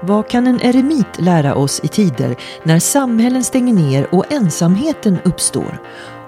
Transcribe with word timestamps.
Vad 0.00 0.28
kan 0.28 0.46
en 0.46 0.60
eremit 0.60 1.06
lära 1.18 1.54
oss 1.54 1.80
i 1.84 1.88
tider 1.88 2.36
när 2.62 2.78
samhällen 2.78 3.44
stänger 3.44 3.74
ner 3.74 4.14
och 4.14 4.32
ensamheten 4.32 5.18
uppstår? 5.24 5.82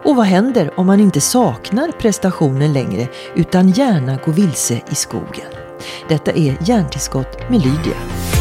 Och 0.05 0.17
vad 0.17 0.27
händer 0.27 0.81
om 0.81 0.87
man 0.87 1.01
inte 1.01 1.21
saknar 1.21 1.93
prestationen 1.93 2.73
längre 2.73 3.09
utan 3.35 3.69
gärna 3.71 4.19
går 4.25 4.33
vilse 4.33 4.81
i 4.91 4.95
skogen? 4.95 5.51
Detta 6.09 6.33
är 6.33 6.57
Hjärntillskott 6.61 7.51
med 7.51 7.65
Lydia. 7.65 8.38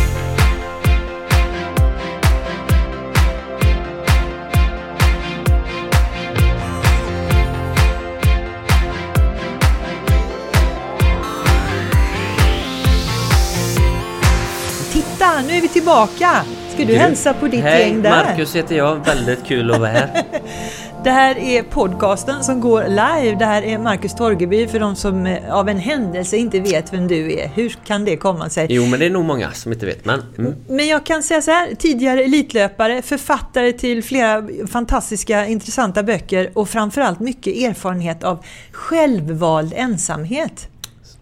Tillbaka! 15.88 16.46
Ska 16.70 16.78
du, 16.78 16.86
Du, 16.86 16.96
hälsa 16.96 17.34
på 17.34 17.48
ditt 17.48 17.62
Hej, 17.62 17.82
gäng 17.82 18.02
där? 18.02 18.10
Marcus 18.10 18.56
heter 18.56 18.76
jag. 18.78 19.06
Väldigt 19.06 19.46
kul 19.46 19.72
att 19.72 19.80
vara 19.80 19.90
här. 19.90 20.24
Det 21.04 21.12
här 21.12 21.38
är 21.38 21.64
podcasten 21.64 22.44
som 22.44 22.62
går 22.62 22.84
live. 22.84 23.36
Det 23.40 23.46
här 23.46 23.62
är 23.62 23.78
Marcus 23.78 24.16
Torgeby 24.16 24.68
för 24.68 24.80
de 24.80 24.96
som 24.96 25.26
eh, 25.26 25.56
av 25.56 25.70
en 25.70 25.78
händelse 25.80 26.38
inte 26.38 26.60
vet 26.60 26.94
vem 26.94 27.08
du 27.08 27.34
är. 27.34 27.48
Hur 27.48 27.70
kan 27.70 28.06
det 28.06 28.18
komma 28.18 28.50
sig? 28.50 28.68
Jo, 28.70 28.86
men 28.86 29.00
det 29.00 29.06
är 29.06 29.10
nog 29.10 29.26
många 29.26 29.52
som 29.52 29.74
inte 29.74 29.86
vet. 29.86 30.06
Men 30.06 30.24
mm. 30.38 30.56
Men 30.68 30.88
jag 30.88 31.06
kan 31.06 31.24
säga 31.24 31.42
så 31.42 31.52
här, 31.52 31.76
tidigare 31.76 32.24
elitlöpare, 32.24 33.02
författare 33.02 33.72
till 33.72 34.04
flera 34.04 34.48
fantastiska 34.68 35.46
intressanta 35.46 36.04
böcker 36.04 36.52
och 36.54 36.70
framförallt 36.70 37.20
mycket 37.20 37.56
erfarenhet 37.58 38.24
av 38.24 38.46
självvald 38.72 39.74
ensamhet. 39.76 40.68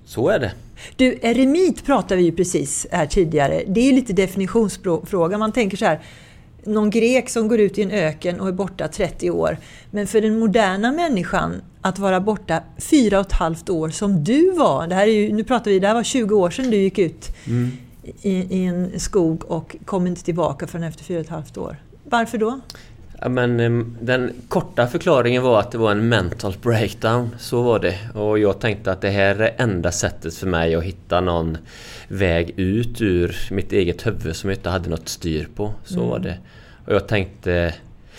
så 0.05 0.29
är 0.29 0.40
det. 0.40 0.52
Du, 0.95 1.20
eremit 1.21 1.85
pratade 1.85 2.16
vi 2.16 2.23
ju 2.23 2.31
precis 2.31 2.88
här 2.91 3.05
tidigare. 3.05 3.63
Det 3.67 3.80
är 3.80 3.85
ju 3.85 3.91
lite 3.91 4.13
definitionsfråga. 4.13 5.38
Man 5.38 5.52
tänker 5.52 5.77
så 5.77 5.85
här, 5.85 5.99
någon 6.63 6.89
grek 6.89 7.30
som 7.30 7.48
går 7.48 7.59
ut 7.59 7.77
i 7.77 7.81
en 7.81 7.91
öken 7.91 8.40
och 8.40 8.48
är 8.48 8.51
borta 8.51 8.87
30 8.87 9.32
år. 9.32 9.57
Men 9.91 10.07
för 10.07 10.21
den 10.21 10.40
moderna 10.40 10.91
människan 10.91 11.62
att 11.82 11.99
vara 11.99 12.20
borta 12.20 12.63
fyra 12.77 13.20
och 13.20 13.26
ett 13.26 13.34
halvt 13.34 13.70
år 13.70 13.90
som 13.90 14.23
du 14.23 14.51
var. 14.51 14.87
Det 14.87 14.95
här 14.95 15.07
är 15.07 15.12
ju, 15.12 15.34
nu 15.34 15.43
pratar 15.43 15.71
vi, 15.71 15.79
det 15.79 15.87
här 15.87 15.93
var 15.93 16.04
20 16.04 16.35
år 16.35 16.49
sedan 16.49 16.70
du 16.71 16.77
gick 16.77 16.99
ut 16.99 17.35
Mm. 17.48 17.71
i, 18.21 18.32
i 18.32 18.65
en 18.65 18.99
skog 18.99 19.51
och 19.51 19.76
kom 19.85 20.07
inte 20.07 20.23
tillbaka 20.23 20.67
förrän 20.67 20.84
efter 20.84 21.04
fyra 21.04 21.20
och 21.20 21.26
ett 21.26 21.32
halvt 21.32 21.57
år. 21.57 21.77
Varför 22.04 22.38
då? 22.38 22.60
Ja, 23.21 23.30
men, 23.30 23.60
em, 23.60 23.98
den 24.02 24.34
korta 24.48 24.88
förklaringen 24.88 25.44
var 25.44 25.60
att 25.60 25.71
det 25.71 25.77
var 25.77 25.91
en 25.91 26.10
mental 26.10 26.55
breakdown. 26.62 27.30
Så 27.40 27.62
var 27.62 27.80
det. 27.80 27.98
Och 28.13 28.40
jag 28.40 28.60
tänkte 28.60 28.91
att 28.91 29.02
det 29.02 29.10
här 29.10 29.35
är 29.40 29.55
enda 29.57 29.91
sättet 29.91 30.35
för 30.35 30.48
mig 30.48 30.76
att 30.76 30.84
hitta 30.84 31.22
någon 31.22 31.57
väg 32.07 32.54
ut 32.57 33.02
ur 33.02 33.35
mitt 33.52 33.72
eget 33.72 34.07
huvud 34.07 34.35
som 34.35 34.49
jag 34.49 34.57
inte 34.57 34.70
hade 34.70 34.90
något 34.90 35.10
styr 35.10 35.48
på. 35.55 35.74
Så 35.84 36.05
var 36.05 36.20
det. 36.20 36.38
Och 36.85 36.94
jag 36.94 37.07
tänkte 37.07 37.74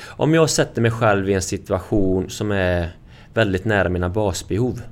om 0.07 0.35
jag 0.35 0.51
sätter 0.51 0.83
mig 0.83 0.91
själv 0.91 1.31
i 1.31 1.33
en 1.33 1.43
situation 1.43 2.31
som 2.31 2.53
är 2.53 2.97
väldigt 3.35 3.65
nära 3.65 3.89
mina 3.89 4.09
basbehov. 4.09 4.83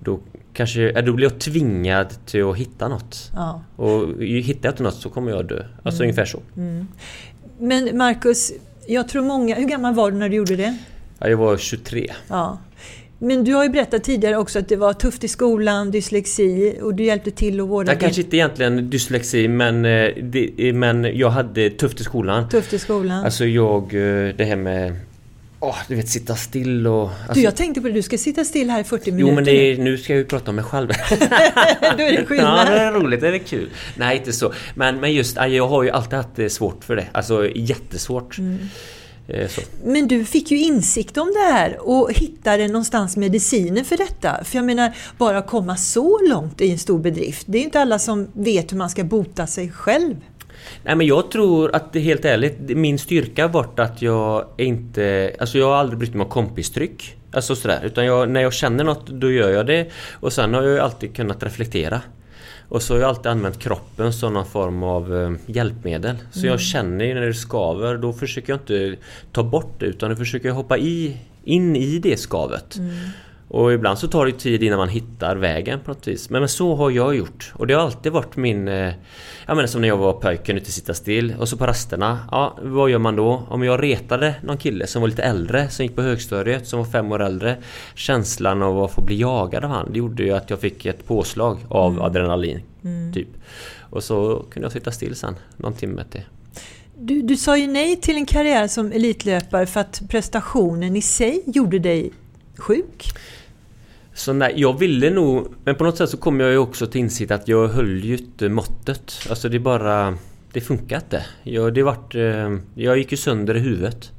Då, 0.00 0.20
kanske, 0.52 1.02
då 1.02 1.12
blir 1.12 1.26
jag 1.26 1.38
tvingad 1.38 2.26
till 2.26 2.44
att 2.44 2.56
hitta 2.56 2.88
något. 2.88 3.30
Ja. 3.34 3.62
Och 3.76 4.22
hittar 4.22 4.68
jag 4.68 4.72
inte 4.72 4.82
något 4.82 4.94
så 4.94 5.08
kommer 5.10 5.30
jag 5.30 5.46
dö. 5.46 5.64
Alltså 5.82 6.02
ungefär 6.02 6.24
så. 6.24 6.40
Men 7.58 7.96
Marcus, 7.98 8.52
jag 8.86 9.08
tror 9.08 9.22
många... 9.22 9.54
Hur 9.54 9.68
gammal 9.68 9.94
var 9.94 10.10
du 10.10 10.16
när 10.16 10.28
du 10.28 10.36
gjorde 10.36 10.56
det? 10.56 10.76
Ja, 11.18 11.28
jag 11.28 11.36
var 11.36 11.56
23. 11.56 12.12
Ja. 12.28 12.58
Men 13.18 13.44
du 13.44 13.54
har 13.54 13.64
ju 13.64 13.70
berättat 13.70 14.04
tidigare 14.04 14.36
också 14.36 14.58
att 14.58 14.68
det 14.68 14.76
var 14.76 14.92
tufft 14.92 15.24
i 15.24 15.28
skolan, 15.28 15.90
dyslexi 15.90 16.78
och 16.82 16.94
du 16.94 17.04
hjälpte 17.04 17.30
till 17.30 17.60
att 17.60 17.68
vårda 17.68 17.92
Jag 17.92 18.00
kanske 18.00 18.22
inte 18.22 18.36
egentligen 18.36 18.90
dyslexi 18.90 19.48
men, 19.48 19.84
eh, 19.84 20.10
det, 20.22 20.72
men 20.74 21.18
jag 21.18 21.30
hade 21.30 21.70
tufft 21.70 22.00
i 22.00 22.04
skolan. 22.04 22.48
tufft 22.48 22.72
i 22.72 22.78
skolan. 22.78 23.24
Alltså 23.24 23.44
jag, 23.44 23.82
eh, 23.82 24.34
det 24.36 24.44
här 24.44 24.56
med... 24.56 24.96
Åh, 25.66 25.76
du 25.88 25.94
vet 25.94 26.08
sitta 26.08 26.36
still 26.36 26.86
och... 26.86 27.02
Alltså, 27.02 27.34
du, 27.34 27.40
jag 27.40 27.56
tänkte 27.56 27.80
på 27.80 27.88
det, 27.88 27.94
du 27.94 28.02
ska 28.02 28.18
sitta 28.18 28.44
still 28.44 28.70
här 28.70 28.80
i 28.80 28.84
40 28.84 29.12
minuter. 29.12 29.30
Jo 29.30 29.34
men 29.34 29.48
är, 29.48 29.76
nu 29.78 29.98
ska 29.98 30.12
jag 30.12 30.18
ju 30.18 30.24
prata 30.24 30.50
om 30.50 30.56
mig 30.56 30.64
själv. 30.64 30.88
Då 31.80 32.02
är 32.02 32.16
det 32.16 32.24
skillnad. 32.26 32.68
Ja, 32.68 32.74
det 32.74 32.80
är 32.80 32.92
roligt, 32.92 33.20
det 33.20 33.28
är 33.28 33.38
kul. 33.38 33.70
Nej, 33.96 34.16
inte 34.16 34.32
så. 34.32 34.52
Men, 34.74 35.00
men 35.00 35.12
just, 35.12 35.36
jag 35.36 35.68
har 35.68 35.82
ju 35.82 35.90
alltid 35.90 36.14
haft 36.14 36.28
det 36.36 36.50
svårt 36.50 36.84
för 36.84 36.96
det. 36.96 37.06
Alltså 37.12 37.48
jättesvårt. 37.54 38.38
Mm. 38.38 38.58
Eh, 39.28 39.48
Så. 39.48 39.60
Men 39.84 40.08
du 40.08 40.24
fick 40.24 40.50
ju 40.50 40.58
insikt 40.58 41.16
om 41.16 41.32
det 41.34 41.52
här 41.52 41.88
och 41.88 42.12
hittade 42.12 42.66
någonstans 42.68 43.16
medicinen 43.16 43.84
för 43.84 43.96
detta. 43.96 44.44
För 44.44 44.56
jag 44.58 44.64
menar, 44.64 44.92
bara 45.18 45.42
komma 45.42 45.76
så 45.76 46.20
långt 46.28 46.60
är 46.60 46.66
en 46.66 46.78
stor 46.78 46.98
bedrift. 46.98 47.46
Det 47.46 47.58
är 47.58 47.60
ju 47.60 47.64
inte 47.64 47.80
alla 47.80 47.98
som 47.98 48.28
vet 48.32 48.72
hur 48.72 48.76
man 48.76 48.90
ska 48.90 49.04
bota 49.04 49.46
sig 49.46 49.70
själv. 49.70 50.16
Nej 50.82 50.96
men 50.96 51.06
jag 51.06 51.30
tror 51.30 51.74
att 51.74 51.92
det 51.92 52.00
helt 52.00 52.24
ärligt, 52.24 52.58
min 52.58 52.98
styrka 52.98 53.42
har 53.42 53.48
varit 53.48 53.78
att 53.78 54.02
jag 54.02 54.44
inte... 54.56 55.34
Alltså 55.38 55.58
jag 55.58 55.66
har 55.66 55.76
aldrig 55.76 55.98
brytt 55.98 56.14
mig 56.14 56.24
om 56.24 56.30
kompistryck. 56.30 57.16
Alltså 57.32 57.56
sådär. 57.56 57.80
Utan 57.84 58.06
jag, 58.06 58.30
när 58.30 58.40
jag 58.40 58.52
känner 58.52 58.84
något 58.84 59.06
då 59.06 59.30
gör 59.30 59.50
jag 59.50 59.66
det. 59.66 59.90
Och 60.12 60.32
sen 60.32 60.54
har 60.54 60.62
jag 60.62 60.78
alltid 60.78 61.16
kunnat 61.16 61.42
reflektera. 61.42 62.00
Och 62.68 62.82
så 62.82 62.94
har 62.94 63.00
jag 63.00 63.08
alltid 63.08 63.26
använt 63.26 63.58
kroppen 63.58 64.12
som 64.12 64.34
någon 64.34 64.46
form 64.46 64.82
av 64.82 65.16
eh, 65.16 65.32
hjälpmedel. 65.46 66.16
Så 66.30 66.46
jag 66.46 66.60
känner 66.60 67.04
ju 67.04 67.14
när 67.14 67.26
det 67.26 67.34
skaver, 67.34 67.96
då 67.96 68.12
försöker 68.12 68.52
jag 68.52 68.60
inte 68.60 68.96
ta 69.32 69.42
bort 69.42 69.80
det 69.80 69.86
utan 69.86 70.10
då 70.10 70.16
försöker 70.16 70.48
jag 70.48 70.54
hoppa 70.54 70.78
i, 70.78 71.16
in 71.44 71.76
i 71.76 71.98
det 71.98 72.16
skavet. 72.16 72.76
Och 73.48 73.72
ibland 73.72 73.98
så 73.98 74.08
tar 74.08 74.26
det 74.26 74.32
tid 74.32 74.62
innan 74.62 74.78
man 74.78 74.88
hittar 74.88 75.36
vägen 75.36 75.80
på 75.80 75.90
något 75.90 76.08
vis. 76.08 76.30
Men, 76.30 76.40
men 76.40 76.48
så 76.48 76.74
har 76.74 76.90
jag 76.90 77.16
gjort. 77.16 77.52
Och 77.54 77.66
det 77.66 77.74
har 77.74 77.82
alltid 77.82 78.12
varit 78.12 78.36
min... 78.36 78.68
Eh, 78.68 78.92
jag 79.46 79.56
menar 79.56 79.66
som 79.66 79.80
när 79.80 79.88
jag 79.88 79.96
var 79.96 80.12
pojk, 80.12 80.46
kunde 80.46 80.60
inte 80.60 80.72
sitta 80.72 80.94
still. 80.94 81.34
Och 81.38 81.48
så 81.48 81.56
på 81.56 81.66
rasterna, 81.66 82.18
ja 82.30 82.58
vad 82.62 82.90
gör 82.90 82.98
man 82.98 83.16
då? 83.16 83.46
Om 83.48 83.62
jag 83.62 83.82
retade 83.82 84.34
någon 84.42 84.56
kille 84.56 84.86
som 84.86 85.02
var 85.02 85.08
lite 85.08 85.22
äldre, 85.22 85.68
som 85.68 85.84
gick 85.84 85.96
på 85.96 86.02
högstadiet, 86.02 86.68
som 86.68 86.78
var 86.78 86.86
fem 86.86 87.12
år 87.12 87.22
äldre. 87.22 87.56
Känslan 87.94 88.62
av 88.62 88.82
att 88.82 88.92
få 88.92 89.00
bli 89.00 89.20
jagad 89.20 89.64
av 89.64 89.70
han, 89.70 89.92
det 89.92 89.98
gjorde 89.98 90.22
ju 90.22 90.32
att 90.32 90.50
jag 90.50 90.60
fick 90.60 90.86
ett 90.86 91.06
påslag 91.06 91.58
av 91.68 92.02
adrenalin. 92.02 92.60
Typ. 93.14 93.28
Och 93.80 94.04
så 94.04 94.44
kunde 94.50 94.64
jag 94.64 94.72
sitta 94.72 94.90
still 94.90 95.16
sen, 95.16 95.34
någon 95.56 95.74
timme 95.74 96.04
till. 96.10 96.22
Du, 96.98 97.22
du 97.22 97.36
sa 97.36 97.56
ju 97.56 97.66
nej 97.66 97.96
till 97.96 98.16
en 98.16 98.26
karriär 98.26 98.68
som 98.68 98.92
elitlöpare 98.92 99.66
för 99.66 99.80
att 99.80 100.02
prestationen 100.08 100.96
i 100.96 101.02
sig 101.02 101.42
gjorde 101.46 101.78
dig 101.78 102.12
sjuk. 102.58 103.12
Så 104.14 104.32
nej, 104.32 104.52
jag 104.56 104.78
ville 104.78 105.10
nog... 105.10 105.54
Men 105.64 105.74
på 105.74 105.84
något 105.84 105.96
sätt 105.96 106.10
så 106.10 106.16
kom 106.16 106.40
jag 106.40 106.50
ju 106.50 106.58
också 106.58 106.86
till 106.86 107.00
insikt 107.00 107.30
att 107.30 107.48
jag 107.48 107.68
höll 107.68 108.04
ju 108.04 108.16
inte 108.16 108.48
måttet. 108.48 109.12
Alltså 109.30 109.48
det 109.48 109.58
bara... 109.58 110.18
Det 110.52 110.60
funkar 110.60 110.96
inte. 110.96 111.26
Jag, 111.42 111.74
det 111.74 111.82
vart, 111.82 112.14
eh, 112.14 112.56
jag 112.74 112.98
gick 112.98 113.10
ju 113.10 113.16
sönder 113.16 113.54
i 113.56 113.58
huvudet. 113.60 114.12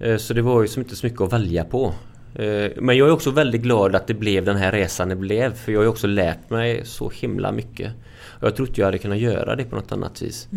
Eh, 0.00 0.16
så 0.16 0.34
det 0.34 0.42
var 0.42 0.62
ju 0.62 0.68
som 0.68 0.82
inte 0.82 0.96
så 0.96 1.06
mycket 1.06 1.20
att 1.20 1.32
välja 1.32 1.64
på. 1.64 1.94
Eh, 2.34 2.70
men 2.76 2.96
jag 2.96 3.08
är 3.08 3.12
också 3.12 3.30
väldigt 3.30 3.62
glad 3.62 3.94
att 3.96 4.06
det 4.06 4.14
blev 4.14 4.44
den 4.44 4.56
här 4.56 4.72
resan 4.72 5.08
det 5.08 5.16
blev. 5.16 5.54
För 5.54 5.72
jag 5.72 5.78
har 5.78 5.84
ju 5.84 5.88
också 5.90 6.06
lärt 6.06 6.50
mig 6.50 6.80
så 6.84 7.10
himla 7.14 7.52
mycket. 7.52 7.92
Och 8.24 8.46
jag 8.46 8.56
tror 8.56 8.68
inte 8.68 8.80
jag 8.80 8.86
hade 8.86 8.98
kunnat 8.98 9.18
göra 9.18 9.56
det 9.56 9.64
på 9.64 9.76
något 9.76 9.92
annat 9.92 10.22
vis. 10.22 10.48
Så- 10.50 10.56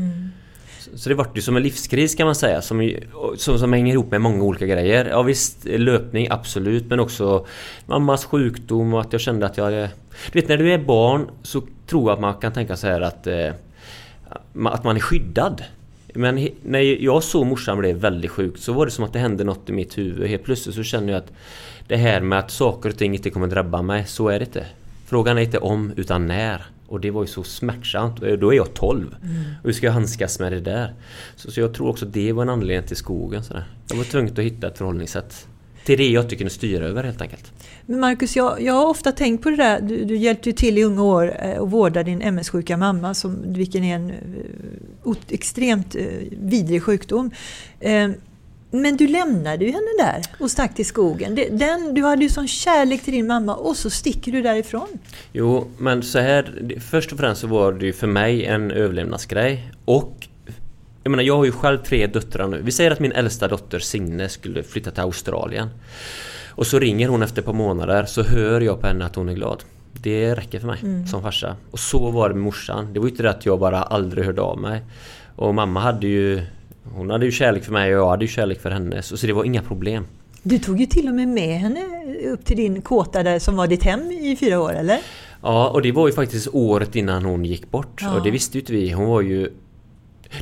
så 0.96 1.09
det 1.09 1.16
vart 1.16 1.38
ju 1.38 1.41
som 1.41 1.56
en 1.57 1.63
livskris 1.63 2.16
kan 2.16 2.25
man 2.25 2.35
säga 2.35 2.62
som, 2.62 2.91
som, 3.38 3.59
som 3.59 3.73
hänger 3.73 3.94
ihop 3.94 4.12
med 4.12 4.22
många 4.22 4.44
olika 4.44 4.66
grejer. 4.66 5.06
Ja 5.06 5.22
visst, 5.22 5.66
löpning 5.66 6.28
absolut 6.29 6.85
men 6.90 7.00
också 7.00 7.46
mammas 7.85 8.25
sjukdom 8.25 8.94
och 8.94 9.01
att 9.01 9.13
jag 9.13 9.22
kände 9.22 9.45
att 9.45 9.57
jag 9.57 9.63
hade... 9.63 9.90
Du 10.31 10.40
vet 10.40 10.50
när 10.50 10.57
du 10.57 10.74
är 10.74 10.78
barn 10.78 11.28
så 11.44 11.62
tror 11.88 12.09
jag 12.09 12.13
att 12.13 12.19
man 12.19 12.34
kan 12.34 12.53
tänka 12.53 12.75
så 12.75 12.88
här 12.88 13.01
att, 13.01 13.28
eh, 13.28 13.50
att 14.66 14.84
man 14.84 14.95
är 14.95 15.00
skyddad. 15.00 15.63
Men 16.13 16.38
he- 16.38 16.53
när 16.63 16.79
jag 16.79 17.24
såg 17.24 17.45
morsan 17.45 17.78
blev 17.78 17.95
väldigt 17.95 18.31
sjuk 18.31 18.57
så 18.57 18.74
var 18.74 18.85
det 18.85 18.91
som 18.91 19.06
att 19.06 19.13
det 19.13 19.19
hände 19.19 19.44
något 19.44 19.69
i 19.69 19.72
mitt 19.74 19.97
huvud. 19.97 20.29
Helt 20.29 20.44
plötsligt 20.44 20.75
så 20.75 20.84
känner 20.84 21.13
jag 21.13 21.18
att 21.18 21.31
det 21.88 21.95
här 21.95 22.22
med 22.22 22.40
att 22.40 22.51
saker 22.51 22.90
och 22.90 22.97
ting 22.97 23.13
inte 23.16 23.29
kommer 23.29 23.47
drabba 23.47 23.81
mig, 23.81 24.06
så 24.06 24.28
är 24.28 24.40
det 24.40 24.45
inte. 24.45 24.66
Frågan 25.06 25.38
är 25.38 25.41
inte 25.41 25.57
om 25.57 25.94
utan 25.95 26.28
när. 26.28 26.66
Och 26.88 27.00
det 27.00 27.12
var 27.12 27.22
ju 27.22 27.28
så 27.28 27.44
smärtsamt. 27.44 28.22
Då 28.22 28.53
är 28.53 28.56
jag 28.56 28.73
12. 28.73 29.16
Och 29.63 29.66
hur 29.66 29.73
ska 29.73 29.85
jag 29.85 29.94
handskas 29.94 30.40
med 30.40 30.51
det 30.51 30.59
där? 30.59 30.94
Så, 31.36 31.51
så 31.51 31.60
jag 31.60 31.74
tror 31.74 31.89
också 31.89 32.06
det 32.06 32.31
var 32.31 32.44
en 32.44 32.50
anledning 32.50 32.88
till 32.88 32.98
skogen. 32.98 33.44
Sådär. 33.44 33.63
Jag 33.89 33.98
var 33.98 34.04
tvungen 34.04 34.33
att 34.33 34.39
hitta 34.39 34.68
ett 34.68 34.77
förhållningssätt. 34.77 35.48
Till 35.86 35.98
det 35.98 36.10
jag 36.10 36.30
kunde 36.30 36.50
styra 36.50 36.86
över 36.86 37.04
helt 37.04 37.21
enkelt. 37.21 37.51
Men 37.86 38.00
Marcus, 38.00 38.36
jag, 38.36 38.62
jag 38.62 38.74
har 38.74 38.88
ofta 38.88 39.12
tänkt 39.12 39.44
på 39.44 39.50
det 39.50 39.56
där. 39.56 39.81
Du, 39.81 40.06
du 40.06 40.18
hjälpte 40.18 40.50
ju 40.50 40.54
till 40.54 40.77
i 40.77 40.83
unga 40.83 41.04
år 41.04 41.36
eh, 41.39 41.57
och 41.57 41.71
vårda 41.71 42.04
din 42.04 42.21
MS-sjuka 42.21 42.77
mamma, 42.77 43.13
som, 43.13 43.54
vilken 43.54 43.83
är 43.83 43.95
en 43.95 44.10
eh, 44.10 45.15
extremt 45.30 45.95
eh, 45.95 46.06
vidrig 46.31 46.83
sjukdom. 46.83 47.31
Men 48.81 48.98
du 48.98 49.07
lämnade 49.07 49.66
ju 49.66 49.72
henne 49.72 49.88
där 49.98 50.22
och 50.39 50.51
stack 50.51 50.75
till 50.75 50.86
skogen. 50.86 51.36
Den, 51.36 51.94
du 51.94 52.04
hade 52.04 52.24
ju 52.24 52.30
sån 52.30 52.48
kärlek 52.48 53.04
till 53.04 53.13
din 53.13 53.27
mamma 53.27 53.56
och 53.56 53.77
så 53.77 53.89
sticker 53.89 54.31
du 54.31 54.42
därifrån. 54.42 54.88
Jo, 55.31 55.68
men 55.77 56.04
så 56.04 56.19
här. 56.19 56.75
Först 56.89 57.12
och 57.12 57.18
främst 57.18 57.42
så 57.42 57.48
var 57.48 57.74
det 57.74 57.86
ju 57.86 57.94
för 57.94 58.07
mig 58.07 58.45
en 58.45 58.72
överlevnadsgrej. 58.72 59.72
Och 59.86 60.27
jag 61.04 61.12
menar, 61.12 61.24
jag 61.24 61.38
har 61.38 61.45
ju 61.45 61.51
själv 61.51 61.77
tre 61.77 62.07
döttrar 62.07 62.48
nu. 62.48 62.62
Vi 62.62 62.72
säger 62.72 62.92
att 62.92 63.00
min 63.00 63.12
äldsta 63.12 63.48
dotter 63.48 63.80
Signe 63.80 64.30
skulle 64.30 64.63
flytta 64.63 64.92
till 64.92 65.01
Australien. 65.01 65.69
Och 66.50 66.68
så 66.68 66.80
ringer 66.80 67.07
hon 67.07 67.24
efter 67.24 67.42
ett 67.42 67.45
par 67.45 67.54
månader 67.54 68.06
så 68.06 68.24
hör 68.24 68.62
jag 68.62 68.81
på 68.81 68.88
henne 68.88 69.06
att 69.06 69.16
hon 69.16 69.30
är 69.30 69.33
glad. 69.33 69.63
Det 69.94 70.36
räcker 70.36 70.60
för 70.60 70.68
mig 70.68 70.80
mm. 70.81 71.07
som 71.07 71.22
farsa. 71.22 71.56
Och 71.72 71.80
så 71.80 72.12
var 72.12 72.30
det 72.30 72.36
med 72.36 72.44
morsan. 72.44 72.94
Det 72.94 73.00
var 73.00 73.06
ju 73.07 73.12
inte 73.12 73.24
det 73.24 73.30
att 73.30 73.45
jag 73.45 73.60
bara 73.60 73.83
aldrig 73.83 74.25
hörde 74.25 74.42
av 74.42 74.60
mig. 74.60 74.81
Och 75.36 75.56
mamma 75.56 75.80
hade 75.80 76.07
ju 76.07 76.42
Hon 76.94 77.10
hade 77.10 77.26
ju 77.26 77.32
kärlek 77.32 77.64
för 77.64 77.72
mig 77.72 77.96
och 77.96 78.02
jag 78.02 78.10
hade 78.10 78.26
ju 78.26 78.32
kärlek 78.32 78.62
för 78.62 78.72
henne. 78.72 79.02
Så 79.02 79.28
det 79.28 79.34
var 79.34 79.44
inga 79.44 79.62
problem. 79.62 80.06
Du 80.44 80.60
tog 80.60 80.80
ju 80.80 80.86
till 80.86 81.08
och 81.08 81.16
med 81.16 81.28
med 81.28 81.60
henne 81.60 81.80
upp 82.34 82.46
till 82.46 82.58
din 82.58 82.82
kåta 82.82 83.24
där 83.24 83.40
som 83.40 83.56
var 83.56 83.68
ditt 83.68 83.84
hem 83.84 84.12
i 84.12 84.36
fyra 84.40 84.62
år, 84.62 84.74
eller? 84.74 85.00
Ja, 85.42 85.70
och 85.70 85.82
det 85.82 85.92
var 85.92 86.08
ju 86.08 86.14
faktiskt 86.14 86.48
året 86.52 86.96
innan 86.96 87.26
hon 87.26 87.46
gick 87.46 87.72
bort. 87.72 88.02
Ja. 88.02 88.16
Och 88.16 88.24
det 88.24 88.32
visste 88.32 88.58
ju 88.58 88.62
inte 88.62 88.74
vi. 88.74 88.92
Hon 88.92 89.06
var 89.06 89.22
ju 89.22 89.52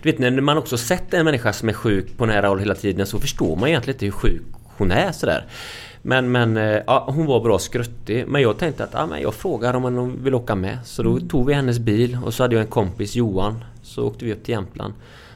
du 0.02 0.12
vet 0.12 0.20
när 0.20 0.42
man 0.42 0.58
också 0.58 0.78
sett 0.78 1.14
en 1.14 1.26
människa 1.26 1.54
som 1.54 1.70
är 1.70 1.74
sjuk 1.74 2.18
på 2.18 2.26
nära 2.26 2.48
håll 2.48 2.60
hela 2.60 2.76
tiden 2.76 3.06
så 3.06 3.20
förstår 3.20 3.56
man 3.56 3.70
egentligen 3.70 3.96
inte 3.96 4.06
hur 4.06 4.12
sjuk 4.12 4.44
hon 4.78 4.92
är 4.92 5.12
sådär. 5.12 5.46
Men, 6.02 6.32
men 6.32 6.58
eh, 6.58 6.82
ja, 6.88 7.06
hon 7.16 7.26
var 7.26 7.40
bra 7.40 7.60
skruttig. 7.60 8.28
Men 8.28 8.42
jag 8.42 8.58
tänkte 8.58 8.84
att 8.84 8.90
ja, 8.94 9.06
men 9.06 9.22
jag 9.22 9.34
frågar 9.34 9.74
om 9.74 9.84
hon 9.84 10.24
vill 10.24 10.36
åka 10.36 10.56
med. 10.56 10.78
Så 10.86 11.04
då 11.04 11.12
mm. 11.12 11.28
tog 11.28 11.48
vi 11.48 11.54
hennes 11.54 11.80
bil 11.80 12.18
och 12.26 12.34
så 12.34 12.44
hade 12.44 12.56
jag 12.56 12.62
en 12.62 12.68
kompis, 12.68 13.16
Johan. 13.16 13.64
Så 13.84 14.08
åkte 14.08 14.26
vi 14.26 14.34
upp 14.34 14.44
till 14.44 14.54
Jämtland. 14.54 14.94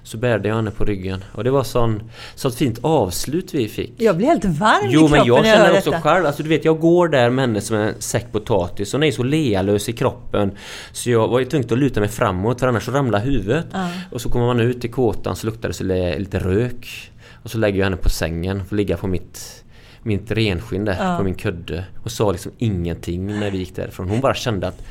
Så 0.08 0.18
bärde 0.18 0.50
jag 0.50 0.56
henne 0.56 0.72
på 0.72 0.86
ryggen. 0.86 1.24
Och 1.34 1.44
det 1.44 1.52
var 1.52 1.64
sån, 1.64 2.02
sånt 2.36 2.56
fint 2.56 2.80
avslut 2.82 3.54
vi 3.54 3.68
fick. 3.68 3.94
Jag 3.98 4.18
blir 4.18 4.28
helt 4.28 4.46
varm 4.46 4.90
jo, 4.90 5.06
i 5.06 5.10
kroppen 5.10 5.24
Jo 5.26 5.36
men 5.36 5.46
jag 5.46 5.46
känner 5.46 5.68
jag 5.68 5.78
också 5.78 5.92
detta. 5.92 6.02
själv. 6.02 6.26
Alltså 6.26 6.44
du 6.44 6.50
vet 6.50 6.66
jag 6.66 6.80
går 6.80 7.08
där 7.08 7.30
med 7.30 7.44
henne 7.44 7.62
som 7.62 7.76
en 7.76 8.02
säck 8.02 8.32
potatis. 8.32 8.94
Hon 8.94 9.04
är 9.04 9.12
så 9.12 9.24
lealös 9.24 9.90
i 9.90 9.94
kroppen. 9.94 10.52
Så 10.92 11.10
jag 11.10 11.28
var 11.28 11.40
ju 11.40 11.46
tvungen 11.46 11.68
att 11.72 11.80
luta 11.80 12.00
mig 12.00 12.10
framåt 12.10 12.60
för 12.60 12.68
annars 12.68 12.86
så 12.86 12.92
ramlar 12.92 13.20
huvudet. 13.20 13.66
Uh. 13.74 13.90
Och 14.12 14.22
så 14.22 14.30
kommer 14.30 14.46
man 14.46 14.60
ut 14.60 14.86
i 14.86 14.88
kåtan 14.88 15.36
så 15.36 15.46
luktar 15.46 15.68
det 15.68 15.74
så 15.74 15.84
lite 16.20 16.40
rök. 16.40 17.12
Och 17.44 17.52
så 17.52 17.58
lägger 17.58 17.78
jag 17.78 17.86
henne 17.86 17.98
på 17.98 18.10
sängen. 18.10 18.66
Får 18.66 18.76
ligga 18.76 18.98
på 18.98 19.08
mitt 19.08 19.64
mitt 20.04 20.32
renskinn 20.32 20.86
där 20.86 20.98
ja. 21.00 21.18
på 21.18 21.24
min 21.24 21.36
kudde 21.36 21.86
och 22.04 22.12
sa 22.12 22.32
liksom 22.32 22.52
ingenting 22.58 23.40
när 23.40 23.52
vi 23.52 23.58
gick 23.58 23.76
därifrån. 23.76 24.10
Hon 24.10 24.20
bara 24.20 24.34
kände 24.34 24.68
att 24.68 24.84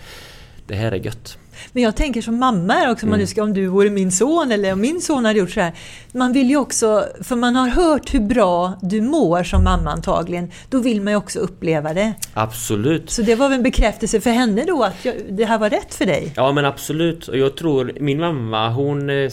det 0.66 0.74
här 0.74 0.92
är 0.92 0.96
gött. 0.96 1.38
Men 1.72 1.82
jag 1.82 1.96
tänker 1.96 2.22
som 2.22 2.38
mamma 2.38 2.90
också, 2.90 3.06
mm. 3.06 3.26
om 3.38 3.52
du 3.52 3.66
vore 3.66 3.90
min 3.90 4.12
son 4.12 4.52
eller 4.52 4.72
om 4.72 4.80
min 4.80 5.00
son 5.00 5.24
hade 5.24 5.38
gjort 5.38 5.50
så 5.50 5.60
här. 5.60 5.72
Man 6.12 6.32
vill 6.32 6.50
ju 6.50 6.56
också, 6.56 7.04
för 7.22 7.36
man 7.36 7.56
har 7.56 7.68
hört 7.68 8.14
hur 8.14 8.20
bra 8.20 8.78
du 8.82 9.00
mår 9.00 9.42
som 9.42 9.64
mamma 9.64 9.90
antagligen, 9.90 10.50
då 10.70 10.78
vill 10.80 11.02
man 11.02 11.12
ju 11.12 11.16
också 11.16 11.38
uppleva 11.38 11.94
det. 11.94 12.14
Absolut. 12.34 13.10
Så 13.10 13.22
det 13.22 13.34
var 13.34 13.48
väl 13.48 13.56
en 13.56 13.62
bekräftelse 13.62 14.20
för 14.20 14.30
henne 14.30 14.64
då 14.64 14.82
att 14.82 15.04
jag, 15.04 15.14
det 15.30 15.44
här 15.44 15.58
var 15.58 15.70
rätt 15.70 15.94
för 15.94 16.06
dig? 16.06 16.32
Ja 16.36 16.52
men 16.52 16.64
absolut. 16.64 17.28
Och 17.28 17.36
jag 17.36 17.56
tror 17.56 17.92
min 18.00 18.20
mamma 18.20 18.70
hon, 18.70 19.10
eh, 19.10 19.30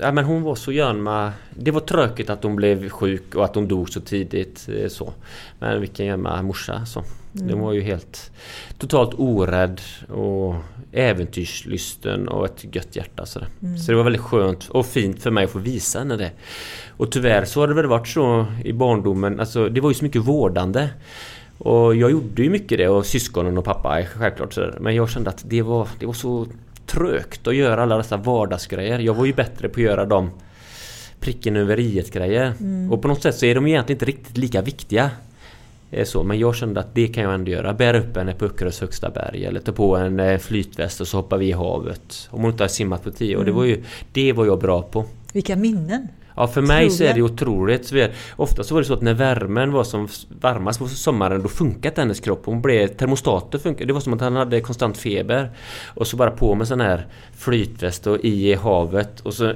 ja, 0.00 0.12
men 0.12 0.24
hon 0.24 0.42
var 0.42 0.54
så 0.54 0.72
gärna... 0.72 1.32
Det 1.60 1.70
var 1.70 1.80
tråkigt 1.80 2.30
att 2.30 2.42
hon 2.42 2.56
blev 2.56 2.88
sjuk 2.88 3.34
och 3.34 3.44
att 3.44 3.54
hon 3.54 3.68
dog 3.68 3.90
så 3.90 4.00
tidigt. 4.00 4.68
Eh, 4.68 4.88
så. 4.88 5.12
Men 5.58 5.80
vilken 5.80 6.06
jävla 6.06 6.42
morsa. 6.42 6.86
Så. 6.86 7.04
Mm. 7.34 7.48
Den 7.48 7.60
var 7.60 7.72
ju 7.72 7.80
helt 7.80 8.30
totalt 8.78 9.14
orädd 9.18 9.80
och 10.08 10.54
äventyrslysten 10.92 12.28
och 12.28 12.44
ett 12.44 12.74
gött 12.74 12.96
hjärta. 12.96 13.26
Så, 13.26 13.40
mm. 13.62 13.78
så 13.78 13.92
det 13.92 13.96
var 13.96 14.04
väldigt 14.04 14.22
skönt 14.22 14.68
och 14.68 14.86
fint 14.86 15.22
för 15.22 15.30
mig 15.30 15.44
att 15.44 15.50
få 15.50 15.58
visa 15.58 15.98
henne 15.98 16.16
det. 16.16 16.30
Och 16.88 17.12
tyvärr 17.12 17.44
så 17.44 17.60
har 17.60 17.68
det 17.68 17.74
väl 17.74 17.86
varit 17.86 18.08
så 18.08 18.46
i 18.64 18.72
barndomen, 18.72 19.40
alltså 19.40 19.68
det 19.68 19.80
var 19.80 19.90
ju 19.90 19.94
så 19.94 20.04
mycket 20.04 20.22
vårdande. 20.22 20.88
Och 21.58 21.96
jag 21.96 22.10
gjorde 22.10 22.42
ju 22.42 22.50
mycket 22.50 22.78
det 22.78 22.88
och 22.88 23.06
syskonen 23.06 23.58
och 23.58 23.64
pappa 23.64 24.02
självklart 24.04 24.52
sådär. 24.54 24.78
Men 24.80 24.94
jag 24.94 25.10
kände 25.10 25.30
att 25.30 25.44
det 25.46 25.62
var, 25.62 25.88
det 25.98 26.06
var 26.06 26.12
så 26.12 26.46
trögt 26.86 27.46
att 27.46 27.54
göra 27.54 27.82
alla 27.82 27.96
dessa 27.96 28.16
vardagsgrejer. 28.16 28.98
Jag 28.98 29.14
var 29.14 29.24
ju 29.24 29.32
bättre 29.32 29.68
på 29.68 29.80
att 29.80 29.84
göra 29.84 30.04
dem 30.04 30.30
pricken 31.20 31.56
över 31.56 31.80
i 31.80 32.04
grejer. 32.12 32.52
Mm. 32.60 32.92
Och 32.92 33.02
på 33.02 33.08
något 33.08 33.22
sätt 33.22 33.34
så 33.34 33.46
är 33.46 33.54
de 33.54 33.66
egentligen 33.66 33.96
inte 33.96 34.04
riktigt 34.04 34.36
lika 34.36 34.62
viktiga. 34.62 35.10
Så, 36.04 36.22
men 36.22 36.38
jag 36.38 36.56
kände 36.56 36.80
att 36.80 36.94
det 36.94 37.08
kan 37.08 37.24
jag 37.24 37.34
ändå 37.34 37.50
göra. 37.50 37.74
Bära 37.74 37.98
upp 37.98 38.16
henne 38.16 38.34
på 38.34 38.44
Öckerös 38.44 38.80
högsta 38.80 39.10
berg 39.10 39.44
eller 39.44 39.60
ta 39.60 39.72
på 39.72 39.96
en 39.96 40.20
eh, 40.20 40.38
flytväst 40.38 41.00
och 41.00 41.08
så 41.08 41.16
hoppar 41.16 41.38
vi 41.38 41.46
i 41.46 41.52
havet. 41.52 42.28
Om 42.30 42.42
hon 42.42 42.50
inte 42.50 42.62
har 42.62 42.68
simmat 42.68 43.04
på 43.04 43.10
tio 43.10 43.36
år. 43.36 43.42
Mm. 43.42 43.46
Det, 43.46 43.58
var 43.58 43.64
ju, 43.64 43.82
det 44.12 44.32
var 44.32 44.46
jag 44.46 44.58
bra 44.58 44.82
på. 44.82 45.04
Vilka 45.32 45.56
minnen! 45.56 46.08
Ja 46.36 46.46
för 46.46 46.62
mig 46.62 46.90
så 46.90 47.04
är 47.04 47.14
det 47.14 47.22
otroligt. 47.22 47.92
Ofta 48.36 48.64
så 48.64 48.74
var 48.74 48.80
det 48.80 48.86
så 48.86 48.94
att 48.94 49.02
när 49.02 49.14
värmen 49.14 49.72
var 49.72 49.84
som 49.84 50.08
varmast 50.40 50.78
på 50.78 50.88
sommaren 50.88 51.42
då 51.42 51.48
funkade 51.48 52.00
hennes 52.00 52.20
kropp. 52.20 52.42
Hon 52.44 52.62
blev, 52.62 52.86
termostaten 52.86 53.60
funkade. 53.60 53.86
Det 53.86 53.92
var 53.92 54.00
som 54.00 54.12
att 54.12 54.20
han 54.20 54.36
hade 54.36 54.60
konstant 54.60 54.98
feber. 54.98 55.50
Och 55.86 56.06
så 56.06 56.16
bara 56.16 56.30
på 56.30 56.54
med 56.54 56.68
sån 56.68 56.80
här 56.80 57.06
flytväst 57.36 58.06
och 58.06 58.18
i 58.18 58.54
havet. 58.54 59.20
Och 59.20 59.34
så 59.34 59.52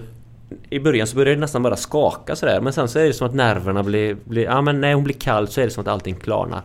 i 0.70 0.80
början 0.80 1.06
så 1.06 1.16
började 1.16 1.34
det 1.34 1.40
nästan 1.40 1.62
bara 1.62 1.76
skaka 1.76 2.36
sådär 2.36 2.60
men 2.60 2.72
sen 2.72 2.88
så 2.88 2.98
är 2.98 3.04
det 3.04 3.12
som 3.12 3.26
att 3.26 3.34
nerverna 3.34 3.82
blir, 3.82 4.16
blir... 4.24 4.44
Ja 4.44 4.62
men 4.62 4.80
när 4.80 4.94
hon 4.94 5.04
blir 5.04 5.14
kall 5.14 5.48
så 5.48 5.60
är 5.60 5.64
det 5.64 5.70
som 5.70 5.80
att 5.80 5.88
allting 5.88 6.14
klarnar. 6.14 6.62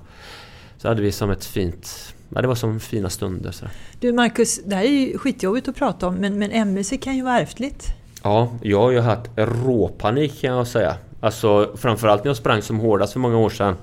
Så 0.77 0.87
hade 0.87 1.01
vi 1.01 1.11
som 1.11 1.29
ett 1.29 1.45
fint... 1.45 2.13
Ja, 2.29 2.41
det 2.41 2.47
var 2.47 2.55
som 2.55 2.79
fina 2.79 3.09
stunder. 3.09 3.51
Så. 3.51 3.65
Du 3.99 4.13
Marcus, 4.13 4.63
det 4.65 4.75
här 4.75 4.83
är 4.83 4.89
ju 4.89 5.17
skitjobbigt 5.17 5.67
att 5.67 5.75
prata 5.75 6.07
om 6.07 6.15
men, 6.15 6.39
men 6.39 6.51
MS 6.51 6.93
kan 7.01 7.15
ju 7.15 7.23
vara 7.23 7.39
ärftligt. 7.39 7.87
Ja, 8.23 8.51
jag 8.61 8.79
har 8.79 8.91
ju 8.91 8.99
haft 8.99 9.29
råpanik 9.35 10.41
kan 10.41 10.55
jag 10.55 10.67
säga. 10.67 10.95
Alltså 11.19 11.71
framförallt 11.77 12.23
när 12.23 12.29
jag 12.29 12.37
sprang 12.37 12.61
som 12.61 12.79
hårdast 12.79 13.13
för 13.13 13.19
många 13.19 13.37
år 13.37 13.49
sedan. 13.49 13.75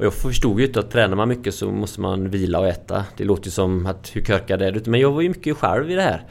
Och 0.00 0.04
jag 0.04 0.14
förstod 0.14 0.60
ju 0.60 0.66
inte 0.66 0.80
att 0.80 0.90
tränar 0.90 1.16
man 1.16 1.28
mycket 1.28 1.54
så 1.54 1.70
måste 1.70 2.00
man 2.00 2.30
vila 2.30 2.58
och 2.58 2.68
äta. 2.68 3.04
Det 3.16 3.24
låter 3.24 3.44
ju 3.44 3.50
som 3.50 3.86
att 3.86 4.10
hur 4.16 4.22
körkad 4.22 4.62
är 4.62 4.72
du? 4.72 4.90
Men 4.90 5.00
jag 5.00 5.10
var 5.10 5.20
ju 5.20 5.28
mycket 5.28 5.56
själv 5.56 5.90
i 5.90 5.94
det 5.94 6.02
här. 6.02 6.24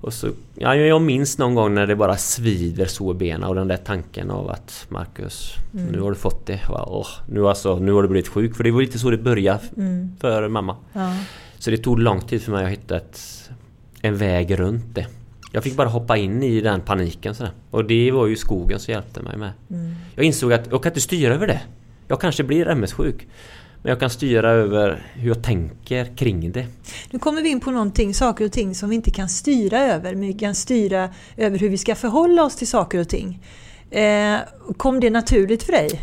Och 0.00 0.12
så, 0.12 0.30
ja, 0.54 0.74
jag 0.74 1.02
minns 1.02 1.38
någon 1.38 1.54
gång 1.54 1.74
när 1.74 1.86
det 1.86 1.96
bara 1.96 2.16
svider 2.16 2.86
så 2.86 3.10
i 3.10 3.14
benen 3.14 3.48
och 3.48 3.54
den 3.54 3.68
där 3.68 3.76
tanken 3.76 4.30
av 4.30 4.50
att 4.50 4.86
Marcus, 4.88 5.54
mm. 5.74 5.86
nu 5.86 6.00
har 6.00 6.10
du 6.10 6.16
fått 6.16 6.46
det. 6.46 6.60
Åh, 6.68 7.06
nu, 7.28 7.48
alltså, 7.48 7.78
nu 7.78 7.92
har 7.92 8.02
du 8.02 8.08
blivit 8.08 8.28
sjuk. 8.28 8.56
För 8.56 8.64
det 8.64 8.70
var 8.70 8.80
lite 8.80 8.98
så 8.98 9.10
det 9.10 9.18
började 9.18 9.60
mm. 9.76 10.16
för 10.20 10.48
mamma. 10.48 10.76
Ja. 10.92 11.16
Så 11.58 11.70
det 11.70 11.76
tog 11.76 11.98
lång 11.98 12.20
tid 12.20 12.42
för 12.42 12.52
mig 12.52 12.64
att 12.64 12.70
hitta 12.70 12.96
ett, 12.96 13.50
en 14.00 14.16
väg 14.16 14.58
runt 14.58 14.94
det. 14.94 15.06
Jag 15.52 15.64
fick 15.64 15.76
bara 15.76 15.88
hoppa 15.88 16.16
in 16.16 16.42
i 16.42 16.60
den 16.60 16.80
paniken 16.80 17.34
sådär. 17.34 17.52
Och 17.70 17.84
det 17.84 18.10
var 18.10 18.26
ju 18.26 18.36
skogen 18.36 18.80
som 18.80 18.92
hjälpte 18.92 19.22
mig 19.22 19.36
med. 19.36 19.52
Mm. 19.70 19.94
Jag 20.14 20.24
insåg 20.24 20.52
att 20.52 20.68
jag 20.70 20.82
kan 20.82 20.90
inte 20.90 21.00
styra 21.00 21.34
över 21.34 21.46
det. 21.46 21.60
Jag 22.08 22.20
kanske 22.20 22.44
blir 22.44 22.68
MS-sjuk. 22.68 23.28
Men 23.82 23.90
jag 23.90 24.00
kan 24.00 24.10
styra 24.10 24.50
över 24.50 25.02
hur 25.14 25.28
jag 25.28 25.42
tänker 25.42 26.16
kring 26.16 26.52
det. 26.52 26.66
Nu 27.10 27.18
kommer 27.18 27.42
vi 27.42 27.48
in 27.48 27.60
på 27.60 27.70
någonting, 27.70 28.14
saker 28.14 28.44
och 28.44 28.52
ting 28.52 28.74
som 28.74 28.88
vi 28.88 28.94
inte 28.94 29.10
kan 29.10 29.28
styra 29.28 29.78
över, 29.78 30.14
men 30.14 30.26
vi 30.26 30.32
kan 30.32 30.54
styra 30.54 31.08
över 31.36 31.58
hur 31.58 31.68
vi 31.68 31.78
ska 31.78 31.94
förhålla 31.94 32.44
oss 32.44 32.56
till 32.56 32.68
saker 32.68 32.98
och 32.98 33.08
ting. 33.08 33.40
Eh, 33.90 34.36
kom 34.76 35.00
det 35.00 35.10
naturligt 35.10 35.62
för 35.62 35.72
dig? 35.72 36.00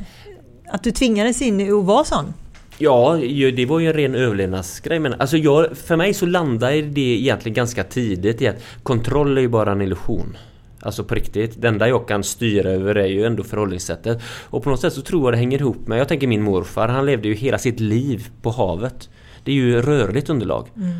Att 0.71 0.83
du 0.83 0.91
tvingades 0.91 1.41
in 1.41 1.62
i 1.62 1.71
att 1.71 1.85
vara 1.85 2.03
sån? 2.03 2.33
Ja, 2.77 3.19
det 3.56 3.65
var 3.65 3.80
ju 3.80 3.88
en 3.88 3.94
ren 3.94 4.15
överlevnadsgrej. 4.15 5.00
Men 5.00 5.13
alltså 5.13 5.38
jag, 5.38 5.77
för 5.77 5.95
mig 5.95 6.13
så 6.13 6.25
landade 6.25 6.81
det 6.81 7.01
egentligen 7.01 7.53
ganska 7.53 7.83
tidigt 7.83 8.41
i 8.41 8.47
att 8.47 8.63
kontroll 8.83 9.38
är 9.38 9.41
ju 9.41 9.47
bara 9.47 9.71
en 9.71 9.81
illusion. 9.81 10.38
Alltså 10.88 11.04
på 11.04 11.16
riktigt. 11.16 11.62
Det 11.62 11.68
enda 11.68 11.88
jag 11.88 12.07
kan 12.07 12.23
styra 12.23 12.69
över 12.69 12.95
är 12.95 13.07
ju 13.07 13.26
ändå 13.26 13.44
förhållningssättet. 13.44 14.21
Och 14.44 14.64
på 14.64 14.69
något 14.69 14.80
sätt 14.80 14.94
så 14.94 15.02
tror 15.02 15.23
jag 15.23 15.33
det 15.33 15.38
hänger 15.38 15.59
ihop 15.59 15.88
med... 15.88 16.00
Jag 16.00 16.07
tänker 16.07 16.28
min 16.28 16.44
morfar, 16.44 16.88
han 16.88 17.06
levde 17.06 17.28
ju 17.28 17.33
hela 17.33 17.57
sitt 17.57 17.80
liv 17.80 18.28
på 18.42 18.50
havet. 18.50 19.09
Det 19.44 19.52
är 19.52 19.56
ju 19.56 19.81
rörligt 19.81 20.30
underlag. 20.30 20.68
Mm. 20.76 20.92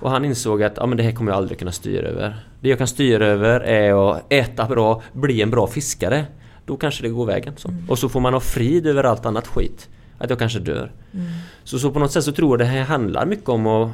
Och 0.00 0.10
han 0.10 0.24
insåg 0.24 0.62
att 0.62 0.72
ja, 0.76 0.86
men 0.86 0.96
det 0.96 1.02
här 1.02 1.12
kommer 1.12 1.32
jag 1.32 1.38
aldrig 1.38 1.58
kunna 1.58 1.72
styra 1.72 2.08
över. 2.08 2.36
Det 2.60 2.68
jag 2.68 2.78
kan 2.78 2.86
styra 2.86 3.26
över 3.26 3.60
är 3.60 4.10
att 4.10 4.32
äta 4.32 4.66
bra, 4.66 5.02
bli 5.12 5.42
en 5.42 5.50
bra 5.50 5.66
fiskare. 5.66 6.26
Då 6.64 6.76
kanske 6.76 7.02
det 7.02 7.08
går 7.08 7.26
vägen. 7.26 7.54
Så. 7.56 7.68
Mm. 7.68 7.90
Och 7.90 7.98
så 7.98 8.08
får 8.08 8.20
man 8.20 8.32
ha 8.32 8.40
frid 8.40 8.86
över 8.86 9.04
allt 9.04 9.26
annat 9.26 9.46
skit. 9.46 9.88
Att 10.18 10.30
jag 10.30 10.38
kanske 10.38 10.58
dör. 10.58 10.92
Mm. 11.12 11.26
Så, 11.64 11.78
så 11.78 11.90
på 11.90 11.98
något 11.98 12.12
sätt 12.12 12.24
så 12.24 12.32
tror 12.32 12.50
jag 12.50 12.58
det 12.58 12.72
här 12.72 12.84
handlar 12.84 13.26
mycket 13.26 13.48
om 13.48 13.66
att 13.66 13.90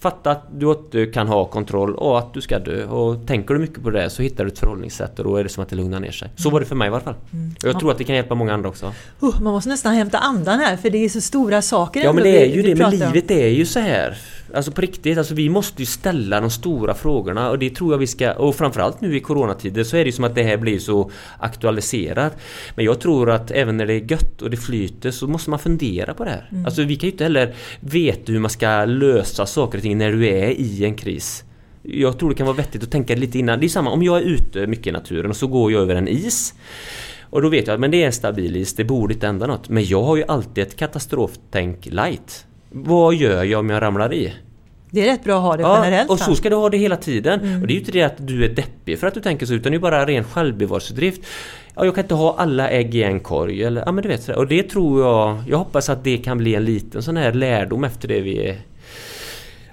Fatta 0.00 0.30
att 0.30 0.42
du 0.58 0.70
inte 0.70 1.06
kan 1.06 1.28
ha 1.28 1.44
kontroll 1.44 1.94
och 1.94 2.18
att 2.18 2.34
du 2.34 2.40
ska 2.40 2.58
dö. 2.58 2.84
Och 2.84 3.26
tänker 3.26 3.54
du 3.54 3.60
mycket 3.60 3.82
på 3.82 3.90
det 3.90 4.10
så 4.10 4.22
hittar 4.22 4.44
du 4.44 4.50
ett 4.50 4.58
förhållningssätt 4.58 5.18
och 5.18 5.24
då 5.24 5.36
är 5.36 5.42
det 5.42 5.48
som 5.48 5.62
att 5.62 5.68
det 5.68 5.76
lugnar 5.76 6.00
ner 6.00 6.10
sig. 6.10 6.30
Så 6.36 6.50
var 6.50 6.60
det 6.60 6.66
för 6.66 6.76
mig 6.76 6.88
i 6.88 6.90
alla 6.90 7.00
fall. 7.00 7.14
Mm. 7.32 7.54
Och 7.62 7.68
jag 7.68 7.80
tror 7.80 7.90
att 7.90 7.98
det 7.98 8.04
kan 8.04 8.16
hjälpa 8.16 8.34
många 8.34 8.54
andra 8.54 8.68
också. 8.68 8.86
Uh, 9.22 9.40
man 9.40 9.52
måste 9.52 9.70
nästan 9.70 9.94
hämta 9.94 10.18
andan 10.18 10.60
här 10.60 10.76
för 10.76 10.90
det 10.90 11.04
är 11.04 11.08
så 11.08 11.20
stora 11.20 11.62
saker. 11.62 12.04
Ja 12.04 12.12
men 12.12 12.24
det 12.24 12.42
är 12.42 12.56
ju 12.56 12.62
det, 12.62 12.74
men 12.74 12.90
livet 12.90 13.30
är 13.30 13.48
ju 13.48 13.66
så 13.66 13.80
här. 13.80 14.18
Alltså 14.54 14.72
på 14.72 14.80
riktigt, 14.80 15.18
alltså 15.18 15.34
vi 15.34 15.48
måste 15.48 15.82
ju 15.82 15.86
ställa 15.86 16.40
de 16.40 16.50
stora 16.50 16.94
frågorna 16.94 17.50
och 17.50 17.58
det 17.58 17.70
tror 17.70 17.92
jag 17.92 17.98
vi 17.98 18.06
ska... 18.06 18.32
Och 18.32 18.54
framförallt 18.54 19.00
nu 19.00 19.16
i 19.16 19.20
coronatider 19.20 19.84
så 19.84 19.96
är 19.96 20.04
det 20.04 20.12
som 20.12 20.24
att 20.24 20.34
det 20.34 20.42
här 20.42 20.56
blir 20.56 20.78
så 20.78 21.10
aktualiserat. 21.38 22.36
Men 22.74 22.84
jag 22.84 23.00
tror 23.00 23.30
att 23.30 23.50
även 23.50 23.76
när 23.76 23.86
det 23.86 23.94
är 23.94 24.10
gött 24.10 24.42
och 24.42 24.50
det 24.50 24.56
flyter 24.56 25.10
så 25.10 25.26
måste 25.26 25.50
man 25.50 25.58
fundera 25.58 26.14
på 26.14 26.24
det 26.24 26.30
här. 26.30 26.48
Mm. 26.52 26.64
Alltså 26.64 26.82
vi 26.82 26.96
kan 26.96 27.06
ju 27.06 27.12
inte 27.12 27.24
heller 27.24 27.54
veta 27.80 28.32
hur 28.32 28.40
man 28.40 28.50
ska 28.50 28.84
lösa 28.84 29.46
saker 29.46 29.78
och 29.78 29.82
ting 29.82 29.98
när 29.98 30.12
du 30.12 30.26
är 30.26 30.50
i 30.50 30.84
en 30.84 30.94
kris. 30.94 31.44
Jag 31.82 32.18
tror 32.18 32.28
det 32.28 32.34
kan 32.34 32.46
vara 32.46 32.56
vettigt 32.56 32.82
att 32.82 32.90
tänka 32.90 33.14
lite 33.14 33.38
innan. 33.38 33.60
Det 33.60 33.66
är 33.66 33.68
samma 33.68 33.90
om 33.90 34.02
jag 34.02 34.16
är 34.16 34.22
ute 34.22 34.66
mycket 34.66 34.86
i 34.86 34.92
naturen 34.92 35.30
och 35.30 35.36
så 35.36 35.46
går 35.46 35.72
jag 35.72 35.82
över 35.82 35.94
en 35.94 36.08
is. 36.08 36.54
Och 37.20 37.42
då 37.42 37.48
vet 37.48 37.66
jag 37.66 37.84
att 37.84 37.90
det 37.90 38.02
är 38.02 38.06
en 38.06 38.12
stabil 38.12 38.56
is, 38.56 38.74
det 38.74 38.84
borde 38.84 39.14
inte 39.14 39.26
hända 39.26 39.46
något. 39.46 39.68
Men 39.68 39.84
jag 39.84 40.02
har 40.02 40.16
ju 40.16 40.24
alltid 40.28 40.64
ett 40.64 40.76
katastroftänk 40.76 41.86
light. 41.86 42.46
Vad 42.84 43.14
gör 43.14 43.44
jag 43.44 43.60
om 43.60 43.70
jag 43.70 43.82
ramlar 43.82 44.14
i? 44.14 44.34
Det 44.90 45.00
är 45.00 45.06
rätt 45.06 45.24
bra 45.24 45.36
att 45.36 45.42
ha 45.42 45.56
det 45.56 45.62
ja, 45.62 45.84
generellt. 45.84 46.10
och 46.10 46.18
så 46.18 46.34
ska 46.34 46.50
du 46.50 46.56
ha 46.56 46.70
det 46.70 46.76
hela 46.76 46.96
tiden. 46.96 47.40
Mm. 47.40 47.60
Och 47.60 47.66
det 47.66 47.72
är 47.72 47.74
ju 47.74 47.80
inte 47.80 47.92
det 47.92 48.02
att 48.02 48.26
du 48.26 48.44
är 48.44 48.48
deppig 48.48 48.98
för 48.98 49.06
att 49.06 49.14
du 49.14 49.20
tänker 49.20 49.46
så 49.46 49.54
utan 49.54 49.72
det 49.72 49.78
är 49.78 49.80
bara 49.80 50.06
ren 50.06 50.24
självbevarelsedrift. 50.24 51.20
Ja, 51.74 51.84
jag 51.84 51.94
kan 51.94 52.04
inte 52.04 52.14
ha 52.14 52.36
alla 52.38 52.70
ägg 52.70 52.94
i 52.94 53.02
en 53.02 53.20
korg 53.20 53.62
eller 53.62 53.82
ja 53.86 53.92
men 53.92 54.02
du 54.02 54.08
vet 54.08 54.22
så 54.22 54.34
Och 54.34 54.46
det 54.46 54.62
tror 54.62 55.02
jag 55.02 55.42
Jag 55.48 55.58
hoppas 55.58 55.88
att 55.88 56.04
det 56.04 56.16
kan 56.18 56.38
bli 56.38 56.54
en 56.54 56.64
liten 56.64 57.02
sån 57.02 57.16
här 57.16 57.32
lärdom 57.32 57.84
efter 57.84 58.08
det 58.08 58.20
vi 58.20 58.58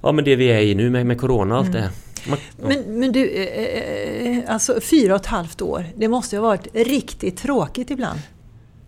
Ja 0.01 0.11
men 0.11 0.25
det 0.25 0.35
vi 0.35 0.47
är 0.47 0.59
i 0.61 0.75
nu 0.75 0.89
med, 0.89 1.05
med 1.05 1.19
Corona 1.19 1.53
och 1.55 1.59
allt 1.59 1.69
Mm. 1.69 1.81
det 1.81 1.87
här. 1.87 1.91
Man, 2.29 2.39
ja. 2.61 2.67
Men, 2.67 2.99
men 2.99 3.11
du, 3.11 3.29
eh, 3.29 4.37
eh, 4.37 4.43
alltså 4.53 4.81
fyra 4.81 5.13
och 5.15 5.19
ett 5.19 5.25
halvt 5.25 5.61
år, 5.61 5.85
det 5.95 6.07
måste 6.07 6.35
ju 6.35 6.41
ha 6.41 6.47
varit 6.47 6.67
riktigt 6.73 7.37
tråkigt 7.37 7.91
ibland. 7.91 8.19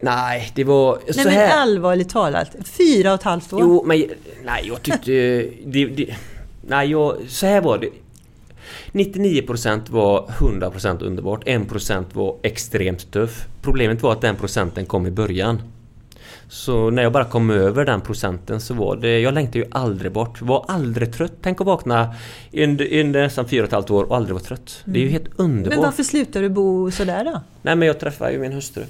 Nej, 0.05 0.51
det 0.55 0.63
var 0.63 0.99
Nej 1.05 1.13
så 1.13 1.23
men 1.23 1.33
här. 1.33 1.57
allvarligt 1.57 2.09
talat, 2.09 2.55
fyra 2.65 3.13
och 3.13 3.19
ett 3.19 3.23
halvt 3.23 3.53
år. 3.53 3.59
Jo, 3.61 3.83
men 3.85 4.03
nej, 4.45 4.63
jag 4.67 4.81
tyckte... 4.81 5.11
det, 5.65 5.85
det, 5.85 6.15
nej, 6.67 6.91
jag, 6.91 7.17
så 7.27 7.45
här 7.45 7.61
var 7.61 7.77
det. 7.77 7.89
99% 8.91 9.91
var 9.91 10.27
100% 10.39 11.03
underbart. 11.03 11.43
1% 11.43 12.05
var 12.13 12.35
extremt 12.43 13.11
tuff. 13.11 13.45
Problemet 13.61 14.03
var 14.03 14.11
att 14.11 14.21
den 14.21 14.35
procenten 14.35 14.85
kom 14.85 15.07
i 15.07 15.11
början. 15.11 15.61
Så 16.49 16.89
när 16.89 17.03
jag 17.03 17.11
bara 17.11 17.25
kom 17.25 17.49
över 17.49 17.85
den 17.85 18.01
procenten 18.01 18.61
så 18.61 18.73
var 18.73 18.95
det... 18.95 19.19
Jag 19.19 19.33
längtade 19.33 19.59
ju 19.59 19.65
aldrig 19.71 20.11
bort. 20.11 20.41
Var 20.41 20.65
aldrig 20.67 21.13
trött. 21.13 21.33
Tänk 21.41 21.61
att 21.61 21.67
vakna 21.67 22.15
under, 22.53 22.99
under 22.99 23.21
nästan 23.21 23.45
4,5 23.45 23.91
år 23.91 24.03
och 24.03 24.15
aldrig 24.15 24.33
vara 24.33 24.43
trött. 24.43 24.81
Det 24.85 24.99
är 24.99 25.03
ju 25.03 25.09
helt 25.09 25.29
underbart. 25.35 25.73
men 25.73 25.85
varför 25.85 26.03
slutar 26.03 26.41
du 26.41 26.49
bo 26.49 26.91
sådär 26.91 27.25
då? 27.25 27.41
Nej 27.61 27.75
men 27.75 27.87
jag 27.87 27.99
träffade 27.99 28.31
ju 28.31 28.39
min 28.39 28.53
hustru. 28.53 28.83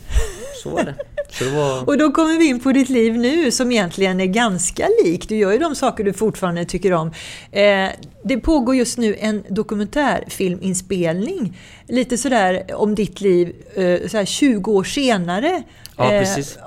Så 0.65 0.69
var 0.75 0.83
det. 0.83 0.95
Så 1.31 1.43
det 1.43 1.49
var... 1.49 1.89
Och 1.89 1.97
då 1.97 2.11
kommer 2.11 2.39
vi 2.39 2.47
in 2.47 2.59
på 2.59 2.71
ditt 2.71 2.89
liv 2.89 3.17
nu 3.17 3.51
som 3.51 3.71
egentligen 3.71 4.19
är 4.19 4.25
ganska 4.25 4.87
likt. 5.03 5.29
Du 5.29 5.35
gör 5.35 5.51
ju 5.51 5.57
de 5.57 5.75
saker 5.75 6.03
du 6.03 6.13
fortfarande 6.13 6.65
tycker 6.65 6.93
om. 6.93 7.11
Eh, 7.51 7.87
det 8.23 8.37
pågår 8.37 8.75
just 8.75 8.97
nu 8.97 9.15
en 9.19 9.43
dokumentärfilminspelning. 9.49 11.57
Lite 11.87 12.17
sådär 12.17 12.63
om 12.73 12.95
ditt 12.95 13.21
liv 13.21 13.53
eh, 13.75 14.07
sådär 14.07 14.25
20 14.25 14.71
år 14.71 14.83
senare. 14.83 15.63
Ja, 15.97 16.13
eh, 16.13 16.19
precis. 16.19 16.57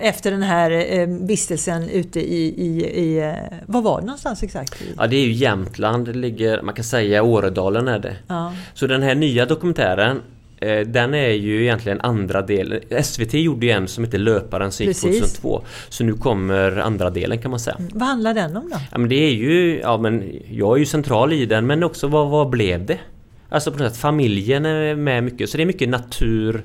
efter 0.00 0.30
den 0.30 0.42
här 0.42 0.70
eh, 0.70 1.06
vistelsen 1.06 1.88
ute 1.88 2.20
i, 2.20 2.44
i, 2.46 2.86
i... 3.02 3.18
eh, 3.18 3.32
Var 3.66 3.82
var 3.82 4.00
det 4.00 4.06
någonstans 4.06 4.42
exakt? 4.42 4.74
Ja 4.98 5.06
det 5.06 5.16
är 5.16 5.26
ju 5.26 5.32
Jämtland, 5.32 6.06
det 6.06 6.12
ligger, 6.12 6.62
man 6.62 6.74
kan 6.74 6.84
säga 6.84 7.22
Åredalen 7.22 7.88
är 7.88 7.98
det. 7.98 8.16
Ja. 8.28 8.52
Så 8.74 8.86
den 8.86 9.02
här 9.02 9.14
nya 9.14 9.46
dokumentären 9.46 10.20
den 10.86 11.14
är 11.14 11.28
ju 11.28 11.62
egentligen 11.62 12.00
andra 12.00 12.42
delen. 12.42 12.80
SVT 13.02 13.34
gjorde 13.34 13.66
ju 13.66 13.72
en 13.72 13.88
som 13.88 14.04
heter 14.04 14.18
Löparen 14.18 14.72
som 14.72 14.86
gick 14.86 15.02
Precis. 15.02 15.20
2002. 15.20 15.64
Så 15.88 16.04
nu 16.04 16.12
kommer 16.12 16.76
andra 16.76 17.10
delen 17.10 17.38
kan 17.38 17.50
man 17.50 17.60
säga. 17.60 17.76
Vad 17.92 18.08
handlar 18.08 18.34
den 18.34 18.56
om 18.56 18.70
då? 18.70 18.76
Ja 18.92 18.98
men 18.98 19.08
det 19.08 19.16
är 19.16 19.32
ju, 19.32 19.80
ja 19.80 19.98
men 19.98 20.40
jag 20.50 20.74
är 20.74 20.78
ju 20.78 20.86
central 20.86 21.32
i 21.32 21.46
den 21.46 21.66
men 21.66 21.84
också 21.84 22.08
vad, 22.08 22.28
vad 22.28 22.50
blev 22.50 22.86
det? 22.86 22.98
Alltså 23.48 23.72
på 23.72 23.78
något 23.78 23.92
sätt 23.92 24.00
familjen 24.00 24.66
är 24.66 24.94
med 24.94 25.24
mycket 25.24 25.50
så 25.50 25.56
det 25.56 25.62
är 25.62 25.66
mycket 25.66 25.88
natur 25.88 26.64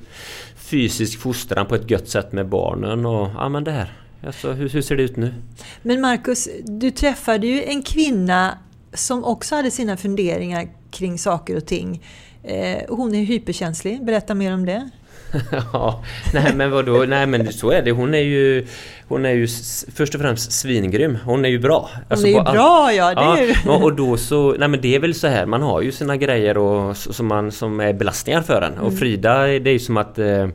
Fysisk 0.56 1.20
fostran 1.20 1.66
på 1.66 1.74
ett 1.74 1.90
gött 1.90 2.08
sätt 2.08 2.32
med 2.32 2.48
barnen 2.48 3.06
och 3.06 3.28
ja 3.36 3.48
men 3.48 3.64
det 3.64 3.70
här 3.70 3.92
Alltså 4.26 4.52
hur, 4.52 4.68
hur 4.68 4.82
ser 4.82 4.96
det 4.96 5.02
ut 5.02 5.16
nu? 5.16 5.34
Men 5.82 6.00
Marcus, 6.00 6.48
du 6.64 6.90
träffade 6.90 7.46
ju 7.46 7.64
en 7.64 7.82
kvinna 7.82 8.58
som 8.94 9.24
också 9.24 9.54
hade 9.54 9.70
sina 9.70 9.96
funderingar 9.96 10.68
kring 10.90 11.18
saker 11.18 11.56
och 11.56 11.66
ting. 11.66 12.02
Eh, 12.42 12.78
hon 12.88 13.14
är 13.14 13.24
hyperkänslig, 13.24 14.04
berätta 14.04 14.34
mer 14.34 14.54
om 14.54 14.66
det. 14.66 14.90
Ja, 15.72 16.04
nej 16.34 16.54
men 16.54 16.70
vadå, 16.70 17.04
nej 17.08 17.26
men 17.26 17.52
så 17.52 17.70
är 17.70 17.82
det. 17.82 17.90
Hon 17.90 18.14
är 18.14 18.18
ju 18.18 18.66
Hon 19.08 19.24
är 19.24 19.30
ju 19.30 19.46
först 19.94 20.14
och 20.14 20.20
främst 20.20 20.52
svingrym. 20.52 21.18
Hon 21.24 21.44
är 21.44 21.48
ju 21.48 21.58
bra. 21.58 21.90
Alltså, 22.08 22.26
Hon 22.26 22.34
är 22.34 22.38
ju 22.38 22.52
bra 22.52 22.92
ja, 22.92 23.14
det 23.14 23.42
är 23.42 23.46
ju... 23.46 23.54
Ja, 23.66 23.76
och 23.76 23.94
då 23.94 24.16
så, 24.16 24.54
nej 24.58 24.68
men 24.68 24.80
det 24.80 24.94
är 24.94 25.00
väl 25.00 25.14
så 25.14 25.26
här, 25.26 25.46
man 25.46 25.62
har 25.62 25.80
ju 25.82 25.92
sina 25.92 26.16
grejer 26.16 26.58
och, 26.58 26.96
som, 26.96 27.26
man, 27.26 27.52
som 27.52 27.80
är 27.80 27.92
belastningar 27.92 28.42
för 28.42 28.62
en. 28.62 28.72
Mm. 28.72 28.84
Och 28.84 28.98
Frida, 28.98 29.46
det 29.46 29.70
är 29.70 29.72
ju 29.72 29.78
som 29.78 29.96
att 29.96 30.18
eh, 30.18 30.48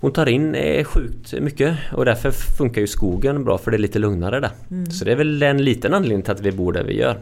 hon 0.00 0.12
tar 0.12 0.28
in 0.28 0.54
eh, 0.54 0.84
sjukt 0.84 1.32
mycket 1.40 1.76
och 1.92 2.04
därför 2.04 2.30
funkar 2.30 2.80
ju 2.80 2.86
skogen 2.86 3.44
bra 3.44 3.58
för 3.58 3.70
det 3.70 3.76
är 3.76 3.78
lite 3.78 3.98
lugnare 3.98 4.40
där. 4.40 4.50
Mm. 4.70 4.90
Så 4.90 5.04
det 5.04 5.12
är 5.12 5.16
väl 5.16 5.42
en 5.42 5.64
liten 5.64 5.94
anledning 5.94 6.22
till 6.22 6.32
att 6.32 6.40
vi 6.40 6.52
bor 6.52 6.72
där 6.72 6.84
vi 6.84 6.98
gör. 6.98 7.16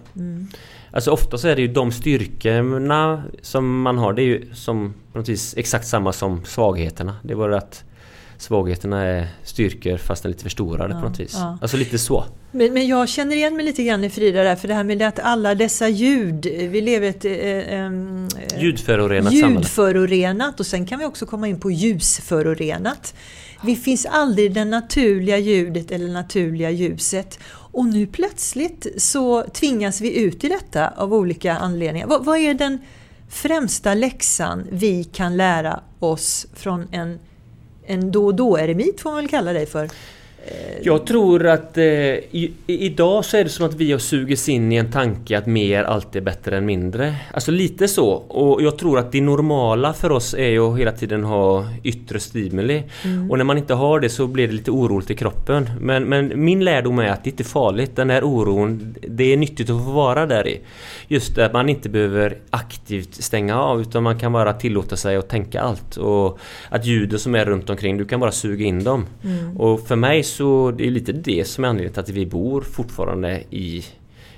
Alltså 0.90 1.10
ofta 1.10 1.38
så 1.38 1.48
är 1.48 1.56
det 1.56 1.62
ju 1.62 1.68
de 1.68 1.92
styrkorna 1.92 3.22
som 3.42 3.82
man 3.82 3.98
har, 3.98 4.12
det 4.12 4.22
är 4.22 4.26
ju 4.26 4.54
som 4.54 4.94
på 5.12 5.18
något 5.18 5.28
vis 5.28 5.54
exakt 5.56 5.86
samma 5.88 6.12
som 6.12 6.44
svagheterna. 6.44 7.16
Det 7.22 7.34
var 7.34 7.50
att 7.50 7.84
svagheterna 8.38 9.02
är 9.02 9.28
styrkor 9.42 9.96
fast 9.96 10.24
är 10.24 10.28
lite 10.28 10.42
förstorade 10.42 10.94
Ja, 10.94 11.00
på 11.00 11.08
något 11.08 11.20
vis. 11.20 11.34
ja. 11.34 11.58
Alltså 11.60 11.76
lite 11.76 11.98
så. 11.98 12.24
Men, 12.50 12.72
men 12.74 12.86
jag 12.86 13.08
känner 13.08 13.36
igen 13.36 13.56
mig 13.56 13.64
lite 13.64 13.84
grann 13.84 14.04
i 14.04 14.10
Frida 14.10 14.42
där, 14.42 14.56
för 14.56 14.68
det 14.68 14.74
här 14.74 14.84
med 14.84 15.02
att 15.02 15.18
alla 15.18 15.54
dessa 15.54 15.88
ljud, 15.88 16.46
vi 16.46 16.80
lever 16.80 17.06
i 17.06 17.10
ett... 17.10 17.24
Eh, 17.24 17.78
ehm, 17.78 18.28
eh, 18.38 18.62
Ljudförorenat 18.62 19.32
ljudförorenat 19.32 20.60
och 20.60 20.66
sen 20.66 20.86
kan 20.86 20.98
vi 20.98 21.04
också 21.04 21.26
komma 21.26 21.48
in 21.48 21.60
på 21.60 21.70
ljusförorenat. 21.70 23.14
Vi 23.64 23.76
finns 23.76 24.06
aldrig 24.06 24.54
det 24.54 24.64
naturliga 24.64 25.38
ljudet 25.38 25.90
eller 25.90 26.08
naturliga 26.08 26.70
ljuset. 26.70 27.38
Och 27.76 27.86
nu 27.86 28.06
plötsligt 28.06 28.86
så 28.96 29.42
tvingas 29.42 30.00
vi 30.00 30.18
ut 30.18 30.44
i 30.44 30.48
detta 30.48 30.88
av 30.88 31.14
olika 31.14 31.56
anledningar. 31.56 32.06
Vad, 32.06 32.24
vad 32.24 32.38
är 32.38 32.54
den 32.54 32.78
främsta 33.28 33.94
läxan 33.94 34.66
vi 34.70 35.04
kan 35.04 35.36
lära 35.36 35.80
oss 35.98 36.46
från 36.54 36.88
en, 36.92 37.18
en 37.86 38.12
då 38.12 38.26
och 38.26 38.34
då-eremit 38.34 39.00
får 39.00 39.10
man 39.10 39.16
väl 39.16 39.28
kalla 39.28 39.52
dig 39.52 39.66
för? 39.66 39.90
Jag 40.82 41.06
tror 41.06 41.46
att 41.46 41.78
eh, 41.78 41.84
i, 41.84 42.52
idag 42.66 43.24
så 43.24 43.36
är 43.36 43.44
det 43.44 43.50
som 43.50 43.66
att 43.66 43.74
vi 43.74 43.92
har 43.92 43.98
sugits 43.98 44.48
in 44.48 44.72
i 44.72 44.76
en 44.76 44.92
tanke 44.92 45.38
att 45.38 45.46
mer 45.46 45.84
alltid 45.84 46.22
är 46.22 46.24
bättre 46.24 46.56
än 46.56 46.66
mindre. 46.66 47.14
Alltså 47.32 47.50
lite 47.50 47.88
så. 47.88 48.08
Och 48.10 48.62
jag 48.62 48.78
tror 48.78 48.98
att 48.98 49.12
det 49.12 49.20
normala 49.20 49.92
för 49.92 50.12
oss 50.12 50.34
är 50.34 50.48
ju 50.48 50.72
att 50.72 50.78
hela 50.78 50.92
tiden 50.92 51.24
ha 51.24 51.64
yttre 51.82 52.20
stimuli. 52.20 52.82
Och 53.30 53.38
när 53.38 53.44
man 53.44 53.58
inte 53.58 53.74
har 53.74 54.00
det 54.00 54.08
så 54.08 54.26
blir 54.26 54.46
det 54.46 54.54
lite 54.54 54.70
oroligt 54.70 55.10
i 55.10 55.14
kroppen. 55.14 55.70
Men, 55.80 56.04
men 56.04 56.44
min 56.44 56.64
lärdom 56.64 56.98
är 56.98 57.08
att 57.08 57.24
det 57.24 57.30
inte 57.30 57.42
är 57.42 57.44
farligt. 57.44 57.96
Den 57.96 58.10
här 58.10 58.24
oron, 58.24 58.94
det 59.08 59.32
är 59.32 59.36
nyttigt 59.36 59.70
att 59.70 59.84
få 59.84 59.90
vara 59.90 60.26
där 60.26 60.48
i. 60.48 60.60
Just 61.08 61.38
att 61.38 61.52
man 61.52 61.68
inte 61.68 61.88
behöver 61.88 62.38
aktivt 62.50 63.14
stänga 63.14 63.60
av 63.60 63.80
utan 63.80 64.02
man 64.02 64.18
kan 64.18 64.32
bara 64.32 64.52
tillåta 64.52 64.96
sig 64.96 65.16
att 65.16 65.28
tänka 65.28 65.60
allt. 65.60 65.96
Och 65.96 66.38
att 66.68 66.86
ljuden 66.86 67.18
som 67.18 67.34
är 67.34 67.44
runt 67.44 67.70
omkring, 67.70 67.96
du 67.98 68.04
kan 68.04 68.20
bara 68.20 68.32
suga 68.32 68.64
in 68.64 68.84
dem. 68.84 69.06
Och 69.58 69.86
för 69.86 69.96
mig 69.96 70.22
så 70.36 70.70
det 70.70 70.86
är 70.86 70.90
lite 70.90 71.12
det 71.12 71.48
som 71.48 71.64
är 71.64 71.68
anledningen 71.68 71.92
till 71.92 72.00
att 72.00 72.08
vi 72.08 72.26
bor 72.26 72.60
fortfarande 72.60 73.42
i 73.50 73.84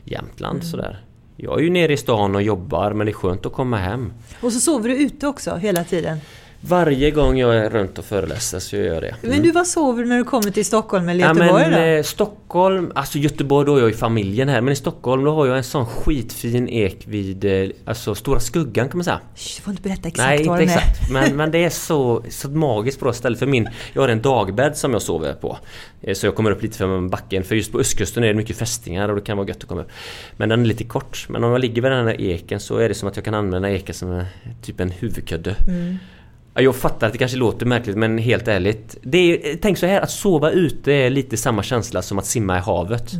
Jämtland 0.05 0.65
sådär. 0.65 1.05
Jag 1.37 1.59
är 1.59 1.63
ju 1.63 1.71
nere 1.71 1.93
i 1.93 1.97
stan 1.97 2.35
och 2.35 2.43
jobbar 2.43 2.93
men 2.93 3.07
det 3.07 3.11
är 3.11 3.15
skönt 3.15 3.47
att 3.47 3.53
komma 3.53 3.77
hem. 3.77 4.13
Och 4.41 4.53
så 4.53 4.61
sover 4.61 4.89
du 4.89 4.97
ute 4.97 5.27
också 5.27 5.57
hela 5.57 5.85
tiden. 5.85 6.19
Varje 6.61 7.11
gång 7.11 7.39
jag 7.39 7.57
är 7.57 7.71
runt 7.71 7.99
och 7.99 8.05
föreläser 8.05 8.59
så 8.59 8.77
gör 8.77 8.85
jag 8.95 9.03
det. 9.03 9.15
Men 9.23 9.43
du, 9.43 9.51
vad 9.53 9.67
sover 9.67 10.03
du 10.03 10.09
när 10.09 10.19
du 10.19 10.25
kommer 10.25 10.51
till 10.51 10.65
Stockholm 10.65 11.09
eller 11.09 11.25
Ja, 11.25 11.29
Göteborg 11.35 11.63
men, 11.63 11.73
då? 11.73 11.79
eh, 11.79 12.03
Stockholm, 12.03 12.93
alltså 12.95 13.19
Göteborg 13.19 13.67
då 13.67 13.73
har 13.73 13.79
jag 13.79 13.89
ju 13.89 13.95
familjen 13.95 14.49
här 14.49 14.61
men 14.61 14.73
i 14.73 14.77
Stockholm 14.77 15.25
då 15.25 15.35
har 15.35 15.47
jag 15.47 15.57
en 15.57 15.65
sån 15.65 15.87
skitfin 15.87 16.69
ek 16.69 16.99
vid 17.07 17.45
eh, 17.45 17.69
alltså 17.85 18.15
Stora 18.15 18.41
Skuggan 18.41 18.89
kan 18.89 18.99
man 18.99 19.05
säga. 19.05 19.21
Du 19.57 19.63
får 19.63 19.71
inte 19.71 19.83
berätta 19.83 20.09
exakt 20.09 20.29
Nej 20.29 20.47
var 20.49 20.61
inte 20.61 20.73
den 20.75 20.79
är. 20.85 20.89
exakt 20.91 21.11
men, 21.13 21.37
men 21.37 21.51
det 21.51 21.65
är 21.65 21.71
så, 21.71 22.25
så 22.31 22.49
magiskt 22.49 23.01
bra 23.01 23.13
ställe 23.13 23.37
för 23.37 23.47
min 23.47 23.69
Jag 23.93 24.03
har 24.03 24.09
en 24.09 24.23
dagbädd 24.23 24.77
som 24.77 24.93
jag 24.93 25.03
sover 25.03 25.33
på. 25.33 25.59
Eh, 26.03 26.15
Så 26.15 26.27
jag 26.27 26.35
kommer 26.35 26.51
upp 26.51 26.63
lite 26.63 26.79
för 26.79 27.09
backen 27.09 27.45
för 27.45 27.55
just 27.55 27.73
på 27.73 27.79
östkusten 27.81 28.25
är 28.25 28.29
det 28.29 28.35
mycket 28.35 28.57
fästingar 28.57 29.09
och 29.09 29.15
det 29.15 29.23
kan 29.23 29.37
vara 29.37 29.49
gött 29.49 29.57
att 29.63 29.69
komma 29.69 29.81
upp. 29.81 29.91
Men 30.37 30.49
den 30.49 30.61
är 30.61 30.65
lite 30.67 30.85
kort 30.85 31.27
men 31.29 31.45
om 31.45 31.51
jag 31.53 31.61
ligger 31.61 31.83
vid 31.83 31.91
den 31.93 32.07
här 32.07 32.21
eken 32.21 32.61
så 32.61 32.77
är 32.79 32.89
det 32.89 32.95
som 32.95 33.09
att 33.09 33.17
jag 33.17 33.25
kan 33.25 33.35
använda 33.35 33.71
eken 33.71 33.95
som 33.95 34.13
en, 34.13 34.25
typ 34.63 34.81
en 34.81 34.91
huvudkudde. 34.91 35.57
Mm. 35.69 35.99
Ja, 36.59 36.63
Jag 36.63 36.77
fattar 36.77 37.07
att 37.07 37.13
det 37.13 37.19
kanske 37.19 37.37
låter 37.37 37.67
märkligt 37.67 37.97
men 37.97 38.19
helt 38.19 38.49
ärligt. 38.49 38.97
Det 39.03 39.19
är, 39.19 39.59
tänk 39.63 39.79
så 39.79 39.87
här 39.87 40.01
att 40.01 40.11
sova 40.11 40.51
ute 40.51 40.93
är 40.93 41.11
lite 41.11 41.37
samma 41.37 41.63
känsla 41.63 42.03
som 42.03 42.19
att 42.19 42.27
simma 42.27 42.57
i 42.57 42.61
havet. 42.61 43.13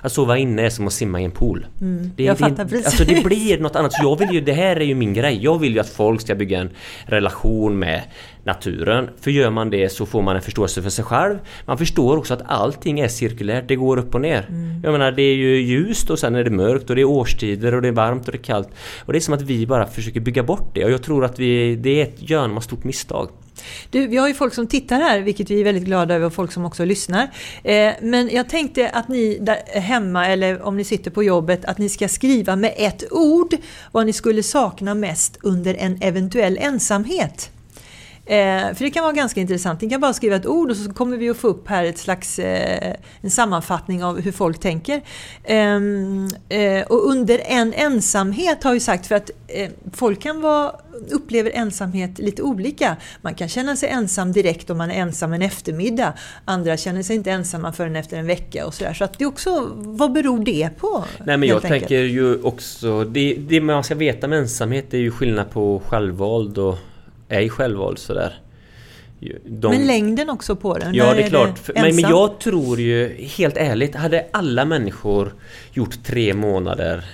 Att 0.00 0.12
sova 0.12 0.38
inne 0.38 0.62
är 0.62 0.70
som 0.70 0.86
att 0.86 0.92
simma 0.92 1.20
i 1.20 1.24
en 1.24 1.30
pool. 1.30 1.66
Det, 1.78 1.84
Mm. 1.84 2.10
Jag 2.16 2.38
fattar 2.38 2.64
det, 2.64 2.70
precis. 2.70 2.86
Alltså 2.86 3.04
det 3.04 3.24
blir 3.24 3.58
något 3.58 3.76
annat. 3.76 3.92
Så 3.92 4.02
jag 4.02 4.18
vill 4.18 4.30
ju, 4.30 4.40
det 4.40 4.52
här 4.52 4.76
är 4.76 4.84
ju 4.84 4.94
min 4.94 5.14
grej. 5.14 5.38
Jag 5.42 5.58
vill 5.58 5.72
ju 5.74 5.80
att 5.80 5.88
folk 5.88 6.20
ska 6.20 6.34
bygga 6.34 6.60
en 6.60 6.70
relation 7.04 7.78
med 7.78 8.02
naturen. 8.44 9.10
För 9.20 9.30
gör 9.30 9.50
man 9.50 9.70
det 9.70 9.88
så 9.88 10.06
får 10.06 10.22
man 10.22 10.36
en 10.36 10.42
förståelse 10.42 10.82
för 10.82 10.90
sig 10.90 11.04
själv. 11.04 11.38
Man 11.66 11.78
förstår 11.78 12.16
också 12.16 12.34
att 12.34 12.42
allting 12.46 13.00
är 13.00 13.08
cirkulärt. 13.08 13.68
Det 13.68 13.76
går 13.76 13.96
upp 13.96 14.14
och 14.14 14.20
ner. 14.20 14.46
Mm. 14.48 14.80
Jag 14.82 14.92
menar 14.92 15.12
det 15.12 15.22
är 15.22 15.34
ju 15.34 15.60
ljust 15.60 16.10
och 16.10 16.18
sen 16.18 16.34
är 16.34 16.44
det 16.44 16.50
mörkt 16.50 16.90
och 16.90 16.96
det 16.96 17.02
är 17.02 17.04
årstider 17.04 17.74
och 17.74 17.82
det 17.82 17.88
är 17.88 17.92
varmt 17.92 18.26
och 18.26 18.32
det 18.32 18.38
är 18.38 18.42
kallt. 18.42 18.68
Och 19.00 19.12
det 19.12 19.18
är 19.18 19.20
som 19.20 19.34
att 19.34 19.42
vi 19.42 19.66
bara 19.66 19.86
försöker 19.86 20.20
bygga 20.20 20.42
bort 20.42 20.74
det. 20.74 20.84
Och 20.84 20.90
jag 20.90 21.02
tror 21.02 21.24
att 21.24 21.38
vi, 21.38 21.76
det 21.76 22.00
är 22.00 22.04
ett 22.04 22.30
görnma 22.30 22.60
stort 22.60 22.84
misstag. 22.84 23.28
Du, 23.90 24.06
vi 24.06 24.16
har 24.16 24.28
ju 24.28 24.34
folk 24.34 24.54
som 24.54 24.66
tittar 24.66 25.00
här, 25.00 25.20
vilket 25.20 25.50
vi 25.50 25.60
är 25.60 25.64
väldigt 25.64 25.84
glada 25.84 26.14
över, 26.14 26.26
och 26.26 26.32
folk 26.32 26.52
som 26.52 26.64
också 26.64 26.84
lyssnar. 26.84 27.22
Eh, 27.64 27.92
men 28.02 28.30
jag 28.32 28.48
tänkte 28.48 28.88
att 28.88 29.08
ni 29.08 29.38
där 29.40 29.80
hemma, 29.80 30.26
eller 30.26 30.62
om 30.62 30.76
ni 30.76 30.84
sitter 30.84 31.10
på 31.10 31.22
jobbet, 31.22 31.64
att 31.64 31.78
ni 31.78 31.88
ska 31.88 32.08
skriva 32.08 32.56
med 32.56 32.74
ett 32.76 33.12
ord 33.12 33.54
vad 33.92 34.06
ni 34.06 34.12
skulle 34.12 34.42
sakna 34.42 34.94
mest 34.94 35.38
under 35.42 35.74
en 35.74 36.02
eventuell 36.02 36.58
ensamhet. 36.58 37.50
Eh, 38.26 38.74
för 38.74 38.84
det 38.84 38.90
kan 38.90 39.02
vara 39.02 39.12
ganska 39.12 39.40
intressant. 39.40 39.80
Ni 39.80 39.90
kan 39.90 40.00
bara 40.00 40.12
skriva 40.12 40.36
ett 40.36 40.46
ord 40.46 40.70
och 40.70 40.76
så 40.76 40.92
kommer 40.92 41.16
vi 41.16 41.30
att 41.30 41.36
få 41.36 41.48
upp 41.48 41.68
här 41.68 41.84
ett 41.84 41.98
slags 41.98 42.38
eh, 42.38 42.94
en 43.20 43.30
sammanfattning 43.30 44.04
av 44.04 44.20
hur 44.20 44.32
folk 44.32 44.60
tänker. 44.60 45.02
Ehm, 45.44 46.28
eh, 46.48 46.82
och 46.82 47.10
under 47.10 47.40
en 47.44 47.72
ensamhet 47.72 48.64
har 48.64 48.72
jag 48.72 48.82
sagt 48.82 49.06
för 49.06 49.14
att 49.14 49.30
eh, 49.48 49.70
folk 49.92 50.20
kan 50.20 50.40
vara, 50.40 50.72
upplever 51.10 51.50
ensamhet 51.50 52.18
lite 52.18 52.42
olika. 52.42 52.96
Man 53.22 53.34
kan 53.34 53.48
känna 53.48 53.76
sig 53.76 53.88
ensam 53.88 54.32
direkt 54.32 54.70
om 54.70 54.78
man 54.78 54.90
är 54.90 54.94
ensam 54.94 55.32
en 55.32 55.42
eftermiddag. 55.42 56.12
Andra 56.44 56.76
känner 56.76 57.02
sig 57.02 57.16
inte 57.16 57.30
ensamma 57.30 57.72
förrän 57.72 57.96
efter 57.96 58.16
en 58.16 58.26
vecka 58.26 58.66
och 58.66 58.74
sådär. 58.74 58.94
Så 58.94 59.04
att 59.04 59.18
det 59.18 59.24
är 59.24 59.28
också, 59.28 59.70
vad 59.74 60.12
beror 60.12 60.44
det 60.44 60.70
på? 60.78 61.04
Nej 61.24 61.36
men 61.36 61.48
jag 61.48 61.62
tänker 61.62 61.98
ju 61.98 62.42
också, 62.42 63.04
det, 63.04 63.34
det 63.38 63.60
man 63.60 63.84
ska 63.84 63.94
veta 63.94 64.28
med 64.28 64.38
ensamhet 64.38 64.94
är 64.94 64.98
ju 64.98 65.10
skillnad 65.10 65.50
på 65.50 65.82
självvald 65.88 66.58
och 66.58 66.78
ej 67.32 67.50
självvald 67.50 67.98
sådär. 67.98 68.40
De... 69.44 69.70
Men 69.70 69.86
längden 69.86 70.30
också 70.30 70.56
på 70.56 70.78
den? 70.78 70.94
Ja, 70.94 71.14
det 71.14 71.22
är 71.22 71.28
klart. 71.28 71.66
Det 71.66 71.72
men, 71.74 71.96
men 71.96 72.10
jag 72.10 72.40
tror 72.40 72.80
ju, 72.80 73.14
helt 73.18 73.56
ärligt, 73.56 73.94
hade 73.94 74.26
alla 74.30 74.64
människor 74.64 75.34
gjort 75.72 76.04
tre 76.04 76.34
månader 76.34 77.04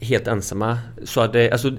helt 0.00 0.26
ensamma 0.26 0.78
så 1.04 1.20
hade, 1.20 1.52
alltså 1.52 1.72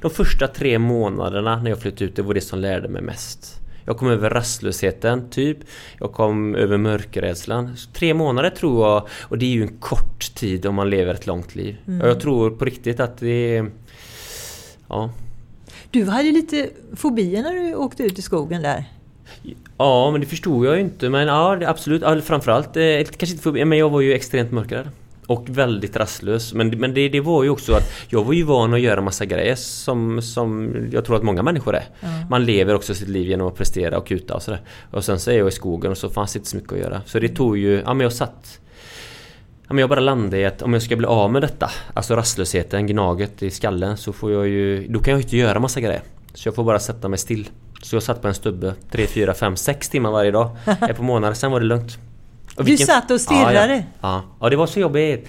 de 0.00 0.10
första 0.10 0.46
tre 0.46 0.78
månaderna 0.78 1.62
när 1.62 1.70
jag 1.70 1.80
flyttade 1.80 2.04
ut, 2.04 2.16
det 2.16 2.22
var 2.22 2.34
det 2.34 2.40
som 2.40 2.58
lärde 2.58 2.88
mig 2.88 3.02
mest. 3.02 3.56
Jag 3.84 3.96
kom 3.96 4.08
över 4.08 4.30
rastlösheten, 4.30 5.30
typ. 5.30 5.58
Jag 5.98 6.12
kom 6.12 6.54
över 6.54 6.76
mörkrädslan. 6.76 7.76
Tre 7.92 8.14
månader 8.14 8.50
tror 8.50 8.88
jag, 8.88 9.08
och 9.20 9.38
det 9.38 9.46
är 9.46 9.50
ju 9.50 9.62
en 9.62 9.78
kort 9.78 10.34
tid 10.34 10.66
om 10.66 10.74
man 10.74 10.90
lever 10.90 11.14
ett 11.14 11.26
långt 11.26 11.54
liv. 11.54 11.76
Mm. 11.86 12.00
Och 12.00 12.08
jag 12.08 12.20
tror 12.20 12.50
på 12.50 12.64
riktigt 12.64 13.00
att 13.00 13.18
det 13.18 13.56
är... 13.56 13.70
Ja, 14.88 15.10
du 15.90 16.04
hade 16.04 16.32
lite 16.32 16.70
fobier 16.96 17.42
när 17.42 17.52
du 17.52 17.74
åkte 17.74 18.02
ut 18.02 18.18
i 18.18 18.22
skogen 18.22 18.62
där. 18.62 18.84
Ja, 19.78 20.10
men 20.10 20.20
det 20.20 20.26
förstod 20.26 20.66
jag 20.66 20.74
ju 20.74 20.80
inte. 20.80 21.08
Men 21.08 21.26
ja, 21.28 21.58
absolut. 21.66 22.02
Ja, 22.02 22.20
framförallt, 22.20 22.76
eh, 22.76 22.82
kanske 22.82 23.30
inte 23.30 23.42
fobi, 23.42 23.64
men 23.64 23.78
jag 23.78 23.90
var 23.90 24.00
ju 24.00 24.14
extremt 24.14 24.52
mörkrädd. 24.52 24.88
Och 25.26 25.48
väldigt 25.48 25.96
rastlös. 25.96 26.54
Men, 26.54 26.68
men 26.68 26.94
det, 26.94 27.08
det, 27.08 27.20
var 27.20 27.42
ju 27.42 27.50
också 27.50 27.72
att 27.72 27.92
jag 28.08 28.24
var 28.24 28.32
ju 28.32 28.42
van 28.42 28.74
att 28.74 28.80
göra 28.80 29.00
massa 29.00 29.24
grejer 29.24 29.54
som, 29.54 30.22
som 30.22 30.74
jag 30.92 31.04
tror 31.04 31.16
att 31.16 31.22
många 31.22 31.42
människor 31.42 31.76
är. 31.76 31.84
Mm. 32.00 32.28
Man 32.30 32.44
lever 32.44 32.74
också 32.74 32.94
sitt 32.94 33.08
liv 33.08 33.28
genom 33.28 33.48
att 33.48 33.56
prestera 33.56 33.98
och 33.98 34.06
kuta 34.06 34.34
och 34.34 34.42
sådär. 34.42 34.60
Och 34.90 35.04
sen 35.04 35.18
så 35.18 35.30
är 35.30 35.38
jag 35.38 35.48
i 35.48 35.50
skogen 35.50 35.90
och 35.90 35.98
så 35.98 36.08
fanns 36.08 36.32
det 36.32 36.36
inte 36.36 36.48
så 36.48 36.56
mycket 36.56 36.72
att 36.72 36.78
göra. 36.78 37.02
Så 37.06 37.18
det 37.18 37.28
tog 37.28 37.58
ju, 37.58 37.82
ja 37.84 37.94
men 37.94 38.00
jag 38.00 38.12
satt 38.12 38.60
men 39.74 39.78
jag 39.78 39.88
bara 39.88 40.00
landade 40.00 40.38
i 40.38 40.46
att 40.46 40.62
om 40.62 40.72
jag 40.72 40.82
ska 40.82 40.96
bli 40.96 41.06
av 41.06 41.32
med 41.32 41.42
detta, 41.42 41.70
alltså 41.94 42.16
rastlösheten, 42.16 42.86
gnaget 42.86 43.42
i 43.42 43.50
skallen, 43.50 43.96
så 43.96 44.12
får 44.12 44.32
jag 44.32 44.48
ju... 44.48 44.88
Då 44.88 44.98
kan 44.98 45.12
jag 45.12 45.18
ju 45.18 45.22
inte 45.22 45.36
göra 45.36 45.60
massa 45.60 45.80
grejer. 45.80 46.02
Så 46.34 46.48
jag 46.48 46.54
får 46.54 46.64
bara 46.64 46.78
sätta 46.78 47.08
mig 47.08 47.18
still. 47.18 47.48
Så 47.82 47.96
jag 47.96 48.02
satt 48.02 48.22
på 48.22 48.28
en 48.28 48.34
stubbe 48.34 48.74
3, 48.90 49.06
4, 49.06 49.34
5, 49.34 49.56
6 49.56 49.88
timmar 49.88 50.10
varje 50.10 50.30
dag. 50.30 50.56
Ett 50.90 50.96
på 50.96 51.02
månader, 51.02 51.34
sen 51.34 51.50
var 51.50 51.60
det 51.60 51.66
lugnt. 51.66 51.98
Och 52.56 52.68
vilken... 52.68 52.86
Du 52.86 52.92
satt 52.92 53.10
och 53.10 53.20
stirrade? 53.20 53.74
Ja, 53.74 53.76
ja. 53.76 53.82
ja. 54.00 54.22
ja 54.40 54.50
det 54.50 54.56
var 54.56 54.66
så 54.66 54.80
jobbigt. 54.80 55.28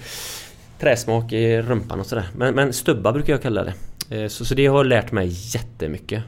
Träsmak 0.80 1.32
i 1.32 1.62
rumpan 1.62 2.00
och 2.00 2.06
sådär. 2.06 2.28
Men, 2.36 2.54
men 2.54 2.72
stubba 2.72 3.12
brukar 3.12 3.32
jag 3.32 3.42
kalla 3.42 3.64
det. 3.64 3.74
Eh, 4.22 4.28
så, 4.28 4.44
så 4.44 4.54
det 4.54 4.66
har 4.66 4.84
lärt 4.84 5.12
mig 5.12 5.28
jättemycket. 5.54 6.22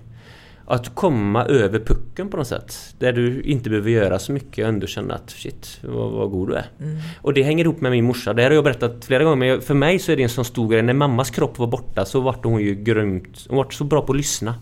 Att 0.67 0.95
komma 0.95 1.45
över 1.45 1.79
pucken 1.79 2.29
på 2.29 2.37
något 2.37 2.47
sätt. 2.47 2.95
Där 2.99 3.13
du 3.13 3.43
inte 3.43 3.71
behöver 3.71 3.91
göra 3.91 4.19
så 4.19 4.33
mycket 4.33 4.63
och 4.63 4.69
ändå 4.69 4.87
känna 4.87 5.15
att 5.15 5.31
shit, 5.31 5.81
vad, 5.83 6.11
vad 6.11 6.31
god 6.31 6.49
du 6.49 6.55
är. 6.55 6.67
Mm. 6.81 6.99
Och 7.21 7.35
det 7.35 7.43
hänger 7.43 7.65
ihop 7.65 7.81
med 7.81 7.93
min 7.93 8.05
morsa. 8.05 8.33
Det 8.33 8.43
här 8.43 8.51
har 8.51 8.55
jag 8.55 8.65
berättat 8.65 9.05
flera 9.05 9.25
gånger 9.25 9.37
men 9.37 9.61
för 9.61 9.75
mig 9.75 9.99
så 9.99 10.13
är 10.13 10.17
det 10.17 10.23
en 10.23 10.29
sån 10.29 10.45
stor 10.45 10.69
grej. 10.69 10.83
När 10.83 10.95
mammas 10.95 11.31
kropp 11.31 11.59
var 11.59 11.67
borta 11.67 12.05
så 12.05 12.21
var 12.21 12.37
hon 12.43 12.61
ju 12.61 12.75
grymt... 12.75 13.47
Hon 13.49 13.57
var 13.57 13.71
så 13.71 13.85
bra 13.85 14.03
på 14.03 14.13
att 14.13 14.17
lyssna. 14.17 14.55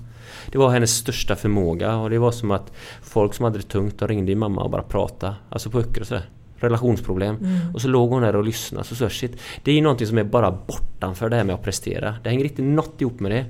Det 0.52 0.58
var 0.58 0.70
hennes 0.70 0.96
största 0.96 1.36
förmåga 1.36 1.96
och 1.96 2.10
det 2.10 2.18
var 2.18 2.30
som 2.30 2.50
att 2.50 2.72
folk 3.02 3.34
som 3.34 3.44
hade 3.44 3.58
det 3.58 3.68
tungt, 3.68 3.98
de 3.98 4.08
ringde 4.08 4.32
i 4.32 4.34
mamma 4.34 4.62
och 4.62 4.70
bara 4.70 4.82
pratade. 4.82 5.34
Alltså 5.48 5.70
puckar 5.70 6.00
och 6.00 6.06
sådär 6.06 6.28
relationsproblem. 6.62 7.36
Mm. 7.36 7.74
Och 7.74 7.80
så 7.80 7.88
låg 7.88 8.10
hon 8.10 8.22
där 8.22 8.36
och 8.36 8.44
lyssnade. 8.44 8.84
Så 8.84 8.94
sa 8.94 9.10
shit, 9.10 9.40
det 9.64 9.70
är 9.70 9.74
ju 9.74 9.80
någonting 9.80 10.06
som 10.06 10.18
är 10.18 10.24
bara 10.24 10.50
bortanför 10.50 11.28
det 11.28 11.36
här 11.36 11.44
med 11.44 11.54
att 11.54 11.62
prestera. 11.62 12.16
Det 12.22 12.30
hänger 12.30 12.44
inte 12.44 12.62
något 12.62 13.00
ihop 13.00 13.20
med 13.20 13.30
det. 13.30 13.46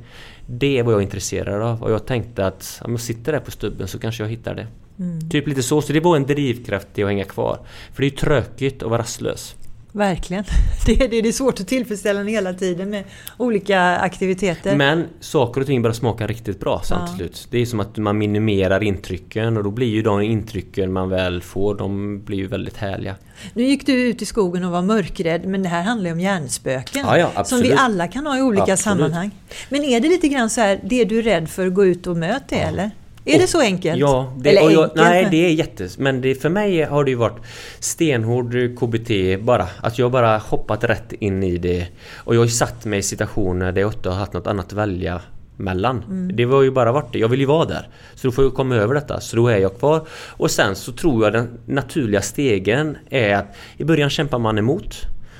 Det 0.54 0.78
är 0.78 0.82
vad 0.82 0.94
jag 0.94 0.98
är 0.98 1.02
intresserad 1.02 1.62
av. 1.62 1.82
Och 1.82 1.90
jag 1.90 2.06
tänkte 2.06 2.46
att 2.46 2.80
om 2.84 2.90
jag 2.90 3.00
sitter 3.00 3.32
där 3.32 3.40
på 3.40 3.50
stubben 3.50 3.88
så 3.88 3.98
kanske 3.98 4.22
jag 4.22 4.30
hittar 4.30 4.54
det. 4.54 4.66
Mm. 4.98 5.30
Typ 5.30 5.48
lite 5.48 5.62
så. 5.62 5.82
Så 5.82 5.92
det 5.92 6.00
var 6.00 6.16
en 6.16 6.26
drivkraft 6.26 6.98
i 6.98 7.02
att 7.02 7.08
hänga 7.08 7.24
kvar. 7.24 7.58
För 7.92 8.02
det 8.02 8.06
är 8.06 8.10
ju 8.10 8.16
tråkigt 8.16 8.82
att 8.82 8.90
vara 8.90 9.00
rastlös. 9.00 9.56
Verkligen. 9.92 10.44
Det 10.86 11.00
är, 11.04 11.08
det 11.08 11.28
är 11.28 11.32
svårt 11.32 11.60
att 11.60 11.68
tillfredsställa 11.68 12.20
en 12.20 12.26
hela 12.26 12.52
tiden 12.54 12.90
med 12.90 13.04
olika 13.36 13.80
aktiviteter. 13.80 14.76
Men 14.76 15.06
saker 15.20 15.60
och 15.60 15.66
ting 15.66 15.82
börjar 15.82 15.94
smaka 15.94 16.26
riktigt 16.26 16.60
bra 16.60 16.82
sen 16.84 16.98
ja. 17.00 17.06
till 17.06 17.16
slut. 17.16 17.48
Det 17.50 17.58
är 17.58 17.66
som 17.66 17.80
att 17.80 17.96
man 17.96 18.18
minimerar 18.18 18.82
intrycken 18.82 19.56
och 19.56 19.64
då 19.64 19.70
blir 19.70 19.86
ju 19.86 20.02
de 20.02 20.22
intrycken 20.22 20.92
man 20.92 21.08
väl 21.08 21.42
får, 21.42 21.74
de 21.74 22.18
blir 22.24 22.38
ju 22.38 22.46
väldigt 22.46 22.76
härliga. 22.76 23.16
Nu 23.54 23.62
gick 23.62 23.86
du 23.86 23.92
ut 23.92 24.22
i 24.22 24.26
skogen 24.26 24.64
och 24.64 24.72
var 24.72 24.82
mörkrädd 24.82 25.46
men 25.46 25.62
det 25.62 25.68
här 25.68 25.82
handlar 25.82 26.06
ju 26.06 26.12
om 26.12 26.20
hjärnspöken. 26.20 27.04
Ja, 27.06 27.30
ja, 27.34 27.44
som 27.44 27.60
vi 27.60 27.72
alla 27.72 28.08
kan 28.08 28.26
ha 28.26 28.38
i 28.38 28.42
olika 28.42 28.62
absolut. 28.62 28.80
sammanhang. 28.80 29.30
Men 29.68 29.84
är 29.84 30.00
det 30.00 30.08
lite 30.08 30.28
grann 30.28 30.50
så 30.50 30.60
här, 30.60 30.80
det 30.84 31.04
du 31.04 31.18
är 31.18 31.22
rädd 31.22 31.48
för, 31.50 31.68
gå 31.68 31.84
ut 31.84 32.06
och 32.06 32.16
möta 32.16 32.44
det 32.48 32.56
eller? 32.56 32.90
Är 33.24 33.34
och, 33.34 33.40
det 33.40 33.46
så 33.46 33.60
enkelt? 33.60 33.98
Ja, 33.98 34.32
det, 34.38 34.50
Eller 34.50 34.70
jag, 34.70 34.90
nej 34.94 35.28
det 35.30 35.46
är 35.46 35.50
jättes... 35.50 35.98
Men 35.98 36.20
det, 36.20 36.34
för 36.34 36.48
mig 36.48 36.82
har 36.82 37.04
det 37.04 37.10
ju 37.10 37.16
varit 37.16 37.38
stenhård 37.80 38.54
KBT 38.78 39.40
bara. 39.44 39.68
Att 39.80 39.98
jag 39.98 40.10
bara 40.10 40.38
hoppat 40.38 40.84
rätt 40.84 41.12
in 41.12 41.42
i 41.42 41.58
det. 41.58 41.86
Och 42.16 42.34
jag 42.34 42.40
har 42.40 42.44
ju 42.44 42.50
satt 42.50 42.84
mig 42.84 42.98
i 42.98 43.02
situationer 43.02 43.72
där 43.72 43.80
jag 43.80 43.92
inte 43.92 44.08
har 44.08 44.16
haft 44.16 44.32
något 44.32 44.46
annat 44.46 44.66
att 44.66 44.72
välja 44.72 45.20
mellan. 45.56 46.02
Mm. 46.02 46.36
Det 46.36 46.44
var 46.44 46.62
ju 46.62 46.70
bara 46.70 46.92
varit 46.92 47.12
det. 47.12 47.18
Jag 47.18 47.28
vill 47.28 47.40
ju 47.40 47.46
vara 47.46 47.64
där. 47.64 47.88
Så 48.14 48.26
då 48.26 48.32
får 48.32 48.44
jag 48.44 48.54
komma 48.54 48.74
över 48.74 48.94
detta. 48.94 49.20
Så 49.20 49.36
då 49.36 49.48
är 49.48 49.58
jag 49.58 49.78
kvar. 49.78 50.06
Och 50.10 50.50
sen 50.50 50.76
så 50.76 50.92
tror 50.92 51.24
jag 51.24 51.32
den 51.32 51.58
naturliga 51.66 52.22
stegen 52.22 52.96
är 53.10 53.34
att 53.34 53.56
i 53.76 53.84
början 53.84 54.10
kämpar 54.10 54.38
man 54.38 54.58
emot. 54.58 54.96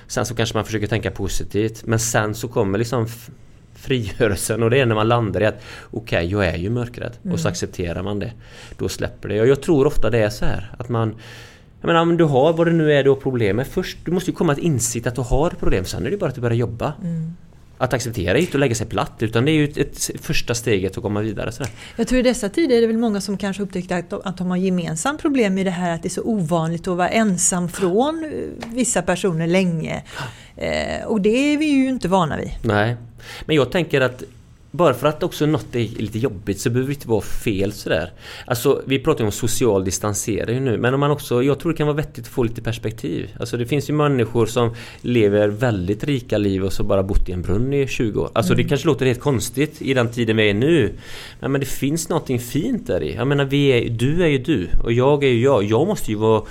Sen 0.07 0.27
så 0.27 0.35
kanske 0.35 0.57
man 0.57 0.65
försöker 0.65 0.87
tänka 0.87 1.11
positivt. 1.11 1.83
Men 1.87 1.99
sen 1.99 2.35
så 2.35 2.49
kommer 2.49 2.79
liksom 2.79 3.07
frigörelsen 3.83 4.63
och 4.63 4.71
det 4.71 4.81
är 4.81 4.87
när 4.87 4.95
man 4.95 5.09
landar 5.09 5.41
i 5.41 5.47
att 5.47 5.63
okej, 5.91 6.27
okay, 6.27 6.31
jag 6.31 6.47
är 6.47 6.57
ju 6.57 6.71
mörkrädd. 6.71 7.13
Mm. 7.23 7.33
Och 7.33 7.41
så 7.41 7.49
mm. 7.49 7.53
accepterar 7.53 8.03
man 8.03 8.19
det. 8.19 8.33
Då 8.79 8.89
släpper 8.89 9.29
det. 9.29 9.41
Och 9.41 9.47
jag 9.47 9.63
tror 9.63 9.87
ofta 9.87 10.11
det 10.11 10.19
är 10.19 10.31
så 10.31 10.45
här 10.45 10.71
att 10.79 10.89
man 10.89 11.15
jag 11.83 11.87
menar, 11.87 12.01
om 12.01 12.17
du 12.17 12.25
har 12.25 12.53
vad 12.53 12.67
det 12.67 12.73
nu 12.73 12.93
är 12.93 13.05
du 13.05 13.11
har 13.11 13.17
problem 13.17 13.57
med. 13.57 13.67
Först, 13.67 13.99
du 14.05 14.11
måste 14.11 14.31
ju 14.31 14.37
komma 14.37 14.55
till 14.55 14.65
insikt 14.65 15.07
att 15.07 15.15
du 15.15 15.21
har 15.21 15.51
problem. 15.51 15.85
Sen 15.85 16.07
är 16.07 16.11
det 16.11 16.17
bara 16.17 16.29
att 16.29 16.35
du 16.35 16.41
börjar 16.41 16.57
jobba. 16.57 16.93
Mm. 17.03 17.37
Att 17.79 17.93
acceptera 17.93 18.39
inte 18.39 18.57
att 18.57 18.61
lägga 18.61 18.75
sig 18.75 18.87
platt 18.87 19.13
utan 19.19 19.45
det 19.45 19.51
är 19.51 19.55
ju 19.55 19.65
ett, 19.65 19.77
ett 19.77 20.11
första 20.21 20.55
steget 20.55 20.97
att 20.97 21.03
komma 21.03 21.21
vidare. 21.21 21.53
Sådär. 21.53 21.73
Jag 21.97 22.09
tror 22.09 22.21
i 22.21 22.23
dessa 22.23 22.49
tider 22.49 22.77
är 22.77 22.81
det 22.81 22.87
väl 22.87 22.99
många 22.99 23.21
som 23.21 23.37
kanske 23.37 23.63
upptäckt 23.63 23.93
att, 23.93 24.13
att 24.13 24.37
de 24.37 24.51
har 24.51 24.57
gemensamt 24.57 25.21
problem 25.21 25.55
med 25.55 25.67
det 25.67 25.71
här 25.71 25.95
att 25.95 26.03
det 26.03 26.09
är 26.09 26.11
så 26.11 26.23
ovanligt 26.23 26.89
att 26.89 26.97
vara 26.97 27.09
ensam 27.09 27.69
från 27.69 28.33
vissa 28.67 29.03
personer 29.03 29.47
länge. 29.47 30.03
Eh, 30.57 31.07
och 31.07 31.21
det 31.21 31.53
är 31.55 31.59
vi 31.59 31.67
ju 31.67 31.89
inte 31.89 32.09
vana 32.09 32.37
vid. 32.37 32.51
Nej, 32.63 32.97
men 33.47 33.57
jag 33.57 33.73
tänker 33.73 34.01
att 34.01 34.23
bara 34.73 34.95
för 34.95 35.07
att 35.07 35.23
också 35.23 35.47
något 35.47 35.75
är 35.75 36.01
lite 36.01 36.19
jobbigt 36.19 36.61
så 36.61 36.71
behöver 36.71 36.89
det 36.89 36.95
inte 36.95 37.09
vara 37.09 37.21
fel 37.21 37.73
sådär. 37.73 38.13
Alltså 38.47 38.83
vi 38.87 38.99
pratar 38.99 39.21
ju 39.21 39.27
om 39.27 39.33
social 39.33 39.85
distansering 39.85 40.65
nu 40.65 40.79
men 40.79 40.95
om 40.95 41.01
man 41.01 41.11
också, 41.11 41.43
jag 41.43 41.59
tror 41.59 41.73
det 41.73 41.79
kan 41.79 41.87
vara 41.87 41.97
vettigt 41.97 42.25
att 42.25 42.33
få 42.33 42.43
lite 42.43 42.63
perspektiv. 42.63 43.31
Alltså 43.41 43.57
det 43.57 43.67
finns 43.67 43.91
ju 43.91 43.95
människor 43.95 44.47
som 44.47 44.75
lever 45.01 45.49
väldigt 45.49 46.05
rika 46.05 46.39
liv 46.39 46.65
och 46.65 46.73
så 46.73 46.85
bara 46.85 47.03
bott 47.03 47.29
i 47.29 47.33
en 47.33 47.43
brunn 47.43 47.73
i 47.73 47.87
20 47.87 48.21
år. 48.21 48.31
Alltså 48.33 48.53
mm. 48.53 48.63
det 48.63 48.69
kanske 48.69 48.87
låter 48.87 49.07
helt 49.07 49.21
konstigt 49.21 49.83
i 49.83 49.95
den 49.95 50.11
tiden 50.11 50.37
vi 50.37 50.51
är 50.51 50.55
nu. 50.55 50.93
Men, 51.41 51.53
men 51.53 51.61
det 51.61 51.67
finns 51.67 52.09
någonting 52.09 52.39
fint 52.41 52.87
där 52.87 53.03
i. 53.03 53.15
Jag 53.15 53.27
menar 53.27 53.45
vi 53.45 53.67
är, 53.67 53.91
du 53.91 54.23
är 54.23 54.29
ju 54.29 54.39
du 54.39 54.69
och 54.85 54.93
jag 54.93 55.25
är 55.25 55.29
ju 55.29 55.43
jag. 55.43 55.65
Jag 55.65 55.87
måste 55.87 56.11
ju 56.11 56.17
vara 56.17 56.43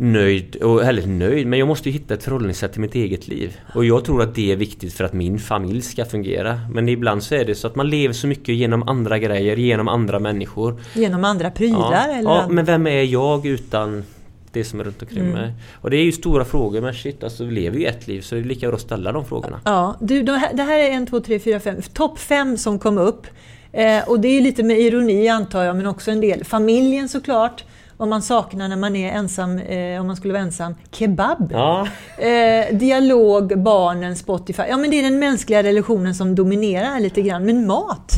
nöjd, 0.00 0.56
och, 0.56 0.84
eller 0.84 1.06
nöjd, 1.06 1.46
men 1.46 1.58
jag 1.58 1.68
måste 1.68 1.88
ju 1.88 1.92
hitta 1.92 2.14
ett 2.14 2.22
förhållningssätt 2.22 2.72
till 2.72 2.80
mitt 2.80 2.94
eget 2.94 3.28
liv. 3.28 3.56
Och 3.74 3.84
jag 3.84 4.04
tror 4.04 4.22
att 4.22 4.34
det 4.34 4.52
är 4.52 4.56
viktigt 4.56 4.92
för 4.92 5.04
att 5.04 5.12
min 5.12 5.38
familj 5.38 5.82
ska 5.82 6.04
fungera. 6.04 6.60
Men 6.72 6.88
ibland 6.88 7.22
så 7.22 7.34
är 7.34 7.44
det 7.44 7.54
så 7.54 7.66
att 7.66 7.76
man 7.76 7.90
lever 7.90 8.14
så 8.14 8.26
mycket 8.26 8.54
genom 8.54 8.88
andra 8.88 9.18
grejer, 9.18 9.56
genom 9.56 9.88
andra 9.88 10.18
människor. 10.18 10.80
Genom 10.94 11.24
andra 11.24 11.50
prylar? 11.50 11.92
Ja, 11.92 12.14
eller 12.14 12.30
ja 12.30 12.48
men 12.48 12.64
vem 12.64 12.86
är 12.86 13.02
jag 13.02 13.46
utan 13.46 14.04
det 14.52 14.64
som 14.64 14.80
är 14.80 14.84
runt 14.84 15.02
omkring 15.02 15.18
mm. 15.18 15.32
mig. 15.32 15.52
Och 15.74 15.90
det 15.90 15.96
är 15.96 16.04
ju 16.04 16.12
stora 16.12 16.44
frågor 16.44 16.80
men 16.80 16.94
shit, 16.94 17.24
alltså 17.24 17.44
vi 17.44 17.50
lever 17.54 17.78
ju 17.78 17.86
ett 17.86 18.08
liv 18.08 18.20
så 18.20 18.34
det 18.34 18.40
är 18.40 18.44
lika 18.44 18.66
bra 18.66 18.76
att 18.76 18.82
ställa 18.82 19.12
de 19.12 19.24
frågorna. 19.24 19.60
Ja, 19.64 19.96
du, 20.00 20.22
det 20.22 20.62
här 20.62 20.78
är 20.78 20.90
en, 20.90 21.06
två, 21.06 21.20
tre, 21.20 21.38
fyra, 21.38 21.60
fem, 21.60 21.76
topp 21.92 22.18
fem 22.18 22.56
som 22.56 22.78
kom 22.78 22.98
upp. 22.98 23.26
Eh, 23.72 24.08
och 24.08 24.20
det 24.20 24.28
är 24.28 24.40
lite 24.40 24.62
med 24.62 24.80
ironi 24.80 25.28
antar 25.28 25.64
jag, 25.64 25.76
men 25.76 25.86
också 25.86 26.10
en 26.10 26.20
del. 26.20 26.44
Familjen 26.44 27.08
såklart 27.08 27.64
vad 28.00 28.08
man 28.08 28.22
saknar 28.22 28.68
när 28.68 28.76
man 28.76 28.96
är 28.96 29.12
ensam, 29.12 29.58
eh, 29.58 30.00
om 30.00 30.06
man 30.06 30.16
skulle 30.16 30.32
vara 30.32 30.42
ensam. 30.42 30.74
Kebab! 30.90 31.50
Ja. 31.52 31.88
Eh, 32.18 32.76
dialog, 32.76 33.62
barnen, 33.62 34.16
Spotify. 34.16 34.62
Ja 34.68 34.76
men 34.76 34.90
det 34.90 34.98
är 34.98 35.02
den 35.02 35.18
mänskliga 35.18 35.62
relationen 35.62 36.14
som 36.14 36.34
dominerar 36.34 37.00
lite 37.00 37.22
grann. 37.22 37.44
Men 37.44 37.66
mat! 37.66 38.12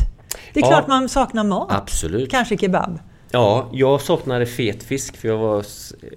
Det 0.53 0.59
är 0.59 0.63
ja, 0.63 0.69
klart 0.69 0.87
man 0.87 1.09
saknar 1.09 1.43
mat. 1.43 1.67
Absolut. 1.71 2.31
Kanske 2.31 2.57
kebab. 2.57 2.99
Ja, 3.31 3.69
jag 3.71 4.01
saknade 4.01 4.45
fet 4.45 4.83
fisk 4.83 5.17
för 5.17 5.27
jag 5.27 5.37
var 5.37 5.65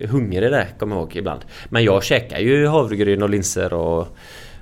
hungrig 0.07 0.51
där, 0.51 0.69
kommer 0.79 0.97
jag 0.97 1.03
ihåg 1.03 1.17
ibland. 1.17 1.41
Men 1.69 1.85
jag 1.85 2.05
käkar 2.05 2.39
ju 2.39 2.67
havregryn 2.67 3.23
och 3.23 3.31
linser 3.31 3.73
och 3.73 4.17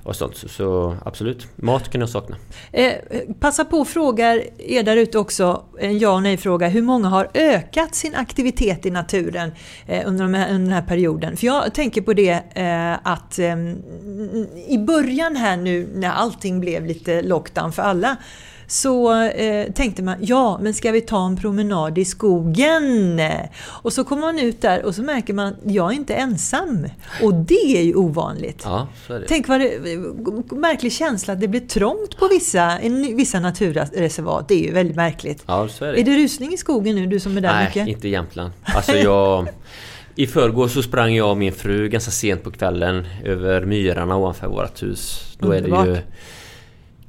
och 0.05 0.17
sånt. 0.17 0.37
Så, 0.37 0.49
så 0.49 0.97
absolut, 1.05 1.47
mat 1.57 1.90
kan 1.90 2.01
jag 2.01 2.11
sakna. 2.11 2.37
Eh, 2.73 2.93
passa 3.40 3.64
på 3.64 3.81
att 3.81 3.88
fråga 3.88 4.43
er 4.59 4.83
där 4.83 4.97
ute 4.97 5.19
också, 5.19 5.64
en 5.79 5.99
ja 5.99 6.14
och 6.14 6.23
nej 6.23 6.37
fråga. 6.37 6.69
Hur 6.69 6.83
många 6.83 7.09
har 7.09 7.31
ökat 7.35 7.95
sin 7.95 8.14
aktivitet 8.14 8.87
i 8.87 8.90
naturen 8.90 9.53
eh, 9.87 10.09
under, 10.09 10.25
de 10.25 10.35
här, 10.35 10.49
under 10.49 10.62
den 10.62 10.73
här 10.73 10.88
perioden? 10.88 11.37
För 11.37 11.47
jag 11.47 11.75
tänker 11.75 12.01
på 12.01 12.12
det 12.12 12.43
eh, 12.55 13.12
att 13.12 13.38
eh, 13.38 13.57
i 14.69 14.85
början 14.87 15.37
här 15.37 15.57
nu 15.57 15.88
när 15.95 16.11
allting 16.11 16.61
blev 16.61 16.87
lite 16.87 17.23
lockdown 17.23 17.73
för 17.73 17.83
alla 17.83 18.17
så 18.66 19.22
eh, 19.22 19.72
tänkte 19.72 20.03
man, 20.03 20.16
ja 20.20 20.59
men 20.62 20.74
ska 20.74 20.92
vi 20.92 21.00
ta 21.00 21.27
en 21.27 21.37
promenad 21.37 21.98
i 21.98 22.05
skogen? 22.05 23.20
Och 23.66 23.92
så 23.92 24.05
kommer 24.05 24.22
man 24.22 24.38
ut 24.38 24.62
där 24.62 24.85
och 24.85 24.94
så 24.94 25.03
märker 25.03 25.35
man, 25.35 25.57
jag 25.64 25.92
är 25.92 25.96
inte 25.96 26.14
ensam. 26.14 26.87
Och 27.22 27.35
det 27.35 27.79
är 27.79 27.83
ju 27.83 27.94
ovanligt. 27.94 28.62
Ja, 28.64 28.88
är. 29.09 29.24
Tänk 29.29 29.48
vad 29.48 29.61
det, 29.61 29.79
märklig 30.50 30.92
känsla 30.92 31.33
att 31.33 31.40
det 31.40 31.48
blir 31.48 31.61
trångt 31.61 32.16
på 32.18 32.29
vissa, 32.29 32.79
vissa 33.14 33.40
naturreservat. 33.40 34.48
Det 34.48 34.55
är 34.55 34.66
ju 34.66 34.72
väldigt 34.72 34.96
märkligt. 34.96 35.42
Ja, 35.46 35.68
är 35.81 35.92
det. 35.92 36.00
Är 36.00 36.05
det 36.05 36.16
rusning 36.16 36.53
i 36.53 36.57
skogen 36.57 36.96
nu, 36.96 37.07
du 37.07 37.20
som 37.20 37.37
är 37.37 37.40
där 37.40 37.55
Nej, 37.55 37.66
mycket? 37.66 37.88
inte 37.88 38.09
i 38.09 38.11
Jämtland. 38.11 38.53
Alltså 38.62 38.92
jag... 38.92 39.48
I 40.16 40.27
förrgår 40.27 40.68
så 40.68 40.83
sprang 40.83 41.14
jag 41.14 41.31
och 41.31 41.37
min 41.37 41.53
fru 41.53 41.88
ganska 41.88 42.11
sent 42.11 42.42
på 42.42 42.50
kvällen 42.50 43.07
över 43.24 43.64
myrarna 43.64 44.16
ovanför 44.16 44.46
vårt 44.46 44.83
hus. 44.83 45.35
Då 45.38 45.53
är 45.53 45.61
det 45.61 45.68
ju. 45.68 45.96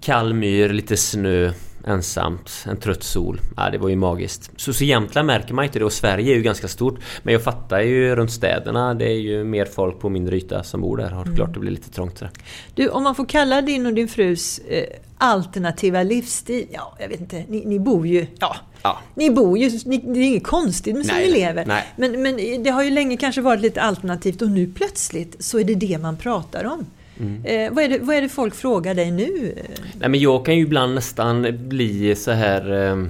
Kall 0.05 0.33
myr, 0.33 0.69
lite 0.69 0.97
snö, 0.97 1.51
ensamt, 1.87 2.65
en 2.67 2.77
trött 2.77 3.03
sol. 3.03 3.41
Ja, 3.57 3.69
det 3.69 3.77
var 3.77 3.89
ju 3.89 3.95
magiskt. 3.95 4.51
Så, 4.55 4.73
så 4.73 4.83
Jämtland 4.83 5.27
märker 5.27 5.53
man 5.53 5.65
inte 5.65 5.79
det 5.79 5.85
och 5.85 5.93
Sverige 5.93 6.31
är 6.33 6.35
ju 6.35 6.41
ganska 6.41 6.67
stort. 6.67 6.99
Men 7.23 7.33
jag 7.33 7.43
fattar 7.43 7.79
ju 7.79 8.15
runt 8.15 8.31
städerna, 8.31 8.93
det 8.93 9.05
är 9.05 9.19
ju 9.19 9.43
mer 9.43 9.65
folk 9.65 9.99
på 9.99 10.09
mindre 10.09 10.37
yta 10.37 10.63
som 10.63 10.81
bor 10.81 10.97
där. 10.97 11.09
Har 11.09 11.35
klart 11.35 11.53
det 11.53 11.59
blir 11.59 11.71
lite 11.71 11.89
trångt 11.91 12.19
där. 12.19 12.29
Du, 12.75 12.89
om 12.89 13.03
man 13.03 13.15
får 13.15 13.25
kalla 13.25 13.61
din 13.61 13.85
och 13.85 13.93
din 13.93 14.07
frus 14.07 14.59
eh, 14.59 14.83
alternativa 15.17 16.03
livsstil, 16.03 16.67
ja, 16.71 16.95
jag 16.99 17.09
vet 17.09 17.19
inte, 17.19 17.43
ni, 17.47 17.65
ni 17.65 17.79
bor 17.79 18.07
ju, 18.07 18.27
ja, 18.39 18.55
Ja. 18.81 18.97
ni 19.15 19.29
bor 19.29 19.57
ju, 19.57 19.79
ni, 19.85 19.97
det 19.97 20.19
är 20.19 20.23
inget 20.23 20.43
konstigt 20.43 20.95
med 20.95 21.05
som 21.05 21.17
ni 21.17 21.31
lever. 21.31 21.65
nej. 21.65 21.83
Men, 21.95 22.21
men 22.21 22.63
det 22.63 22.69
har 22.69 22.83
ju 22.83 22.89
länge 22.89 23.17
kanske 23.17 23.41
varit 23.41 23.61
lite 23.61 23.81
alternativt 23.81 24.41
och 24.41 24.51
nu 24.51 24.67
plötsligt 24.75 25.35
så 25.43 25.59
är 25.59 25.63
det 25.63 25.75
det 25.75 25.97
man 25.97 26.17
pratar 26.17 26.65
om. 26.65 26.85
Mm. 27.19 27.45
Eh, 27.45 27.73
vad, 27.73 27.83
är 27.83 27.89
det, 27.89 27.99
vad 27.99 28.15
är 28.15 28.21
det 28.21 28.29
folk 28.29 28.55
frågar 28.55 28.95
dig 28.95 29.11
nu? 29.11 29.55
Nej 29.99 30.09
men 30.09 30.19
jag 30.19 30.45
kan 30.45 30.55
ju 30.55 30.61
ibland 30.61 30.95
nästan 30.95 31.47
bli 31.67 32.15
så 32.15 32.31
här... 32.31 32.73
Eh, 32.73 33.05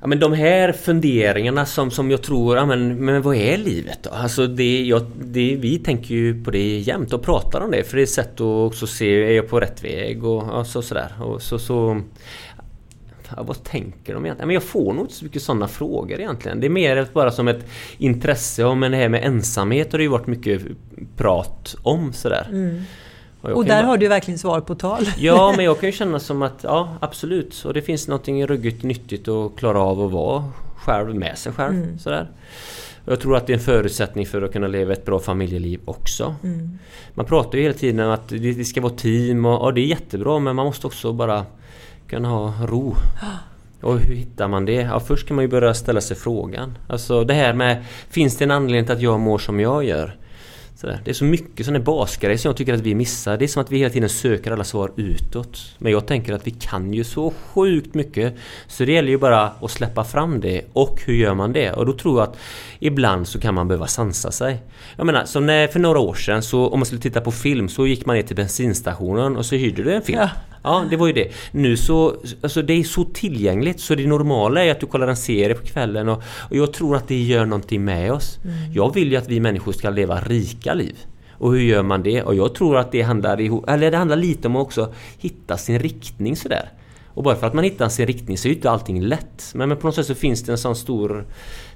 ja 0.00 0.06
men 0.06 0.20
de 0.20 0.32
här 0.32 0.72
funderingarna 0.72 1.66
som, 1.66 1.90
som 1.90 2.10
jag 2.10 2.22
tror, 2.22 2.56
ja 2.56 2.66
men, 2.66 3.04
men 3.04 3.22
vad 3.22 3.36
är 3.36 3.58
livet 3.58 3.98
då? 4.02 4.10
Alltså 4.10 4.46
det, 4.46 4.82
jag, 4.82 5.02
det, 5.24 5.56
vi 5.60 5.78
tänker 5.78 6.14
ju 6.14 6.44
på 6.44 6.50
det 6.50 6.78
jämt 6.78 7.12
och 7.12 7.22
pratar 7.22 7.60
om 7.60 7.70
det 7.70 7.84
för 7.84 7.96
det 7.96 8.02
är 8.02 8.04
ett 8.04 8.10
sätt 8.10 8.34
att 8.34 8.40
också 8.40 8.86
se, 8.86 9.24
är 9.24 9.32
jag 9.32 9.48
på 9.48 9.60
rätt 9.60 9.84
väg 9.84 10.24
och 10.24 10.42
ja, 10.48 10.64
så, 10.64 10.82
sådär. 10.82 11.12
Och 11.20 11.42
så, 11.42 11.58
så, 11.58 12.00
ja, 13.36 13.42
vad 13.42 13.64
tänker 13.64 14.14
de 14.14 14.24
egentligen? 14.24 14.36
Ja, 14.38 14.46
Men 14.46 14.54
jag 14.54 14.62
får 14.62 14.92
nog 14.92 15.04
inte 15.04 15.14
så 15.14 15.24
mycket 15.24 15.42
sådana 15.42 15.68
frågor 15.68 16.20
egentligen. 16.20 16.60
Det 16.60 16.66
är 16.66 16.70
mer 16.70 17.06
bara 17.12 17.30
som 17.30 17.48
ett 17.48 17.64
intresse 17.98 18.64
om 18.64 18.80
det 18.80 18.96
här 18.96 19.08
med 19.08 19.24
ensamhet 19.24 19.92
har 19.92 19.98
det 19.98 20.02
ju 20.02 20.08
varit 20.10 20.26
mycket 20.26 20.62
prat 21.16 21.74
om 21.82 22.12
sådär. 22.12 22.46
jag 23.42 23.56
Och 23.56 23.66
kan 23.66 23.76
där 23.76 23.82
bara- 23.82 23.86
har 23.86 23.96
du 23.96 24.08
verkligen 24.08 24.38
svar 24.38 24.60
på 24.60 24.74
tal. 24.74 25.04
Ja, 25.18 25.52
men 25.56 25.64
jag 25.64 25.80
kan 25.80 25.88
ju 25.88 25.92
känna 25.92 26.18
som 26.20 26.42
att 26.42 26.60
ja, 26.62 26.96
absolut. 27.00 27.62
Och 27.64 27.74
det 27.74 27.82
finns 27.82 28.08
någonting 28.08 28.46
ruggigt 28.46 28.82
nyttigt 28.82 29.28
att 29.28 29.56
klara 29.56 29.80
av 29.80 30.00
att 30.00 30.12
vara 30.12 30.44
själv 30.76 31.14
med 31.14 31.38
sig 31.38 31.52
själv. 31.52 31.74
Mm. 31.74 31.98
Sådär. 31.98 32.30
Och 33.04 33.12
jag 33.12 33.20
tror 33.20 33.36
att 33.36 33.46
det 33.46 33.52
är 33.52 33.54
en 33.56 33.62
förutsättning 33.64 34.26
för 34.26 34.42
att 34.42 34.52
kunna 34.52 34.66
leva 34.68 34.92
ett 34.92 35.04
bra 35.04 35.18
familjeliv 35.18 35.80
också. 35.84 36.34
Mm. 36.44 36.78
Man 37.14 37.26
pratar 37.26 37.58
ju 37.58 37.62
hela 37.64 37.74
tiden 37.74 38.06
om 38.06 38.12
att 38.12 38.28
det, 38.28 38.64
ska 38.64 38.80
vara 38.80 38.92
team 38.92 39.44
och, 39.46 39.62
och 39.62 39.74
det 39.74 39.80
är 39.80 39.86
jättebra 39.86 40.38
men 40.38 40.56
man 40.56 40.66
måste 40.66 40.86
också 40.86 41.12
bara 41.12 41.44
kunna 42.12 42.28
ha 42.28 42.66
ro. 42.66 42.96
Och 43.80 43.98
hur 43.98 44.14
hittar 44.14 44.48
man 44.48 44.64
det? 44.64 44.72
Ja, 44.72 45.00
först 45.00 45.28
kan 45.28 45.34
man 45.34 45.44
ju 45.44 45.48
börja 45.48 45.74
ställa 45.74 46.00
sig 46.00 46.16
frågan. 46.16 46.78
Alltså 46.88 47.24
det 47.24 47.34
här 47.34 47.54
med 47.54 47.84
Finns 48.10 48.36
det 48.36 48.44
en 48.44 48.50
anledning 48.50 48.86
till 48.86 48.94
att 48.94 49.02
jag 49.02 49.20
mår 49.20 49.38
som 49.38 49.60
jag 49.60 49.84
gör? 49.84 50.16
Sådär. 50.76 51.00
Det 51.04 51.10
är 51.10 51.14
så 51.14 51.24
mycket 51.24 51.66
sådana 51.66 51.84
basgrejer 51.84 52.38
som 52.38 52.48
jag 52.48 52.56
tycker 52.56 52.74
att 52.74 52.80
vi 52.80 52.94
missar. 52.94 53.36
Det 53.36 53.44
är 53.44 53.48
som 53.48 53.62
att 53.62 53.70
vi 53.70 53.78
hela 53.78 53.90
tiden 53.90 54.08
söker 54.08 54.50
alla 54.50 54.64
svar 54.64 54.92
utåt. 54.96 55.58
Men 55.78 55.92
jag 55.92 56.06
tänker 56.06 56.32
att 56.32 56.46
vi 56.46 56.50
kan 56.50 56.94
ju 56.94 57.04
så 57.04 57.32
sjukt 57.52 57.94
mycket. 57.94 58.34
Så 58.66 58.84
det 58.84 58.92
gäller 58.92 59.08
ju 59.08 59.18
bara 59.18 59.42
att 59.42 59.70
släppa 59.70 60.04
fram 60.04 60.40
det. 60.40 60.62
Och 60.72 61.02
hur 61.06 61.14
gör 61.14 61.34
man 61.34 61.52
det? 61.52 61.72
Och 61.72 61.86
då 61.86 61.92
tror 61.92 62.20
jag 62.20 62.28
att 62.28 62.36
ibland 62.78 63.28
så 63.28 63.40
kan 63.40 63.54
man 63.54 63.68
behöva 63.68 63.86
sansa 63.86 64.30
sig. 64.30 64.62
Jag 64.96 65.06
menar, 65.06 65.24
som 65.24 65.46
när, 65.46 65.68
för 65.68 65.80
några 65.80 65.98
år 65.98 66.14
sedan 66.14 66.42
så 66.42 66.68
om 66.68 66.78
man 66.78 66.86
skulle 66.86 67.00
titta 67.00 67.20
på 67.20 67.32
film 67.32 67.68
så 67.68 67.86
gick 67.86 68.06
man 68.06 68.16
ner 68.16 68.22
till 68.22 68.36
bensinstationen 68.36 69.36
och 69.36 69.46
så 69.46 69.54
hyrde 69.54 69.82
du 69.82 69.92
en 69.92 70.02
film. 70.02 70.18
Ja. 70.18 70.28
Ja, 70.62 70.86
det 70.90 70.96
var 70.96 71.06
ju 71.06 71.12
det. 71.12 71.28
Nu 71.52 71.76
så, 71.76 72.16
alltså 72.40 72.62
det 72.62 72.72
är 72.72 72.84
så 72.84 73.04
tillgängligt 73.04 73.80
så 73.80 73.94
det 73.94 74.06
normala 74.06 74.64
är 74.64 74.70
att 74.70 74.80
du 74.80 74.86
kollar 74.86 75.08
en 75.08 75.16
serie 75.16 75.54
på 75.54 75.66
kvällen 75.66 76.08
och, 76.08 76.22
och 76.50 76.56
jag 76.56 76.72
tror 76.72 76.96
att 76.96 77.08
det 77.08 77.22
gör 77.22 77.46
någonting 77.46 77.84
med 77.84 78.12
oss. 78.12 78.38
Jag 78.74 78.94
vill 78.94 79.12
ju 79.12 79.16
att 79.16 79.28
vi 79.28 79.40
människor 79.40 79.72
ska 79.72 79.90
leva 79.90 80.20
rika 80.20 80.74
liv. 80.74 80.96
Och 81.42 81.52
hur 81.52 81.60
gör 81.60 81.82
man 81.82 82.02
det? 82.02 82.22
Och 82.22 82.34
jag 82.34 82.54
tror 82.54 82.76
att 82.76 82.92
det 82.92 83.02
handlar, 83.02 83.40
ihop, 83.40 83.68
eller 83.68 83.90
det 83.90 83.96
handlar 83.96 84.16
lite 84.16 84.48
om 84.48 84.56
att 84.56 84.62
också 84.62 84.92
hitta 85.18 85.56
sin 85.56 85.78
riktning 85.78 86.36
sådär. 86.36 86.68
Och 87.14 87.22
bara 87.22 87.36
för 87.36 87.46
att 87.46 87.54
man 87.54 87.64
hittar 87.64 87.88
sin 87.88 88.06
riktning 88.06 88.38
så 88.38 88.48
är 88.48 88.50
ju 88.50 88.56
inte 88.56 88.70
allting 88.70 89.02
lätt. 89.02 89.52
Men, 89.54 89.68
men 89.68 89.78
på 89.78 89.86
något 89.86 89.94
sätt 89.94 90.06
så 90.06 90.14
finns 90.14 90.42
det 90.42 90.52
en 90.52 90.58
sån 90.58 90.76
stor 90.76 91.26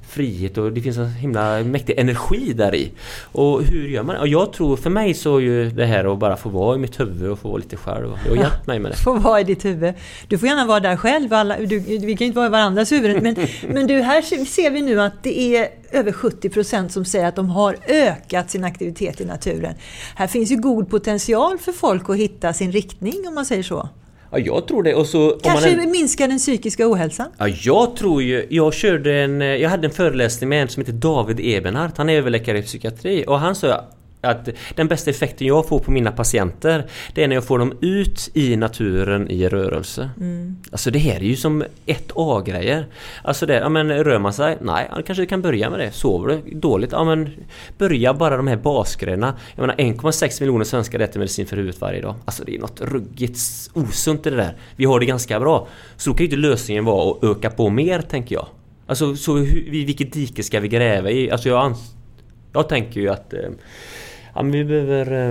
frihet 0.08 0.58
och 0.58 0.72
det 0.72 0.80
finns 0.80 0.96
en 0.96 1.12
himla 1.12 1.64
mäktig 1.64 1.98
energi 1.98 2.52
där 2.52 2.74
i. 2.74 2.92
Och 3.32 3.62
hur 3.62 3.88
gör 3.88 4.02
man? 4.02 4.16
Och 4.16 4.28
jag 4.28 4.52
tror, 4.52 4.76
för 4.76 4.90
mig 4.90 5.14
så 5.14 5.36
är 5.36 5.40
ju 5.40 5.70
det 5.70 5.86
här 5.86 6.12
att 6.12 6.18
bara 6.18 6.36
få 6.36 6.48
vara 6.48 6.76
i 6.76 6.78
mitt 6.78 7.00
huvud 7.00 7.30
och 7.30 7.38
få 7.38 7.48
vara 7.48 7.58
lite 7.58 7.76
själv. 7.76 8.18
Det 8.24 8.30
har 8.30 8.36
hjälpt 8.36 8.66
mig 8.66 8.78
med 8.78 8.92
det. 8.92 8.96
Får 9.04 9.18
vara 9.18 9.40
i 9.40 9.44
ditt 9.44 9.64
huvud. 9.64 9.94
Du 10.28 10.38
får 10.38 10.48
gärna 10.48 10.66
vara 10.66 10.80
där 10.80 10.96
själv. 10.96 11.32
Alla, 11.32 11.58
du, 11.58 11.78
vi 11.78 11.98
kan 11.98 12.24
ju 12.24 12.26
inte 12.26 12.36
vara 12.36 12.46
i 12.46 12.50
varandras 12.50 12.92
huvuden. 12.92 13.22
Men, 13.22 13.36
men 13.74 13.86
du, 13.86 14.00
här 14.00 14.44
ser 14.44 14.70
vi 14.70 14.82
nu 14.82 15.00
att 15.00 15.22
det 15.22 15.56
är 15.56 15.68
över 15.90 16.12
70 16.12 16.48
procent 16.48 16.92
som 16.92 17.04
säger 17.04 17.26
att 17.26 17.36
de 17.36 17.50
har 17.50 17.76
ökat 17.88 18.50
sin 18.50 18.64
aktivitet 18.64 19.20
i 19.20 19.24
naturen. 19.24 19.74
Här 20.14 20.26
finns 20.26 20.50
ju 20.50 20.56
god 20.56 20.90
potential 20.90 21.58
för 21.58 21.72
folk 21.72 22.10
att 22.10 22.16
hitta 22.16 22.52
sin 22.52 22.72
riktning 22.72 23.28
om 23.28 23.34
man 23.34 23.46
säger 23.46 23.62
så. 23.62 23.88
Ja, 24.30 24.38
jag 24.38 24.68
tror 24.68 24.82
det. 24.82 24.94
Och 24.94 25.06
så, 25.06 25.32
om 25.32 25.40
Kanske 25.42 25.76
man 25.76 25.88
är, 25.88 25.90
minska 25.90 26.26
den 26.26 26.38
psykiska 26.38 26.90
ohälsan. 26.90 27.26
ja, 27.38 27.48
jag 27.48 27.96
tror 27.96 28.22
ju... 28.22 28.46
Jag 28.50 28.74
körde 28.74 29.14
en... 29.14 29.40
Jag 29.40 29.70
hade 29.70 29.86
en 29.86 29.92
föreläsning 29.92 30.48
med 30.48 30.62
en 30.62 30.68
som 30.68 30.80
heter 30.80 30.92
David 30.92 31.40
Ebenhardt. 31.40 31.98
Han 31.98 32.08
är 32.08 32.18
överläkare 32.18 32.58
i 32.58 32.62
psykiatri. 32.62 33.24
Och 33.26 33.38
han 33.38 33.54
sa 33.54 33.84
att 34.30 34.48
den 34.74 34.88
bästa 34.88 35.10
effekten 35.10 35.46
jag 35.46 35.68
får 35.68 35.78
på 35.78 35.90
mina 35.90 36.12
patienter 36.12 36.86
Det 37.14 37.24
är 37.24 37.28
när 37.28 37.36
jag 37.36 37.44
får 37.44 37.58
dem 37.58 37.72
ut 37.80 38.30
i 38.34 38.56
naturen 38.56 39.30
i 39.30 39.48
rörelse. 39.48 40.10
Alltså 40.72 40.90
det 40.90 40.98
här 40.98 41.16
är 41.16 41.24
ju 41.24 41.36
som 41.36 41.64
ett 41.86 42.12
A-grejer. 42.14 42.86
Alltså 43.24 43.46
det, 43.46 43.54
ja 43.54 43.68
men 43.68 44.04
rör 44.04 44.18
man 44.18 44.32
sig? 44.32 44.58
Nej, 44.60 44.90
kanske 45.06 45.26
kan 45.26 45.42
börja 45.42 45.70
med 45.70 45.80
det. 45.80 45.90
Sover 45.90 46.28
du 46.28 46.58
dåligt? 46.58 46.92
Ja 46.92 47.04
men 47.04 47.30
börja 47.78 48.14
bara 48.14 48.36
de 48.36 48.46
här 48.46 48.56
basgrejerna. 48.56 49.34
Jag 49.54 49.60
menar 49.60 49.74
1,6 49.74 50.42
miljoner 50.42 50.64
svenskar 50.64 51.00
äter 51.00 51.18
medicin 51.18 51.46
för 51.46 51.56
huvudet 51.56 51.80
varje 51.80 52.00
dag. 52.00 52.14
Alltså 52.24 52.44
det 52.44 52.54
är 52.54 52.58
något 52.58 52.80
ruggigt 52.80 53.38
osunt 53.72 54.26
i 54.26 54.30
det 54.30 54.36
där. 54.36 54.56
Vi 54.76 54.84
har 54.84 55.00
det 55.00 55.06
ganska 55.06 55.40
bra. 55.40 55.68
Så 55.96 56.10
då 56.10 56.16
kan 56.16 56.26
ju 56.26 56.30
inte 56.30 56.48
lösningen 56.48 56.84
vara 56.84 57.10
att 57.10 57.24
öka 57.24 57.50
på 57.50 57.70
mer 57.70 58.00
tänker 58.00 58.34
jag. 58.34 58.46
Alltså 58.86 59.16
så 59.16 59.36
hur, 59.36 59.70
vilket 59.70 60.12
dike 60.12 60.42
ska 60.42 60.60
vi 60.60 60.68
gräva 60.68 61.10
i? 61.10 61.30
Alltså 61.30 61.48
jag, 61.48 61.74
jag 62.52 62.68
tänker 62.68 63.00
ju 63.00 63.08
att 63.08 63.32
eh, 63.32 63.40
ja, 64.36 64.42
men 64.42 64.52
vi 64.52 64.64
behöver... 64.64 65.28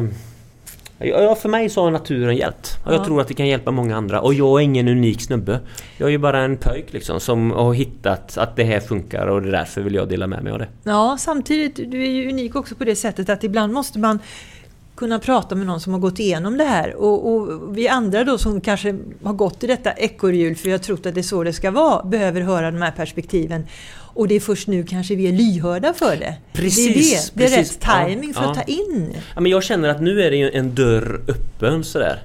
Eh, 1.00 1.08
ja, 1.10 1.36
för 1.36 1.50
mig 1.50 1.70
så 1.70 1.84
har 1.84 1.92
naturen 1.92 2.36
hjälpt. 2.36 2.78
Och 2.86 2.94
jag 2.94 3.00
Ja. 3.00 3.06
tror 3.06 3.22
att 3.22 3.28
det 3.28 3.34
kan 3.34 3.48
hjälpa 3.48 3.72
många 3.72 3.96
andra. 3.98 4.22
Och 4.22 4.34
jag 4.34 4.60
är 4.60 4.64
ingen 4.64 4.88
unik 4.88 5.22
snubbe. 5.22 5.60
Jag 5.98 6.08
är 6.08 6.12
ju 6.12 6.18
bara 6.18 6.40
en 6.42 6.58
pöjk 6.58 6.94
liksom 6.94 7.20
som 7.20 7.52
har 7.52 7.74
hittat 7.74 8.38
att 8.38 8.56
det 8.56 8.64
här 8.64 8.80
funkar 8.80 9.28
och 9.28 9.42
det 9.42 9.48
är 9.48 9.52
därför 9.52 9.82
vill 9.82 9.96
jag 9.96 10.10
dela 10.10 10.28
med 10.28 10.44
mig 10.44 10.54
av 10.54 10.60
det. 10.60 10.68
Ja, 10.84 11.18
samtidigt, 11.20 11.76
du 11.92 12.04
är 12.04 12.10
ju 12.12 12.30
unik 12.30 12.56
också 12.56 12.76
på 12.76 12.84
det 12.84 12.96
sättet 12.96 13.30
att 13.30 13.44
ibland 13.44 13.74
måste 13.74 14.00
man 14.00 14.20
kunna 14.96 15.20
prata 15.20 15.56
med 15.56 15.68
någon 15.68 15.80
som 15.80 15.94
har 15.94 16.00
gått 16.00 16.20
igenom 16.20 16.58
det 16.58 16.64
här. 16.64 16.96
Och, 16.96 17.34
och 17.34 17.78
vi 17.78 17.88
andra 17.88 18.24
då 18.24 18.38
som 18.38 18.62
kanske 18.62 18.96
har 19.24 19.34
gått 19.34 19.64
i 19.64 19.68
detta 19.68 19.92
ekorrhjul, 19.92 20.56
för 20.56 20.70
jag 20.70 20.74
har 20.74 20.84
trott 20.84 21.06
att 21.06 21.14
det 21.14 21.22
är 21.22 21.24
så 21.24 21.44
det 21.44 21.54
ska 21.54 21.72
vara, 21.72 22.04
behöver 22.06 22.42
höra 22.42 22.72
de 22.72 22.82
här 22.82 22.92
perspektiven. 22.92 23.64
Och 24.16 24.28
det 24.28 24.36
är 24.36 24.40
först 24.40 24.68
nu 24.68 24.84
kanske 24.84 25.16
vi 25.16 25.28
är 25.28 25.32
lyhörda 25.32 25.94
för 25.94 26.16
det. 26.16 26.36
Precis, 26.54 26.86
det 26.86 26.92
är 26.92 26.94
det. 26.94 27.50
Det 27.50 27.56
är 27.56 27.58
precis. 27.58 27.74
rätt 27.74 28.08
timing 28.08 28.34
för 28.34 28.42
Ja, 28.42 28.50
att 28.52 28.56
ta 28.58 28.64
in. 28.64 29.16
Ja, 29.36 29.42
men 29.42 29.52
jag 29.52 29.64
känner 29.64 29.90
att 29.90 30.02
nu 30.02 30.22
är 30.24 30.32
det 30.32 30.38
ju 30.38 30.52
en 30.52 30.76
dörr 30.76 31.22
öppen 31.28 31.84
sådär. 31.84 32.20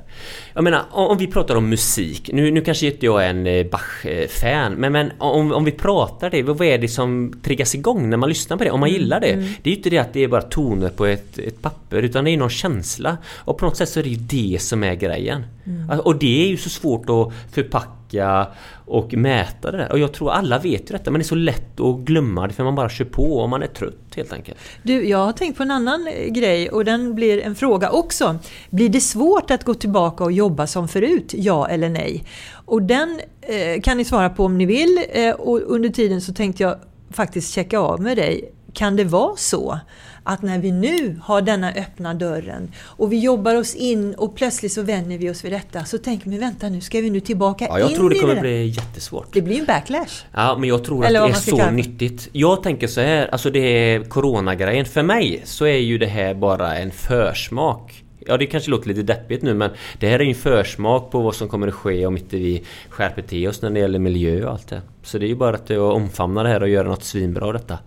Jag 0.54 0.64
menar, 0.64 0.84
om 0.90 1.10
om 1.10 1.18
vi 1.18 1.26
pratar 1.26 1.54
om 1.56 1.68
musik. 1.68 2.30
Nu, 2.32 2.50
nu 2.50 2.60
kanske 2.60 2.86
inte 2.86 3.06
jag 3.06 3.24
är 3.24 3.30
en 3.30 3.46
eh, 3.46 3.66
Bach-fan, 3.66 4.72
men, 4.72 4.92
men 4.92 5.12
om, 5.18 5.52
om 5.52 5.64
vi 5.64 5.72
pratar 5.72 6.30
det, 6.30 6.42
vad 6.42 6.62
är 6.62 6.78
det 6.78 6.88
som 6.88 7.32
triggas 7.42 7.74
igång 7.74 8.10
när 8.10 8.16
man 8.16 8.28
lyssnar 8.28 8.56
på 8.56 8.64
det? 8.64 8.70
Om 8.70 8.80
man 8.80 8.90
gillar 8.90 9.20
det. 9.20 9.34
Det 9.36 9.70
är 9.70 9.70
ju 9.70 9.76
inte 9.76 9.90
det 9.90 9.98
att 9.98 10.12
det 10.12 10.24
är 10.24 10.28
bara 10.28 10.42
toner 10.42 10.88
på 10.88 11.06
ett, 11.06 11.38
ett 11.38 11.62
papper, 11.62 12.02
utan 12.02 12.24
det 12.24 12.30
är 12.30 12.36
någon 12.36 12.50
känsla. 12.50 13.16
Och 13.36 13.58
på 13.58 13.64
något 13.64 13.76
sätt 13.76 13.88
så 13.88 14.00
är 14.00 14.04
det 14.04 14.10
ju 14.10 14.16
det 14.16 14.62
som 14.62 14.84
är 14.84 14.94
grejen. 14.94 15.44
Alltså, 15.90 16.04
Och 16.06 16.16
det 16.16 16.44
är 16.44 16.48
ju 16.48 16.56
så 16.56 16.70
svårt 16.70 17.10
att 17.10 17.54
förpacka 17.54 18.46
och 18.86 19.14
mäta 19.14 19.70
det 19.70 19.78
där. 19.78 19.92
Och 19.92 19.98
jag 19.98 20.12
tror 20.12 20.30
alla 20.30 20.58
vet 20.58 20.90
ju 20.90 20.92
detta 20.92 21.10
men 21.10 21.18
det 21.18 21.22
är 21.22 21.28
så 21.28 21.34
lätt 21.34 21.80
att 21.80 21.96
glömma 21.96 22.46
det 22.46 22.52
för 22.54 22.64
man 22.64 22.74
bara 22.74 22.88
kör 22.88 23.04
på 23.04 23.38
och 23.38 23.48
man 23.48 23.62
är 23.62 23.66
trött 23.66 24.09
helt 24.16 24.32
enkelt. 24.32 24.58
Du, 24.82 25.08
jag 25.08 25.18
har 25.18 25.32
tänkt 25.32 25.56
på 25.56 25.62
en 25.62 25.70
annan 25.70 26.06
eh, 26.06 26.26
grej 26.32 26.70
och 26.70 26.84
den 26.84 27.14
blir 27.14 27.38
en 27.38 27.54
fråga 27.54 27.90
också. 27.90 28.38
Blir 28.70 28.88
det 28.88 29.00
svårt 29.00 29.50
att 29.50 29.64
gå 29.64 29.74
tillbaka 29.74 30.24
och 30.24 30.32
jobba 30.32 30.66
som 30.66 30.88
förut? 30.88 31.34
Ja 31.36 31.68
eller 31.68 31.88
nej? 31.88 32.24
Och 32.52 32.82
den 32.82 33.20
eh, 33.42 33.80
kan 33.82 33.96
ni 33.96 34.04
svara 34.04 34.30
på 34.30 34.44
om 34.44 34.58
ni 34.58 34.66
vill 34.66 35.04
eh, 35.12 35.30
och 35.30 35.60
under 35.60 35.88
tiden 35.88 36.20
så 36.20 36.32
tänkte 36.32 36.62
jag 36.62 36.76
faktiskt 37.10 37.54
checka 37.54 37.78
av 37.78 38.00
med 38.00 38.16
dig. 38.16 38.52
Kan 38.72 38.96
det 38.96 39.04
vara 39.04 39.36
så 39.36 39.78
att 40.22 40.42
när 40.42 40.58
vi 40.58 40.72
nu 40.72 41.20
har 41.22 41.42
denna 41.42 41.72
öppna 41.72 42.14
dörren 42.14 42.72
och 42.84 43.12
vi 43.12 43.18
jobbar 43.18 43.54
oss 43.54 43.74
in 43.74 44.14
och 44.14 44.36
plötsligt 44.36 44.72
så 44.72 44.82
vänjer 44.82 45.18
vi 45.18 45.30
oss 45.30 45.44
vid 45.44 45.52
detta 45.52 45.84
så 45.84 45.98
tänker 45.98 46.30
vi 46.30 46.38
vänta 46.38 46.68
nu 46.68 46.80
ska 46.80 47.00
vi 47.00 47.10
nu 47.10 47.20
tillbaka 47.20 47.66
ja, 47.68 47.78
jag 47.78 47.90
in 47.90 47.96
tror 47.96 48.10
det 48.10 48.18
kommer 48.18 48.34
det. 48.34 48.40
bli 48.40 48.66
jättesvårt. 48.66 49.28
Det 49.32 49.42
blir 49.42 49.58
en 49.60 49.64
backlash. 49.64 50.24
Ja, 50.32 50.56
men 50.58 50.68
jag 50.68 50.84
tror 50.84 51.04
Eller 51.04 51.20
att 51.20 51.26
det 51.26 51.32
är 51.32 51.40
så 51.40 51.56
kalla 51.56 51.70
nyttigt. 51.70 52.28
Jag 52.32 52.62
tänker 52.62 52.86
så 52.86 53.00
här, 53.00 53.26
alltså 53.26 53.50
det 53.50 53.58
är 53.60 54.04
coronagrejen. 54.04 54.84
För 54.84 55.02
mig 55.02 55.42
så 55.44 55.64
är 55.64 55.78
ju 55.78 55.98
det 55.98 56.06
här 56.06 56.34
bara 56.34 56.76
en 56.76 56.90
försmak. 56.90 58.04
Ja, 58.26 58.36
det 58.36 58.46
kanske 58.46 58.70
låter 58.70 58.88
lite 58.88 59.02
deppigt 59.02 59.42
nu 59.42 59.54
men 59.54 59.70
det 59.98 60.08
här 60.08 60.18
är 60.18 60.24
ju 60.24 60.28
en 60.28 60.34
försmak 60.34 61.10
på 61.10 61.20
vad 61.20 61.34
som 61.34 61.48
kommer 61.48 61.68
att 61.68 61.74
ske 61.74 62.06
om 62.06 62.16
inte 62.16 62.36
vi 62.36 62.64
skärper 62.88 63.22
till 63.22 63.48
oss 63.48 63.62
när 63.62 63.70
det 63.70 63.80
gäller 63.80 63.98
miljö 63.98 64.44
och 64.44 64.52
allt 64.52 64.68
det. 64.68 64.82
Så 65.02 65.18
det 65.18 65.26
är 65.26 65.28
ju 65.28 65.36
bara 65.36 65.56
att 65.56 65.70
omfamna 65.70 66.42
det 66.42 66.48
här 66.48 66.62
och 66.62 66.68
göra 66.68 66.88
något 66.88 67.04
svinbra 67.04 67.46
av 67.46 67.52
detta. 67.52 67.78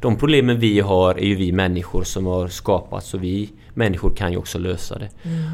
De 0.00 0.16
problemen 0.16 0.58
vi 0.58 0.80
har 0.80 1.14
är 1.14 1.24
ju 1.26 1.34
vi 1.34 1.52
människor 1.52 2.04
som 2.04 2.26
har 2.26 2.48
skapat 2.48 3.04
så 3.04 3.18
vi 3.18 3.50
människor 3.74 4.10
kan 4.10 4.32
ju 4.32 4.38
också 4.38 4.58
lösa 4.58 4.98
det. 4.98 5.08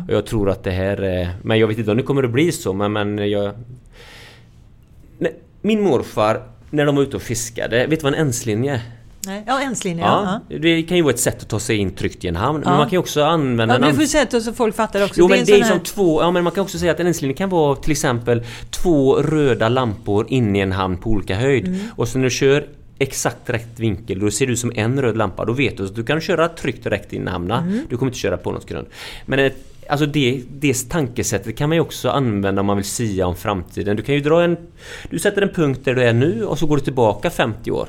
Och 0.08 0.14
jag 0.14 0.26
tror 0.26 0.50
att 0.50 0.64
det 0.64 0.70
här 0.70 1.02
är... 1.02 1.30
Men 1.42 1.58
jag 1.58 1.66
vet 1.66 1.78
inte 1.78 1.90
om 1.90 1.96
det 1.96 2.02
kommer 2.02 2.22
att 2.22 2.30
bli 2.30 2.52
så 2.52 2.72
men, 2.72 2.92
men 2.92 3.30
jag... 3.30 3.52
Min 5.62 5.82
morfar, 5.82 6.42
när 6.70 6.86
de 6.86 6.96
var 6.96 7.02
ute 7.02 7.16
och 7.16 7.22
fiskade, 7.22 7.86
vet 7.86 8.00
du 8.00 8.04
vad 8.04 8.14
en 8.14 8.20
enslinje 8.20 8.72
är? 8.74 8.80
Nej. 9.26 9.44
Ja, 9.46 9.60
enslinje. 9.60 10.04
Ja. 10.04 10.40
Ja, 10.48 10.58
det 10.58 10.82
kan 10.82 10.96
ju 10.96 11.02
vara 11.02 11.14
ett 11.14 11.20
sätt 11.20 11.42
att 11.42 11.48
ta 11.48 11.58
sig 11.58 11.76
in 11.76 11.90
tryggt 11.90 12.24
i 12.24 12.28
en 12.28 12.36
hamn. 12.36 12.62
Ja. 12.64 12.70
Men 12.70 12.78
man 12.78 12.86
kan 12.86 12.92
ju 12.92 12.98
också 12.98 13.22
använda 13.22 13.74
Ja, 13.74 13.80
men 13.80 13.90
du 13.90 13.96
får 13.96 14.06
sätta 14.06 14.40
så 14.40 14.52
folk 14.52 14.74
fattar 14.76 15.04
också. 15.04 15.14
Jo 15.20 15.28
men 15.28 15.38
en 15.38 15.44
det 15.44 15.52
är 15.52 15.56
sån 15.58 15.66
som 15.68 15.76
här- 15.76 15.84
två, 15.84 16.22
ja 16.22 16.30
men 16.30 16.44
man 16.44 16.52
kan 16.52 16.62
också 16.62 16.78
säga 16.78 16.92
att 16.92 17.00
en 17.00 17.06
enslinje 17.06 17.36
kan 17.36 17.48
vara 17.48 17.76
till 17.76 17.92
exempel 17.92 18.42
två 18.70 19.16
röda 19.16 19.68
lampor 19.68 20.26
inne 20.28 20.58
i 20.58 20.62
en 20.62 20.72
hamn 20.72 20.96
på 20.96 21.10
olika 21.10 21.34
höjd. 21.34 21.66
Mm. 21.66 21.80
Och 21.96 22.08
så 22.08 22.18
när 22.18 22.24
du 22.24 22.30
kör 22.30 22.66
exakt 22.98 23.50
rätt 23.50 23.80
vinkel, 23.80 24.18
då 24.18 24.30
ser 24.30 24.46
du 24.46 24.56
som 24.56 24.72
en 24.74 25.02
röd 25.02 25.16
lampa. 25.16 25.44
Då 25.44 25.52
vet 25.52 25.76
du 25.76 25.84
att 25.84 25.94
du 25.94 26.04
kan 26.04 26.20
köra 26.20 26.48
tryggt 26.48 26.84
direkt 26.84 27.12
i 27.12 27.26
hamnen. 27.26 27.64
Mm. 27.64 27.86
Du 27.90 27.96
kommer 27.96 28.10
inte 28.10 28.18
köra 28.18 28.36
på 28.36 28.52
något 28.52 28.66
grund. 28.66 28.86
Men 29.26 29.38
ett, 29.38 29.56
alltså 29.88 30.06
det, 30.06 30.42
det 30.50 30.88
tankesättet 30.88 31.56
kan 31.56 31.68
man 31.68 31.76
ju 31.76 31.80
också 31.80 32.08
använda 32.08 32.60
om 32.60 32.66
man 32.66 32.76
vill 32.76 32.84
sia 32.84 33.26
om 33.26 33.36
framtiden. 33.36 33.96
Du 33.96 34.02
kan 34.02 34.14
ju 34.14 34.20
dra 34.20 34.42
en... 34.42 34.56
Du 35.10 35.18
sätter 35.18 35.42
en 35.42 35.48
punkt 35.48 35.80
där 35.84 35.94
du 35.94 36.02
är 36.02 36.12
nu 36.12 36.44
och 36.44 36.58
så 36.58 36.66
går 36.66 36.76
du 36.76 36.82
tillbaka 36.82 37.30
50 37.30 37.70
år. 37.70 37.88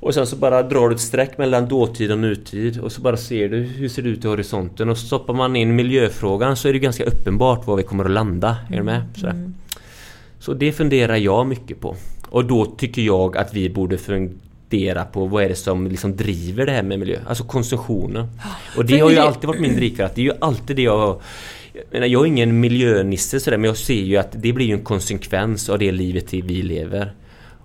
Och 0.00 0.14
sen 0.14 0.26
så 0.26 0.36
bara 0.36 0.62
drar 0.62 0.88
du 0.88 0.94
ett 0.94 1.00
streck 1.00 1.38
mellan 1.38 1.68
dåtid 1.68 2.12
och 2.12 2.18
nutid 2.18 2.80
och 2.80 2.92
så 2.92 3.00
bara 3.00 3.16
ser 3.16 3.48
du 3.48 3.56
hur 3.56 3.88
ser 3.88 4.02
det 4.02 4.08
ut 4.08 4.24
i 4.24 4.28
horisonten 4.28 4.88
och 4.88 4.98
så 4.98 5.06
stoppar 5.06 5.34
man 5.34 5.56
in 5.56 5.76
miljöfrågan 5.76 6.56
så 6.56 6.68
är 6.68 6.72
det 6.72 6.78
ganska 6.78 7.04
uppenbart 7.04 7.66
var 7.66 7.76
vi 7.76 7.82
kommer 7.82 8.04
att 8.04 8.10
landa. 8.10 8.56
Är 8.70 8.76
du 8.76 8.82
med? 8.82 9.02
Sådär. 9.16 9.52
Så 10.38 10.54
det 10.54 10.72
funderar 10.72 11.16
jag 11.16 11.46
mycket 11.46 11.80
på. 11.80 11.96
Och 12.30 12.44
då 12.44 12.64
tycker 12.64 13.02
jag 13.02 13.36
att 13.36 13.54
vi 13.54 13.70
borde 13.70 13.98
fundera 13.98 15.04
på 15.04 15.26
vad 15.26 15.44
är 15.44 15.48
det 15.48 15.54
som 15.54 15.86
liksom 15.86 16.16
driver 16.16 16.66
det 16.66 16.72
här 16.72 16.82
med 16.82 16.98
miljö? 16.98 17.18
Alltså 17.26 17.44
konsumtionen. 17.44 18.26
Och 18.76 18.84
det 18.84 19.00
har 19.00 19.10
ju 19.10 19.18
alltid 19.18 19.48
varit 19.48 19.60
min 19.60 19.76
drivkraft. 19.76 20.14
Det 20.14 20.20
är 20.20 20.24
ju 20.24 20.32
alltid 20.40 20.76
det 20.76 20.82
jag... 20.82 21.20
Jag, 21.90 22.22
är 22.22 22.26
ingen 22.26 22.60
miljönisse 22.60 23.40
sådär 23.40 23.58
men 23.58 23.68
jag 23.68 23.76
ser 23.76 24.02
ju 24.02 24.16
att 24.16 24.28
det 24.32 24.52
blir 24.52 24.66
ju 24.66 24.72
en 24.72 24.84
konsekvens 24.84 25.68
av 25.68 25.78
det 25.78 25.92
livet 25.92 26.32
vi 26.32 26.62
lever. 26.62 27.12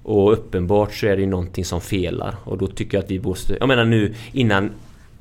Och 0.04 0.34
uppenbart 0.34 0.94
så 0.94 1.08
är 1.08 1.16
det 1.16 1.22
ju 1.22 1.28
någonting 1.28 1.66
som 1.66 1.82
felar 1.82 2.36
och 2.44 2.58
då 2.58 2.68
tycker 2.68 2.98
jag 2.98 3.04
att 3.04 3.12
vi 3.12 3.20
måste... 3.20 3.58
Jag 3.60 3.68
menar 3.68 3.86
nu 3.86 4.14
innan 4.32 4.70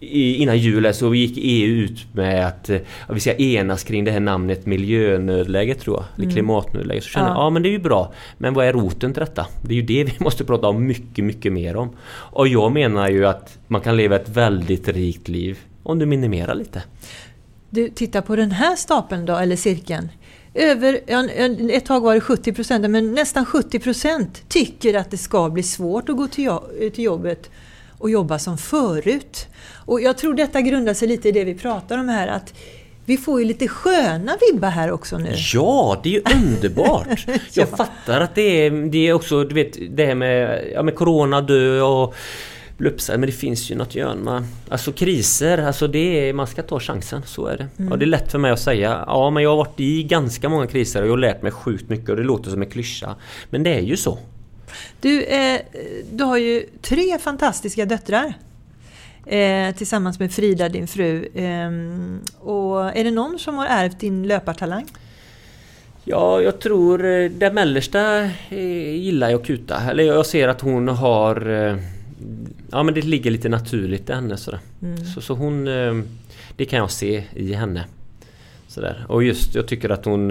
Innan 0.03 0.59
jul 0.59 0.95
så 0.95 1.15
gick 1.15 1.35
EU 1.37 1.75
ut 1.77 2.15
med 2.15 2.47
att, 2.47 2.71
eh, 2.71 2.79
att 3.07 3.17
vi 3.17 3.21
ska 3.21 3.35
enas 3.35 3.85
kring 3.85 4.05
det 4.05 4.11
här 4.11 4.21
namnet 4.21 4.67
miljönödläge 4.67 5.75
tror 5.75 5.97
jag. 5.97 6.05
Eller 6.17 6.33
klimatnödläge. 6.33 7.01
Så 7.01 7.09
känner 7.09 7.29
jag, 7.29 7.37
Ja. 7.37 7.41
ja 7.45 7.51
men 7.51 7.63
det 7.63 7.69
är 7.69 7.71
ju 7.71 7.79
bra. 7.79 8.13
Men 8.39 8.55
vad 8.55 8.67
är 8.67 8.73
roten 8.73 9.13
till 9.13 9.21
detta? 9.21 9.47
Det 9.63 9.71
är 9.75 9.77
ju 9.77 9.83
det 9.83 10.05
vi 10.05 10.13
måste 10.19 10.45
prata 10.45 10.69
om 10.69 10.87
mycket, 10.87 11.25
mycket 11.25 11.53
mer 11.53 11.77
om. 11.77 11.91
Och 12.11 12.49
jag 12.49 12.73
menar 12.73 13.09
ju 13.09 13.27
att 13.27 13.59
man 13.69 13.81
kan 13.81 13.97
leva 13.97 14.17
ett 14.17 14.29
väldigt 14.29 14.89
rikt 14.89 15.29
liv 15.29 15.59
om 15.83 15.99
du 15.99 16.07
minimerar 16.07 16.55
lite. 16.55 16.83
Du, 17.71 17.89
titta 17.89 18.23
på 18.23 18.37
den 18.37 18.51
här 18.51 18.77
stapeln 18.77 19.27
då, 19.27 19.37
eller 19.37 19.57
cirkeln. 19.57 20.09
Över, 20.55 21.01
ja, 21.07 21.29
ett 21.73 21.85
tag 21.87 22.01
var 22.01 22.15
det 22.15 22.21
70 22.21 22.53
procent, 22.53 22.91
men 22.91 23.15
nästan 23.15 23.47
70 23.47 23.79
procent 23.79 24.43
tycker 24.49 24.95
att 24.95 25.11
det 25.11 25.17
ska 25.17 25.51
bli 25.51 25.63
svårt 25.63 26.09
att 26.09 26.17
gå 26.17 26.27
till 26.27 27.05
jobbet 27.05 27.51
och 28.01 28.11
jobba 28.11 28.39
som 28.39 28.59
förut. 28.59 29.49
Och 29.87 30.01
jag 30.01 30.19
tror 30.19 30.35
detta 30.35 30.61
grundar 30.61 30.95
sig 30.95 31.09
lite 31.09 31.29
i 31.29 31.33
det 31.33 31.45
vi 31.45 31.55
pratar 31.55 31.99
om 31.99 32.09
här, 32.09 32.29
att 32.29 32.55
vi 33.05 33.17
får 33.17 33.41
ju 33.41 33.47
lite 33.47 33.69
sköna 33.69 34.37
vibbar 34.51 34.71
här 34.71 34.91
också 34.91 35.19
nu. 35.19 35.35
Ja, 35.55 36.01
det 36.03 36.09
är 36.09 36.13
ju 36.13 36.23
underbart! 36.37 37.27
Jag 37.53 37.69
fattar 37.69 38.21
att 38.21 38.35
det 38.35 38.67
är, 38.67 38.71
det 38.71 39.09
är 39.09 39.13
också, 39.13 39.45
du 39.45 39.55
vet, 39.55 39.97
det 39.97 40.07
här 40.07 40.15
med, 40.15 40.65
ja, 40.75 40.83
med 40.83 40.95
Corona, 40.95 41.41
dö 41.41 41.81
och 41.81 42.15
bli 42.77 42.89
uppsagd, 42.89 43.21
men 43.21 43.27
det 43.27 43.33
finns 43.33 43.71
ju 43.71 43.75
något. 43.75 43.95
Man, 44.25 44.47
alltså 44.69 44.93
kriser, 44.93 45.59
alltså 45.59 45.89
det 45.89 46.29
är, 46.29 46.33
man 46.33 46.47
ska 46.47 46.63
ta 46.63 46.81
chansen, 46.81 47.23
så 47.27 47.47
är 47.47 47.57
det. 47.57 47.91
Och 47.91 47.99
det 47.99 48.05
är 48.05 48.07
lätt 48.07 48.33
för 48.33 48.39
mig 48.39 48.51
att 48.51 48.61
säga, 48.61 49.05
ja 49.07 49.31
men 49.31 49.43
jag 49.43 49.51
har 49.51 49.57
varit 49.57 49.81
i 49.81 50.03
ganska 50.03 50.49
många 50.49 50.67
kriser 50.67 51.03
och 51.03 51.09
jag 51.09 51.13
har 51.13 51.19
lärt 51.19 51.43
mig 51.43 51.53
sjukt 51.53 51.89
mycket 51.89 52.09
och 52.09 52.17
det 52.17 52.23
låter 52.23 52.51
som 52.51 52.63
en 52.63 52.71
klyscha. 52.71 53.15
Men 53.51 53.63
det 53.63 53.75
är 53.75 53.81
ju 53.81 53.97
så. 53.97 54.19
Du, 55.01 55.23
eh, 55.25 55.61
du 56.13 56.25
har 56.25 56.37
ju 56.37 56.67
tre 56.83 57.19
fantastiska 57.19 57.85
döttrar. 57.87 58.35
Eh, 59.27 59.75
tillsammans 59.75 60.19
med 60.19 60.33
Frida, 60.33 60.69
din 60.69 60.87
fru. 60.89 61.29
Ehm, 61.35 62.21
och 62.39 62.97
är 62.97 63.05
det 63.05 63.11
någon 63.11 63.39
som 63.39 63.59
har 63.59 63.67
ärvt 63.67 64.01
din 64.01 64.29
löpartalang? 64.29 64.87
Ja, 66.05 66.41
jag 66.41 66.61
tror 66.61 67.05
eh, 67.07 67.31
det 67.31 67.53
mellersta 67.53 68.23
eh, 68.51 68.95
gillar 68.97 69.31
jag 69.31 69.41
att 69.41 69.47
kuta. 69.47 69.81
Eller 69.91 70.05
jag 70.05 70.27
ser 70.27 70.49
att 70.49 70.61
hon 70.61 70.89
har... 70.89 71.51
eh, 71.51 71.77
Ja 72.73 72.83
men 72.83 72.95
det 72.95 73.01
ligger 73.03 73.31
lite 73.31 73.49
naturligt 73.49 74.11
i 74.11 74.13
henne 74.13 74.37
sådär. 74.37 74.61
Så, 75.15 75.21
så 75.21 75.35
hon... 75.35 75.69
eh, 75.69 76.01
Det 76.57 76.65
kan 76.65 76.79
jag 76.79 76.91
se 76.91 77.25
i 77.35 77.53
henne. 77.53 77.85
Sådär. 78.69 79.05
Och 79.09 79.25
just 79.25 79.55
jag 79.55 79.67
tycker 79.69 79.89
att 79.91 80.05
hon... 80.05 80.31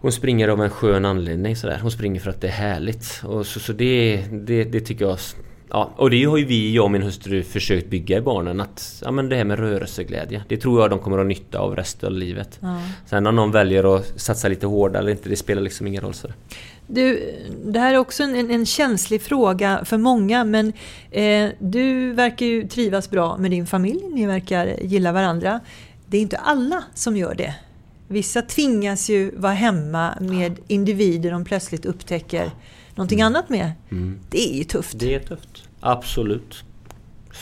Hon 0.00 0.12
springer 0.12 0.48
av 0.48 0.62
en 0.62 0.70
skön 0.70 1.04
anledning 1.04 1.56
sådär. 1.56 1.78
Hon 1.82 1.90
springer 1.90 2.20
för 2.20 2.30
att 2.30 2.40
det 2.40 2.46
är 2.46 2.52
härligt. 2.52 3.22
Och 3.24 3.46
så, 3.46 3.60
så 3.60 3.72
det, 3.72 4.24
det, 4.32 4.64
det 4.64 4.80
tycker 4.80 5.04
jag... 5.04 5.18
Ja, 5.70 5.90
och 5.96 6.10
det 6.10 6.24
har 6.24 6.36
ju 6.36 6.44
vi, 6.44 6.74
jag 6.74 6.84
och 6.84 6.90
min 6.90 7.02
hustru, 7.02 7.42
försökt 7.42 7.90
bygga 7.90 8.18
i 8.18 8.20
barnen. 8.20 8.60
Att, 8.60 9.02
ja 9.04 9.10
men 9.10 9.28
det 9.28 9.36
här 9.36 9.44
med 9.44 9.58
rörelseglädje. 9.58 10.42
Det 10.48 10.56
tror 10.56 10.80
jag 10.80 10.90
de 10.90 10.98
kommer 10.98 11.18
att 11.18 11.24
ha 11.24 11.28
nytta 11.28 11.58
av 11.58 11.76
resten 11.76 12.06
av 12.06 12.12
livet. 12.12 12.58
Ja. 12.60 12.80
Sen 13.06 13.26
om 13.26 13.36
någon 13.36 13.50
väljer 13.50 13.96
att 13.96 14.20
satsa 14.20 14.48
lite 14.48 14.66
hårdare 14.66 15.02
eller 15.02 15.10
inte, 15.10 15.28
det 15.28 15.36
spelar 15.36 15.62
liksom 15.62 15.86
ingen 15.86 16.02
roll. 16.02 16.14
Så. 16.14 16.28
Du, 16.86 17.34
det 17.64 17.78
här 17.78 17.94
är 17.94 17.98
också 17.98 18.22
en, 18.22 18.36
en, 18.36 18.50
en 18.50 18.66
känslig 18.66 19.22
fråga 19.22 19.80
för 19.84 19.96
många 19.96 20.44
men 20.44 20.72
eh, 21.10 21.48
du 21.58 22.12
verkar 22.12 22.46
ju 22.46 22.68
trivas 22.68 23.10
bra 23.10 23.36
med 23.36 23.50
din 23.50 23.66
familj, 23.66 24.02
ni 24.12 24.26
verkar 24.26 24.76
gilla 24.82 25.12
varandra. 25.12 25.60
Det 26.06 26.16
är 26.16 26.20
inte 26.20 26.36
alla 26.36 26.84
som 26.94 27.16
gör 27.16 27.34
det. 27.34 27.54
Vissa 28.08 28.42
tvingas 28.42 29.10
ju 29.10 29.36
vara 29.36 29.52
hemma 29.52 30.14
med 30.20 30.58
individer 30.68 31.30
de 31.30 31.44
plötsligt 31.44 31.86
upptäcker 31.86 32.50
någonting 32.94 33.22
annat 33.22 33.48
med. 33.48 33.72
Det 34.30 34.50
är 34.50 34.58
ju 34.58 34.64
tufft. 34.64 34.94
Mm. 34.94 35.08
Det 35.08 35.14
är 35.14 35.20
tufft. 35.20 35.68
Absolut. 35.80 36.64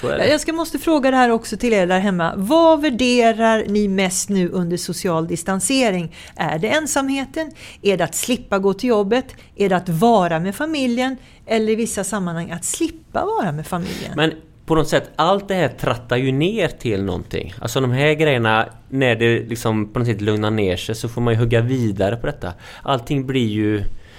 Så 0.01 0.09
är 0.09 0.19
det. 0.19 0.29
Jag 0.29 0.41
ska 0.41 0.53
måste 0.53 0.79
fråga 0.79 1.11
det 1.11 1.17
här 1.17 1.31
också 1.31 1.57
till 1.57 1.73
er 1.73 1.87
där 1.87 1.99
hemma. 1.99 2.35
Vad 2.37 2.81
värderar 2.81 3.65
ni 3.69 3.89
mest 3.89 4.29
nu 4.29 4.49
under 4.49 4.77
social 4.77 5.29
distansering? 5.29 6.15
Är 6.37 6.59
det 6.59 6.69
ensamheten? 6.69 7.53
Är 7.83 7.97
det 7.97 8.05
att 8.05 8.15
slippa 8.15 8.59
gå 8.59 8.75
till 8.75 8.89
jobbet? 8.89 9.27
Är 9.57 9.69
det 9.69 9.77
att 9.77 9.89
vara 9.89 10.41
med 10.41 10.55
familjen? 10.55 11.17
Eller 11.47 11.73
i 11.73 11.75
vissa 11.75 12.05
sammanhang 12.05 12.51
att 12.51 12.65
slippa 12.65 13.25
vara 13.25 13.53
med 13.53 13.67
familjen? 13.67 14.13
Men 14.17 14.33
på 14.67 14.75
något 14.75 14.89
sätt, 14.89 15.11
allt 15.17 15.49
det 15.49 15.55
här 15.55 15.69
trattar 15.69 16.17
ju 16.17 16.33
ner 16.33 16.69
till 16.69 17.05
någonting. 17.05 17.55
Alltså 17.61 17.81
de 17.81 17.91
här 17.91 18.13
grejerna, 18.15 18.67
när 18.89 19.17
det 19.17 19.39
liksom 19.49 19.93
på 19.93 19.99
något 19.99 20.09
sätt 20.09 20.21
lugnar 20.21 20.51
ner 20.51 20.77
sig 20.77 20.95
så 20.95 21.09
får 21.09 21.21
man 21.21 21.35
ju 21.35 21.41
hugga 21.41 21.61
vidare 21.61 22.17
på 22.17 22.27
detta. 22.27 22.53
Allting 22.83 23.27
blir 23.27 23.47
ju... 23.49 23.77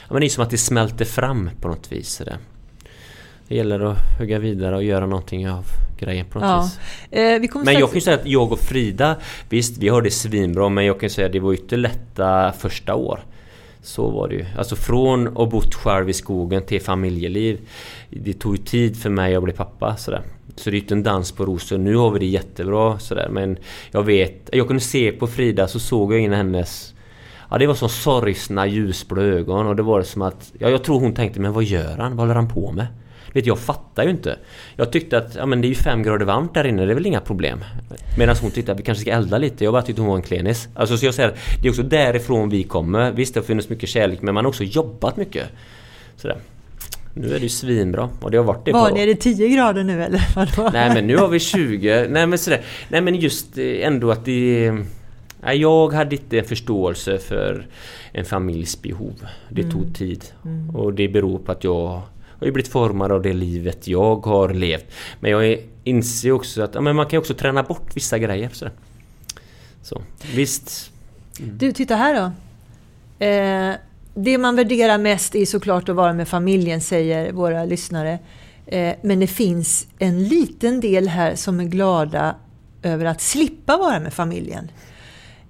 Ja, 0.08 0.14
men 0.14 0.20
det 0.20 0.28
är 0.28 0.30
som 0.30 0.44
att 0.44 0.50
det 0.50 0.58
smälter 0.58 1.06
fram 1.06 1.50
på 1.62 1.68
något 1.68 1.92
vis. 1.92 2.10
så 2.10 2.24
där. 2.24 2.38
Det 3.48 3.56
gäller 3.56 3.80
att 3.80 3.98
hugga 4.20 4.40
vidare 4.40 4.76
och 4.76 4.84
göra 4.84 5.06
någonting 5.06 5.50
av 5.50 5.66
grejen 6.00 6.26
på 6.26 6.40
något 6.40 6.48
Ja. 6.50 6.62
vis. 6.62 6.80
Eh, 7.12 7.22
Men 7.40 7.48
strax- 7.48 7.80
jag 7.80 7.90
kan 7.90 7.96
ju 7.96 8.02
säga 8.02 8.18
att 8.18 8.26
jag 8.26 8.52
och 8.52 8.60
Frida, 8.60 9.16
visst 9.50 9.78
vi 9.78 9.90
har 9.90 10.02
det 10.02 10.12
svinbra 10.12 10.70
men 10.70 10.86
jag 10.86 11.00
kan 11.00 11.08
ju 11.08 11.14
säga 11.14 11.28
att 11.28 11.34
det 11.34 11.40
var 11.40 11.52
inte 11.54 11.78
lätta 11.78 12.52
första 12.58 12.96
år. 12.96 13.20
Så 13.82 14.10
var 14.10 14.28
det 14.28 14.36
ju. 14.36 14.46
Alltså 14.58 14.76
från 14.76 15.28
att 15.28 15.50
bott 15.50 15.76
själv 15.76 16.10
i 16.10 16.14
skogen 16.14 16.62
till 16.66 16.82
familjeliv. 16.82 17.60
Det 18.10 18.34
tog 18.34 18.58
ju 18.58 18.64
tid 18.64 19.02
för 19.02 19.10
mig 19.10 19.36
att 19.36 19.44
bli 19.44 19.54
pappa 19.54 19.96
sådär. 19.98 20.22
Så 20.58 20.70
det 20.70 20.74
är 20.74 20.78
ju 20.78 20.82
inte 20.82 20.94
en 20.94 21.04
dans 21.04 21.32
på 21.32 21.46
rosor. 21.46 21.78
Nu 21.78 21.96
har 21.96 22.12
vi 22.12 22.20
det 22.20 22.26
jättebra 22.26 23.00
sådär 23.00 23.30
men 23.32 23.58
jag 23.92 24.04
vet, 24.04 24.50
jag 24.52 24.68
kunde 24.68 24.84
se 24.84 25.12
på 25.12 25.28
Frida 25.28 25.68
så 25.68 25.80
såg 25.80 26.14
jag 26.14 26.20
in 26.20 26.34
hennes 26.34 26.94
Ja 27.50 27.58
det 27.58 27.68
var 27.68 27.76
som 27.76 27.90
sorgsna 27.90 28.68
ljusblå 28.68 29.22
ögon 29.22 29.68
och 29.68 29.76
det 29.76 29.84
var 29.84 30.02
som 30.02 30.22
att... 30.22 30.54
Ja 30.60 30.70
jag 30.70 30.84
tror 30.84 31.00
hon 31.00 31.14
tänkte 31.14 31.40
men 31.40 31.54
vad 31.54 31.64
gör 31.64 31.98
han? 31.98 32.16
Vad 32.16 32.20
håller 32.20 32.36
han 32.36 32.48
på 32.48 32.72
med? 32.72 32.88
Vet, 33.34 33.46
jag 33.46 33.60
fattar 33.60 34.04
ju 34.04 34.10
inte. 34.10 34.38
Jag 34.76 34.92
tyckte 34.92 35.18
att 35.18 35.36
ja, 35.36 35.46
men 35.46 35.62
det 35.62 35.68
är 35.68 35.70
ju 35.70 35.76
fem 35.76 36.04
grader 36.04 36.26
varmt 36.26 36.54
där 36.54 36.68
inne, 36.68 36.86
det 36.86 36.92
är 36.92 36.96
väl 36.96 37.06
inga 37.06 37.22
problem. 37.22 37.64
Medan 38.18 38.36
hon 38.42 38.52
tyckte 38.52 38.72
att 38.72 38.80
vi 38.80 38.84
kanske 38.84 39.02
ska 39.02 39.12
elda 39.12 39.38
lite. 39.38 39.64
Jag 39.64 39.74
bara 39.74 39.82
tyckte 39.82 40.02
hon 40.02 40.10
var 40.10 40.16
en 40.16 40.22
klenis. 40.22 40.68
Alltså 40.76 40.98
så 40.98 41.06
jag 41.06 41.14
säger 41.14 41.34
det 41.62 41.68
är 41.68 41.70
också 41.70 41.84
därifrån 41.84 42.50
vi 42.50 42.64
kommer. 42.64 43.12
Visst 43.12 43.34
det 43.34 43.40
har 43.40 43.46
funnits 43.46 43.70
mycket 43.70 43.90
kärlek 43.90 44.22
men 44.22 44.34
man 44.34 44.46
har 44.46 44.50
också 44.50 44.64
jobbat 44.64 45.18
mycket. 45.18 45.48
Sådär. 46.16 46.38
Nu 47.22 47.28
är 47.28 47.40
det 47.40 47.44
ju 47.44 47.50
svinbra 47.50 48.10
och 48.22 48.32
det 48.32 48.38
har 48.38 48.44
varit 48.46 48.66
det 48.66 48.72
Var 48.72 48.90
på... 48.90 48.96
det 48.96 49.16
10 49.16 49.50
grader 49.50 49.84
nu 49.84 50.04
eller 50.04 50.22
vadå? 50.36 50.70
Nej 50.74 50.94
men 50.94 51.08
nu 51.08 51.18
har 51.18 51.28
vi 51.28 51.40
20. 51.40 52.08
Nej 52.10 52.28
men 52.28 52.40
sådär. 52.40 52.62
Nej 52.90 53.02
men 53.02 53.16
just 53.16 53.58
eh, 53.58 53.88
ändå 53.88 54.12
att 54.12 54.26
det... 54.26 54.72
Nej, 55.42 55.58
jag 55.58 55.94
hade 55.94 56.16
inte 56.16 56.44
förståelse 56.44 57.18
för 57.18 57.68
en 58.12 58.26
familjs 58.26 58.82
behov. 58.82 59.14
Det 59.50 59.62
Mm. 59.62 59.72
tog 59.74 59.96
tid. 59.96 60.26
Och 60.74 60.94
det 60.94 61.08
beror 61.08 61.40
på 61.40 61.52
att 61.52 61.64
jag 61.64 62.02
har 62.40 62.46
ju 62.46 62.52
blivit 62.52 62.72
formad 62.72 63.12
av 63.12 63.22
det 63.22 63.34
livet 63.34 63.88
jag 63.88 64.26
har 64.26 64.54
levt. 64.54 64.86
Men 65.20 65.32
jag 65.32 65.58
inser 65.84 66.32
också 66.32 66.62
att 66.62 66.76
ja, 66.76 66.82
men 66.82 66.96
man 66.96 67.06
kan 67.06 67.20
också 67.20 67.34
träna 67.34 67.64
bort 67.64 67.96
vissa 67.96 68.18
grejer. 68.18 68.50
Så, 68.54 68.68
så 69.82 70.02
visst. 70.36 70.92
Du, 71.40 71.72
titta 71.72 71.96
här 71.96 72.16
då. 72.16 72.32
Eh, 73.26 73.76
det 74.18 74.38
man 74.38 74.56
värderar 74.56 74.98
mest 74.98 75.36
är 75.36 75.46
såklart 75.46 75.90
att 75.90 75.96
vara 75.96 76.14
med 76.14 76.28
familjen, 76.28 76.82
säger 76.82 77.32
våra 77.32 77.66
lyssnare. 77.66 78.20
Eh, 78.66 78.94
men 79.02 79.20
det 79.20 79.28
finns 79.28 79.88
en 80.00 80.24
liten 80.24 80.80
del 80.80 81.08
här 81.08 81.36
som 81.36 81.60
är 81.60 81.64
glada 81.64 82.36
över 82.84 83.06
att 83.06 83.22
slippa 83.22 83.78
vara 83.78 84.00
med 84.00 84.14
familjen. 84.14 84.72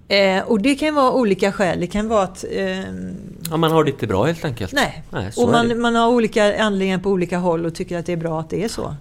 Eh, 0.07 0.43
och 0.43 0.61
det 0.61 0.75
kan 0.75 0.95
vara 0.95 1.11
olika 1.11 1.51
skäl. 1.51 1.79
Det 1.79 1.87
kan 1.87 2.07
vara 2.07 2.23
att... 2.23 2.45
ehm, 2.51 3.15
Ja, 3.49 3.57
man 3.57 3.71
har 3.71 3.83
det 3.83 3.91
inte 3.91 4.07
bra 4.07 4.25
helt 4.25 4.45
enkelt. 4.45 4.73
nej. 4.73 5.03
Nej, 5.09 5.31
och 5.37 5.49
man, 5.49 5.81
man 5.81 5.95
har 5.95 6.07
olika 6.09 6.63
anledningar 6.63 6.99
på 6.99 7.09
olika 7.09 7.37
håll 7.37 7.65
och 7.65 7.75
tycker 7.75 7.97
att 7.99 8.05
det 8.05 8.13
är 8.13 8.17
bra 8.17 8.39
att 8.39 8.49
det 8.49 8.63
är 8.63 8.67
så. 8.67 8.95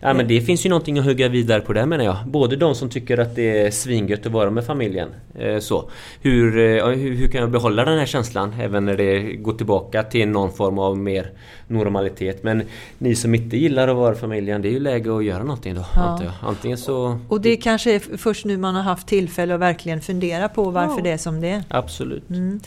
Ja 0.00 0.14
men 0.14 0.28
det 0.28 0.40
finns 0.40 0.66
ju 0.66 0.70
någonting 0.70 0.98
att 0.98 1.04
hugga 1.04 1.28
vidare 1.28 1.60
på 1.60 1.72
där 1.72 1.86
menar 1.86 2.04
jag. 2.04 2.16
Både 2.26 2.56
de 2.56 2.74
som 2.74 2.88
tycker 2.88 3.18
att 3.18 3.36
det 3.36 3.66
är 3.66 3.70
svingött 3.70 4.26
att 4.26 4.32
vara 4.32 4.50
med 4.50 4.64
familjen. 4.64 5.08
Eh, 5.38 5.58
så. 5.58 5.90
Hur, 6.22 6.58
eh, 6.58 6.86
hur, 6.86 7.14
hur 7.14 7.28
kan 7.28 7.40
jag 7.40 7.50
behålla 7.50 7.84
den 7.84 7.98
här 7.98 8.06
känslan 8.06 8.54
även 8.60 8.84
när 8.84 8.96
det 8.96 9.20
går 9.20 9.52
tillbaka 9.52 10.02
till 10.02 10.28
någon 10.28 10.52
form 10.52 10.78
av 10.78 10.98
mer 10.98 11.30
normalitet. 11.66 12.42
Men 12.42 12.62
ni 12.98 13.14
som 13.14 13.34
inte 13.34 13.56
gillar 13.56 13.88
att 13.88 13.96
vara 13.96 14.14
familjen, 14.14 14.62
det 14.62 14.68
är 14.68 14.72
ju 14.72 14.80
läge 14.80 15.16
att 15.16 15.24
göra 15.24 15.42
någonting 15.42 15.74
då. 15.74 15.84
Ja. 15.94 16.20
Antingen 16.42 16.78
så... 16.78 17.20
Och 17.28 17.40
det 17.40 17.56
kanske 17.56 17.94
är 17.94 18.16
först 18.16 18.44
nu 18.44 18.56
man 18.56 18.74
har 18.74 18.82
haft 18.82 19.06
tillfälle 19.08 19.54
att 19.54 19.60
verkligen 19.60 20.00
fundera 20.00 20.48
på 20.48 20.70
varför 20.70 20.96
Ja. 20.96 21.02
det 21.02 21.10
är 21.10 21.16
som 21.18 21.40
det 21.40 21.48
är. 21.48 21.62
Absolut. 21.68 22.30
Mm. 22.30 22.60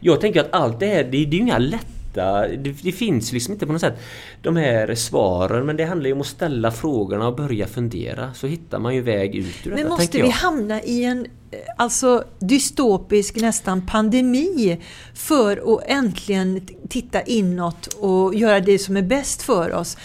Jag 0.00 0.20
tänker 0.20 0.40
att 0.40 0.48
allt 0.54 0.80
det 0.80 0.86
här, 0.86 1.04
det, 1.04 1.10
det 1.10 1.16
är 1.16 1.32
ju 1.32 1.38
inga 1.38 1.58
lätta... 1.58 1.86
Det, 2.14 2.72
det 2.82 2.92
finns 2.92 3.32
liksom 3.32 3.54
inte 3.54 3.66
på 3.66 3.72
något 3.72 3.80
sätt 3.80 3.98
de 4.42 4.56
här 4.56 4.94
svaren 4.94 5.66
men 5.66 5.76
det 5.76 5.84
handlar 5.84 6.06
ju 6.06 6.12
om 6.12 6.20
att 6.20 6.26
ställa 6.26 6.70
frågorna 6.70 7.26
och 7.26 7.36
börja 7.36 7.66
fundera. 7.66 8.34
Så 8.34 8.46
hittar 8.46 8.78
man 8.78 8.94
ju 8.94 9.00
väg 9.00 9.34
ut 9.34 9.66
ur 9.66 9.70
detta, 9.70 9.82
Men 9.82 9.92
måste 9.92 10.18
vi 10.18 10.24
jag. 10.24 10.30
hamna 10.30 10.82
i 10.82 11.04
en 11.04 11.26
eh, 11.50 11.58
alltså, 11.76 12.24
dystopisk 12.38 13.36
nästan 13.36 13.86
pandemi 13.86 14.80
för 15.14 15.74
att 15.74 15.82
äntligen 15.86 16.66
titta 16.88 17.22
inåt 17.22 17.86
och 17.86 18.34
göra 18.34 18.60
det 18.60 18.78
som 18.78 18.96
är 18.96 19.02
bäst 19.02 19.42
för 19.42 19.74
oss? 19.74 19.96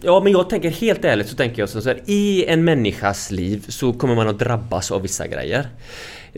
Ja 0.00 0.20
men 0.20 0.32
jag 0.32 0.50
tänker 0.50 0.70
helt 0.70 1.04
ärligt 1.04 1.28
så 1.28 1.36
tänker 1.36 1.62
jag 1.62 1.68
så 1.68 1.80
här. 1.80 2.00
I 2.06 2.44
en 2.44 2.64
människas 2.64 3.30
liv 3.30 3.64
så 3.68 3.92
kommer 3.92 4.14
man 4.14 4.28
att 4.28 4.38
drabbas 4.38 4.90
av 4.90 5.02
vissa 5.02 5.26
grejer. 5.26 5.68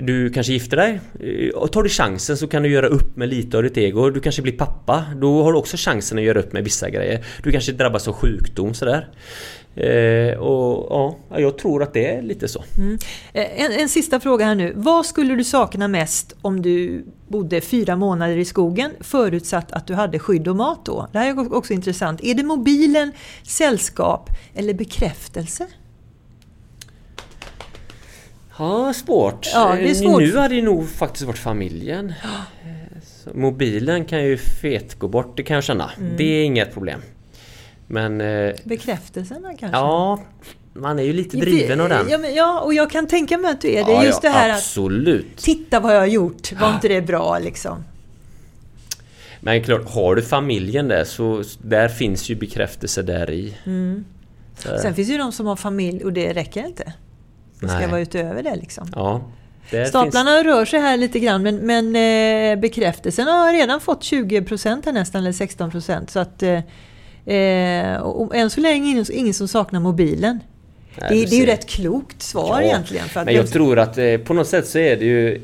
Du 0.03 0.31
kanske 0.31 0.53
gifter 0.53 0.77
dig 0.77 1.01
eh, 1.21 1.55
och 1.55 1.73
tar 1.73 1.83
du 1.83 1.89
chansen 1.89 2.37
så 2.37 2.49
kan 2.49 2.63
du 2.63 2.69
göra 2.69 2.87
upp 2.87 3.17
med 3.17 3.29
lite 3.29 3.57
av 3.57 3.63
ditt 3.63 3.77
ego. 3.77 4.11
Du 4.11 4.21
kanske 4.21 4.43
blir 4.43 4.53
pappa. 4.53 5.05
Då 5.17 5.43
har 5.43 5.53
du 5.53 5.59
också 5.59 5.77
chansen 5.77 6.19
att 6.19 6.25
göra 6.25 6.39
upp 6.39 6.53
med 6.53 6.65
vissa 6.65 6.91
grejer. 6.91 7.25
Du 7.43 7.53
kanske 7.53 7.73
drabbas 7.73 8.09
av 8.09 8.15
sjukdom 8.15 8.75
sådär. 8.75 9.09
Eh, 9.79 10.39
och 10.39 10.87
ja, 10.91 11.39
jag 11.39 11.59
tror 11.59 11.83
att 11.83 11.95
det 11.95 12.07
är 12.07 12.23
lite 12.23 12.49
så. 12.49 12.65
Mm. 12.79 12.99
Eh, 13.33 13.65
en, 13.65 13.73
en 13.73 13.89
sista 13.89 14.21
fråga 14.21 14.45
här 14.45 14.55
nu. 14.55 14.73
Vad 14.77 15.07
skulle 15.07 15.35
du 15.35 15.45
sakna 15.45 15.89
mest 15.89 16.37
om 16.43 16.63
du 16.63 17.05
bodde 17.29 17.61
fyra 17.61 17.97
månader 17.97 18.37
i 18.37 18.45
skogen 18.45 18.91
förutsatt 19.01 19.73
att 19.73 19.87
du 19.87 19.95
hade 19.95 20.19
skydd 20.19 20.49
och 20.49 20.57
mat 20.57 20.85
då? 20.85 21.09
Det 21.13 21.19
här 21.19 21.31
är 21.31 21.55
också 21.55 21.73
intressant. 21.73 22.21
Är 22.25 22.35
det 22.35 22.43
mobilen, 22.43 23.13
sällskap 23.43 24.31
eller 24.55 24.75
bekräftelse? 24.75 25.67
Ja, 28.59 28.93
svårt. 28.93 29.49
Ja, 29.55 29.75
det 29.75 29.83
är 29.83 29.89
Eh, 29.89 29.95
svårt. 29.95 30.21
Nu 30.21 30.37
hade 30.37 30.55
det 30.55 30.63
nog 30.63 30.89
faktiskt 30.91 31.25
varit 31.27 31.39
familjen. 31.39 32.13
Så 33.25 33.31
mobilen 33.35 34.05
kan 34.05 34.25
ju 34.25 34.37
fet 34.37 34.99
gå 34.99 35.09
bort, 35.09 35.37
det 35.37 35.43
kan 35.43 35.55
jag 35.55 35.65
känna. 35.65 35.91
Mm. 35.99 36.17
Det 36.17 36.25
är 36.25 36.45
inget 36.45 36.73
problem. 36.73 37.01
Men 37.87 38.21
eh, 38.21 38.55
Bekräftelsen 38.65 39.43
kanske? 39.59 39.79
ja, 39.79 40.21
man 40.75 40.99
är 40.99 41.03
ju 41.03 41.13
lite 41.13 41.37
driven 41.37 41.81
av 41.81 41.89
den. 41.89 42.07
Ja, 42.11 42.19
men, 42.19 42.35
ja, 42.35 42.61
och 42.61 42.75
jag 42.75 42.91
kan 42.91 43.07
tänka 43.07 43.39
mig 43.39 43.51
att 43.51 43.61
du 43.61 43.69
är 43.69 43.85
det. 43.85 43.93
Ja, 43.93 44.05
Just 44.05 44.25
ja, 44.25 44.31
det 44.31 44.35
här 44.37 44.51
att 44.51 44.57
absolut. 44.57 45.37
Titta 45.37 45.81
vad 45.81 45.95
jag 45.95 46.01
har 46.01 46.07
gjort, 46.07 46.53
var 46.53 46.75
inte 46.75 46.89
det 46.89 47.03
bra 47.03 47.39
liksom? 47.39 47.85
Men 49.41 49.63
klart, 49.63 49.91
har 49.91 50.15
du 50.15 50.23
familjen 50.23 50.89
där 50.89 51.05
så 51.05 51.43
där 51.63 51.89
finns 51.89 52.29
ju 52.29 52.35
bekräftelse 52.35 53.03
där 53.03 53.31
i. 53.31 53.55
Mm. 53.67 54.05
Sen 54.83 54.95
finns 54.95 55.09
ju 55.09 55.19
de 55.19 55.33
som 55.33 55.47
har 55.47 55.57
familj 55.57 56.05
och 56.05 56.13
det 56.13 56.33
räcker 56.33 56.67
inte. 56.67 56.93
Det 57.61 57.69
ska 57.69 57.79
Nej. 57.79 57.89
vara 57.89 58.01
utöver 58.01 58.43
det 58.43 58.57
liksom. 58.57 58.89
ja, 58.95 59.21
där 59.71 59.85
Staplarna 59.85 60.45
rör 60.45 60.65
sig 60.65 60.81
här 60.81 60.97
lite 60.97 61.19
grann 61.19 61.43
men, 61.43 61.57
men 61.57 61.97
eh, 61.97 62.61
bekräftelsen 62.61 63.27
har 63.29 63.53
redan 63.53 63.81
fått 63.81 64.01
20% 64.03 64.83
här 64.85 64.93
nästan, 64.93 65.21
eller 65.21 65.33
16% 65.33 66.07
så 66.11 66.19
att 66.19 66.43
eh, 66.43 67.35
eh, 67.37 67.97
och, 68.01 68.37
än 68.37 68.51
så 68.51 68.61
länge 68.61 68.91
ingen, 68.91 69.05
ingen 69.13 69.35
som 69.35 69.49
saknar 69.49 69.81
mobilen. 69.81 70.41
Nej, 71.01 71.09
det, 71.11 71.31
det 71.31 71.37
är 71.37 71.41
ju 71.41 71.47
rätt 71.47 71.67
klokt 71.69 72.23
svar 72.23 72.61
Ja, 72.61 72.63
egentligen. 72.63 73.09
För 73.09 73.21
att 73.21 73.27
Men 73.27 73.35
jag 73.35 73.43
vem- 73.43 73.53
tror 73.53 73.79
att 73.79 73.99
eh, 73.99 74.17
på 74.19 74.35
något 74.35 74.49
sätt 74.49 74.67
så 74.69 74.79
är 74.79 74.97
det 74.97 75.05
ju... 75.05 75.41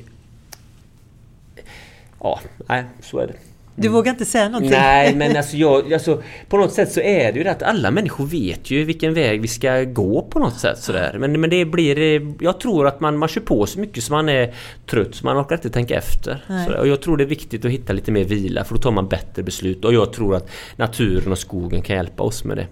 Ja, 2.21 2.41
nej, 2.69 2.85
så 3.03 3.19
är 3.19 3.27
det. 3.27 3.35
Du 3.77 3.89
vågar 3.89 4.13
inte 4.13 4.25
säga 4.25 4.49
någonting? 4.49 4.71
Nej 4.71 5.15
men 5.15 5.37
alltså, 5.37 5.57
jag, 5.57 5.93
alltså 5.93 6.23
På 6.49 6.57
något 6.57 6.73
sätt 6.73 6.93
så 6.93 7.01
är 7.01 7.33
det 7.33 7.39
ju 7.39 7.45
det 7.45 7.51
att 7.51 7.63
alla 7.63 7.91
människor 7.91 8.27
vet 8.27 8.71
ju 8.71 8.85
vilken 8.85 9.15
väg 9.15 9.41
vi 9.41 9.49
ska 9.49 9.83
gå 9.83 10.23
på 10.23 10.39
något 10.39 10.59
sätt 10.61 10.79
sådär. 10.79 11.17
Men, 11.19 11.41
men 11.41 11.51
det 11.51 11.65
blir... 11.65 11.99
eh, 11.99 12.33
Jag 12.41 12.61
tror 12.61 12.87
att 12.87 13.01
man, 13.01 13.17
man 13.19 13.29
kör 13.29 13.41
på 13.41 13.67
så 13.67 13.81
mycket 13.81 14.05
så 14.05 14.13
man 14.13 14.29
är 14.29 14.55
trött 14.91 15.15
så 15.15 15.27
man 15.27 15.41
orkar 15.41 15.55
inte 15.57 15.71
tänka 15.71 15.95
efter. 15.99 16.43
Och 16.81 16.89
jag 16.89 17.03
tror 17.03 17.17
det 17.17 17.25
är 17.25 17.29
viktigt 17.29 17.65
att 17.65 17.71
hitta 17.71 17.93
lite 17.93 18.13
mer 18.13 18.25
vila 18.25 18.65
för 18.65 18.75
då 18.75 18.81
tar 18.81 18.91
man 18.91 19.09
bättre 19.09 19.43
beslut. 19.43 19.85
Och 19.85 19.95
jag 19.95 20.13
tror 20.13 20.35
att 20.37 20.51
naturen 20.77 21.33
och 21.33 21.39
skogen 21.39 21.83
kan 21.83 21.97
hjälpa 21.97 22.23
oss 22.23 22.45
med 22.45 22.57
det. 22.57 22.67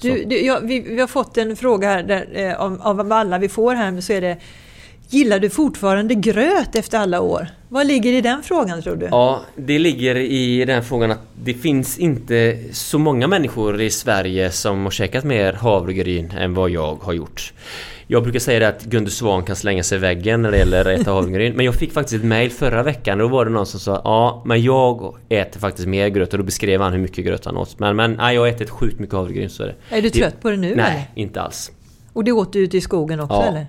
Du, 0.00 0.24
du, 0.24 0.40
ja, 0.46 0.60
vi, 0.62 0.80
vi 0.80 1.00
har 1.00 1.06
fått 1.06 1.36
en 1.38 1.56
fråga 1.56 1.88
här 1.88 2.02
där, 2.02 2.28
eh, 2.32 2.60
av, 2.60 2.78
av 2.82 3.12
alla 3.12 3.38
vi 3.38 3.48
får 3.48 3.74
här 3.74 4.00
så 4.00 4.12
är 4.12 4.20
det 4.20 4.36
Gillar 5.10 5.38
du 5.38 5.50
fortfarande 5.50 6.14
gröt 6.14 6.74
efter 6.74 6.98
alla 6.98 7.20
år? 7.20 7.48
Vad 7.68 7.86
ligger 7.86 8.12
i 8.12 8.20
den 8.20 8.42
frågan 8.42 8.82
tror 8.82 8.96
du? 8.96 9.06
Ja, 9.10 9.40
det 9.56 9.78
ligger 9.78 10.16
i 10.16 10.64
den 10.64 10.84
frågan 10.84 11.10
att 11.10 11.18
det 11.42 11.54
finns 11.54 11.98
inte 11.98 12.58
så 12.72 12.98
många 12.98 13.26
människor 13.26 13.80
i 13.80 13.90
Sverige 13.90 14.50
som 14.50 14.84
har 14.84 14.90
käkat 14.90 15.24
mer 15.24 15.52
havregryn 15.52 16.30
än 16.30 16.54
vad 16.54 16.70
jag 16.70 16.98
har 17.02 17.12
gjort. 17.12 17.52
Jag 18.06 18.22
brukar 18.22 18.38
säga 18.40 18.58
det 18.58 18.68
att 18.68 18.84
Gunde 18.84 19.10
Svan 19.10 19.42
kan 19.42 19.56
slänga 19.56 19.82
sig 19.82 19.96
i 19.98 20.00
väggen 20.00 20.42
när 20.42 20.50
det 20.50 20.58
gäller 20.58 20.80
att 20.94 21.00
äta 21.00 21.12
havregryn. 21.12 21.52
Men 21.56 21.66
jag 21.66 21.74
fick 21.74 21.92
faktiskt 21.92 22.14
ett 22.22 22.28
mail 22.28 22.50
förra 22.50 22.82
veckan 22.82 23.20
och 23.20 23.28
då 23.28 23.34
var 23.36 23.44
det 23.44 23.50
någon 23.50 23.66
som 23.66 23.80
sa 23.80 24.00
Ja, 24.04 24.42
men 24.46 24.62
jag 24.62 25.16
äter 25.28 25.60
faktiskt 25.60 25.88
mer 25.88 26.08
gröt 26.08 26.32
och 26.32 26.38
då 26.38 26.44
beskrev 26.44 26.80
han 26.80 26.92
hur 26.92 27.00
mycket 27.00 27.24
gröt 27.24 27.44
han 27.44 27.56
åt. 27.56 27.78
Men, 27.78 27.96
men 27.96 28.12
nej, 28.12 28.34
jag 28.34 28.42
har 28.42 28.48
ätit 28.48 28.70
sjukt 28.70 28.98
mycket 28.98 29.14
havregryn 29.14 29.50
så 29.50 29.62
är 29.62 29.66
det. 29.66 29.96
Är 29.96 30.02
du 30.02 30.10
trött 30.10 30.40
på 30.42 30.50
det 30.50 30.56
nu 30.56 30.66
eller? 30.72 30.82
Nej, 30.82 31.10
inte 31.14 31.40
alls. 31.42 31.70
Och 32.12 32.24
det 32.24 32.32
åt 32.32 32.52
du 32.52 32.58
ute 32.58 32.76
i 32.76 32.80
skogen 32.80 33.20
också 33.20 33.36
Ja. 33.36 33.44
eller? 33.44 33.66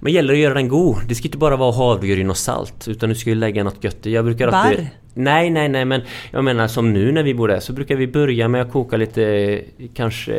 Men 0.00 0.12
gäller 0.12 0.32
att 0.32 0.38
göra 0.38 0.54
den 0.54 0.68
god. 0.68 0.96
Det 1.08 1.14
ska 1.14 1.24
inte 1.28 1.38
bara 1.38 1.56
vara 1.56 1.72
havregryn 1.72 2.30
och 2.30 2.36
salt 2.36 2.88
utan 2.88 3.08
du 3.08 3.14
ska 3.14 3.30
ju 3.30 3.36
lägga 3.36 3.64
något 3.64 3.84
gött 3.84 4.06
i. 4.06 4.12
Jag 4.12 4.24
brukar 4.24 4.48
alltid... 4.48 4.78
Barr? 4.78 4.86
Nej, 5.14 5.50
nej, 5.50 5.68
nej 5.68 5.84
men 5.84 6.00
jag 6.30 6.44
menar 6.44 6.68
som 6.68 6.92
nu 6.92 7.12
när 7.12 7.22
vi 7.22 7.34
bor 7.34 7.48
där 7.48 7.60
så 7.60 7.72
brukar 7.72 7.96
vi 7.96 8.06
börja 8.06 8.48
med 8.48 8.62
att 8.62 8.72
koka 8.72 8.96
lite 8.96 9.60
kanske, 9.94 10.32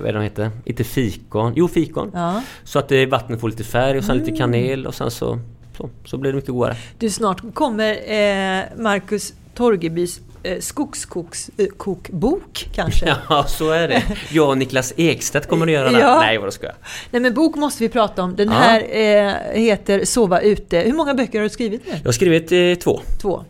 vad 0.00 0.08
är 0.08 0.12
det 0.12 0.18
de 0.18 0.22
heter? 0.22 0.50
Inte 0.64 0.84
fikon? 0.84 1.52
Jo, 1.56 1.68
fikon. 1.68 2.10
Ja. 2.14 2.42
Så 2.64 2.78
att 2.78 2.88
det, 2.88 3.06
vattnet 3.06 3.40
får 3.40 3.48
lite 3.48 3.64
färg 3.64 3.98
och 3.98 4.04
sen 4.04 4.16
Mm. 4.16 4.26
lite 4.26 4.38
kanel 4.38 4.86
och 4.86 4.94
sen 4.94 5.10
så, 5.10 5.38
så, 5.76 5.90
så 6.04 6.18
blir 6.18 6.30
det 6.32 6.36
mycket 6.36 6.50
godare. 6.50 6.76
Du, 6.98 7.10
snart 7.10 7.54
kommer 7.54 7.90
eh, 7.92 8.62
Marcus 8.78 9.34
Torgebys 9.54 10.18
eh, 10.18 10.24
skogskokbok 10.60 12.68
kanske? 12.74 13.06
Ja, 13.28 13.44
så 13.48 13.70
är 13.70 13.88
det. 13.88 14.02
Jag 14.30 14.48
och 14.48 14.58
Niklas 14.58 14.92
Ekstedt 14.96 15.48
kommer 15.48 15.66
att 15.66 15.72
göra 15.72 15.90
det. 15.90 15.98
Ja. 16.00 16.20
Nej, 16.20 16.38
vad 16.38 16.52
ska 16.52 16.66
jag. 16.66 16.74
Nej 17.10 17.22
men 17.22 17.34
bok 17.34 17.56
måste 17.56 17.82
vi 17.82 17.88
prata 17.88 18.22
om. 18.22 18.36
Den 18.36 18.48
Ja. 18.48 18.54
här 18.54 18.80
eh, 18.90 19.32
heter 19.62 20.04
Sova 20.04 20.40
ute. 20.40 20.78
Hur 20.78 20.92
många 20.92 21.14
böcker 21.14 21.38
har 21.38 21.42
du 21.42 21.48
skrivit 21.50 21.86
nu? 21.86 21.92
Jag 21.96 22.04
har 22.04 22.12
skrivit 22.12 22.52
eh, 22.52 22.82
två. 22.84 23.00
Två. 23.22 23.44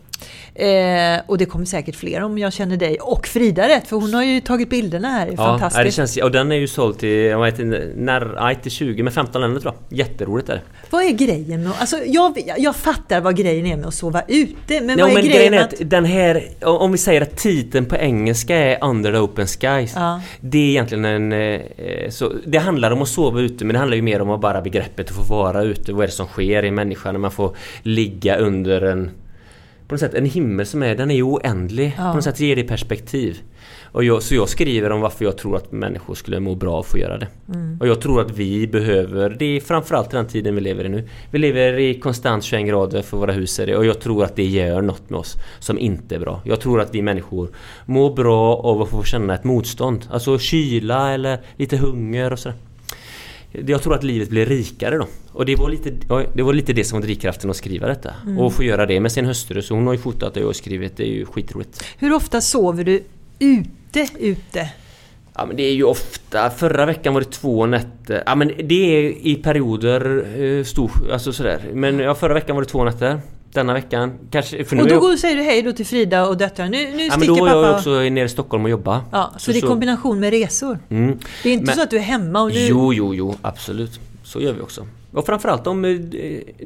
Eh, 0.55 1.21
och 1.27 1.37
det 1.37 1.45
kommer 1.45 1.65
säkert 1.65 1.95
fler 1.95 2.23
om 2.23 2.37
jag 2.37 2.53
känner 2.53 2.77
dig 2.77 2.97
och 3.01 3.27
Frida 3.27 3.67
rätt 3.67 3.87
för 3.87 3.95
hon 3.95 4.13
har 4.13 4.23
ju 4.23 4.41
tagit 4.41 4.69
bilderna 4.69 5.07
här. 5.07 5.27
Ja, 5.27 5.35
Fantastiskt. 5.35 5.83
det 5.85 5.91
känns, 5.91 6.17
och 6.17 6.31
den 6.31 6.51
är 6.51 6.55
ju 6.55 6.67
såld 6.67 6.97
till, 6.99 7.09
jag 7.09 7.41
vet 7.41 7.59
inte, 7.59 7.87
när, 7.95 8.35
nej, 8.41 8.55
till 8.61 8.71
20 8.71 9.03
med 9.03 9.13
15 9.13 9.41
länder 9.41 9.61
tror 9.61 9.73
jag. 9.89 9.97
Jätteroligt 9.97 10.49
är 10.49 10.53
det. 10.53 10.61
Vad 10.89 11.03
är 11.03 11.11
grejen 11.11 11.69
alltså 11.79 11.97
jag, 12.05 12.37
jag 12.57 12.75
fattar 12.75 13.21
vad 13.21 13.37
grejen 13.37 13.65
är 13.65 13.77
med 13.77 13.85
att 13.85 13.93
sova 13.93 14.21
ute 14.27 14.81
men 14.81 14.99
Ja, 14.99 15.05
vad 15.05 15.09
är 15.09 15.13
men 15.13 15.23
grejen 15.23 15.37
grejen 15.37 15.53
är 15.53 15.59
att 15.59 15.73
att... 15.81 15.89
den 15.89 16.05
här, 16.05 16.43
om 16.61 16.91
vi 16.91 16.97
säger 16.97 17.21
att 17.21 17.37
titeln 17.37 17.85
på 17.85 17.95
engelska 17.95 18.55
är 18.55 18.83
Under 18.83 19.11
the 19.11 19.17
Open 19.17 19.47
Skies. 19.47 19.91
Ja. 19.95 20.21
Det 20.41 20.57
är 20.57 20.69
egentligen 20.69 21.05
en... 21.05 21.31
eh, 21.31 21.61
Så, 22.09 22.31
det 22.45 22.57
handlar 22.57 22.91
om 22.91 23.01
att 23.01 23.07
sova 23.09 23.39
ute 23.41 23.65
men 23.65 23.73
det 23.73 23.79
handlar 23.79 23.95
ju 23.95 24.01
mer 24.01 24.21
om 24.21 24.29
att 24.29 24.41
bara 24.41 24.61
begreppet 24.61 25.09
att 25.09 25.15
få 25.15 25.23
vara 25.35 25.63
ute. 25.63 25.93
Vad 25.93 26.03
är 26.03 26.07
det 26.07 26.13
som 26.13 26.27
sker 26.27 26.65
i 26.65 26.71
människan 26.71 27.13
när 27.13 27.19
man 27.19 27.31
får 27.31 27.55
ligga 27.83 28.35
under 28.37 28.81
en... 28.81 29.11
På 29.87 29.93
något 29.93 29.99
sätt 29.99 30.13
en 30.13 30.25
himmel 30.25 30.65
som 30.65 30.83
är, 30.83 30.95
den 30.95 31.11
är 31.11 31.15
ju 31.15 31.23
oändlig. 31.23 31.95
Ja. 31.97 32.09
På 32.09 32.15
något 32.15 32.23
sätt 32.23 32.39
ger 32.39 32.55
det 32.55 32.63
perspektiv. 32.63 33.41
Och 33.93 34.03
jag, 34.03 34.23
så 34.23 34.35
jag 34.35 34.49
skriver 34.49 34.89
om 34.89 35.01
varför 35.01 35.25
jag 35.25 35.37
tror 35.37 35.55
att 35.55 35.71
människor 35.71 36.15
skulle 36.15 36.39
må 36.39 36.55
bra 36.55 36.73
av 36.73 36.79
att 36.79 36.85
få 36.85 36.97
göra 36.97 37.17
det. 37.17 37.27
Mm. 37.47 37.77
Och 37.79 37.87
jag 37.87 38.01
tror 38.01 38.21
att 38.21 38.31
vi 38.31 38.67
behöver, 38.67 39.35
det 39.39 39.45
är 39.45 39.59
framförallt 39.59 40.09
den 40.09 40.27
tiden 40.27 40.55
vi 40.55 40.61
lever 40.61 40.85
i 40.85 40.89
nu. 40.89 41.09
Vi 41.31 41.39
lever 41.39 41.79
i 41.79 41.99
konstant 41.99 42.43
21 42.43 42.67
grader 42.67 43.01
för 43.01 43.17
våra 43.17 43.31
hus 43.31 43.59
är 43.59 43.65
det, 43.65 43.75
och 43.75 43.85
jag 43.85 43.99
tror 43.99 44.23
att 44.23 44.35
det 44.35 44.45
gör 44.45 44.81
något 44.81 45.09
med 45.09 45.19
oss 45.19 45.35
som 45.59 45.79
inte 45.79 46.15
är 46.15 46.19
bra. 46.19 46.41
Jag 46.45 46.59
tror 46.59 46.81
att 46.81 46.95
vi 46.95 47.01
människor 47.01 47.49
mår 47.85 48.15
bra 48.15 48.55
av 48.55 48.81
att 48.81 48.89
få 48.89 49.03
känna 49.03 49.35
ett 49.35 49.43
motstånd. 49.43 50.07
Alltså 50.11 50.39
kyla 50.39 51.11
eller 51.11 51.39
lite 51.57 51.77
hunger 51.77 52.33
och 52.33 52.39
sådär. 52.39 52.57
Jag 53.53 53.81
tror 53.83 53.95
att 53.95 54.03
livet 54.03 54.29
blir 54.29 54.45
rikare 54.45 54.97
då. 54.97 55.07
Och 55.31 55.45
det 55.45 55.55
var 55.55 55.69
lite 55.69 55.89
det, 56.33 56.43
var 56.43 56.53
lite 56.53 56.73
det 56.73 56.83
som 56.83 56.99
var 56.99 57.05
drivkraften 57.05 57.49
att 57.49 57.55
skriva 57.55 57.87
detta. 57.87 58.13
Och 58.39 58.53
få 58.53 58.63
göra 58.63 58.85
det 58.85 58.99
med 58.99 59.11
sin 59.11 59.25
hustru. 59.25 59.61
Så 59.61 59.75
hon 59.75 59.87
har 59.87 59.93
ju 59.93 59.99
fotat 59.99 60.33
det 60.33 60.45
och 60.45 60.55
skrivit. 60.55 60.97
Det 60.97 61.03
är 61.03 61.13
ju 61.13 61.25
skitroligt. 61.25 61.83
Hur 61.97 62.13
ofta 62.13 62.41
sover 62.41 62.83
du 62.83 63.03
ute, 63.39 64.07
ute? 64.19 64.69
Ja 65.35 65.45
men 65.45 65.55
det 65.55 65.63
är 65.63 65.73
ju 65.73 65.83
ofta, 65.83 66.49
förra 66.49 66.85
veckan 66.85 67.13
var 67.13 67.21
det 67.21 67.31
två 67.31 67.65
nätter. 67.65 68.23
Ja 68.25 68.35
men 68.35 68.51
det 68.63 68.97
är 68.97 69.27
i 69.27 69.35
perioder 69.35 70.25
eh, 70.41 70.63
stor, 70.63 70.91
alltså 71.11 71.33
sådär. 71.33 71.61
Men 71.73 71.99
ja, 71.99 72.15
förra 72.15 72.33
veckan 72.33 72.55
var 72.55 72.63
det 72.63 72.69
två 72.69 72.83
nätter. 72.83 73.21
Denna 73.53 73.73
veckan 73.73 74.11
kanske... 74.31 74.65
För 74.65 74.75
nu 74.75 74.81
Och 74.81 74.89
är 74.89 74.95
då 74.95 75.11
jag, 75.11 75.19
säger 75.19 75.35
du 75.35 75.43
hej 75.43 75.61
då 75.61 75.71
till 75.71 75.85
Frida 75.85 76.27
och 76.27 76.37
döttrarna. 76.37 76.69
Nu, 76.69 76.91
nu 76.95 77.03
ja, 77.03 77.17
men 77.17 77.27
då 77.27 77.35
pappa. 77.35 77.49
jag 77.49 77.75
också 77.75 77.89
nere 77.89 78.25
i 78.25 78.29
Stockholm 78.29 78.63
och 78.63 78.69
jobba. 78.69 79.03
Ja, 79.11 79.33
så, 79.37 79.51
det 79.51 79.57
är 79.57 79.61
kombination 79.61 80.19
med 80.19 80.29
resor. 80.29 80.79
Mm. 80.89 81.19
Det 81.43 81.49
är 81.49 81.53
inte 81.53 81.65
Men- 81.65 81.75
så 81.75 81.81
att 81.81 81.89
du 81.89 81.97
är 81.97 82.01
hemma 82.01 82.41
och 82.41 82.49
nu... 82.49 82.59
Jo, 82.59 82.93
jo, 82.93 83.15
jo, 83.15 83.35
absolut. 83.41 83.99
Så 84.23 84.41
gör 84.41 84.53
vi 84.53 84.61
också. 84.61 84.87
Och 85.13 85.25
framförallt 85.25 85.67
om 85.67 85.85
eh, 85.85 85.99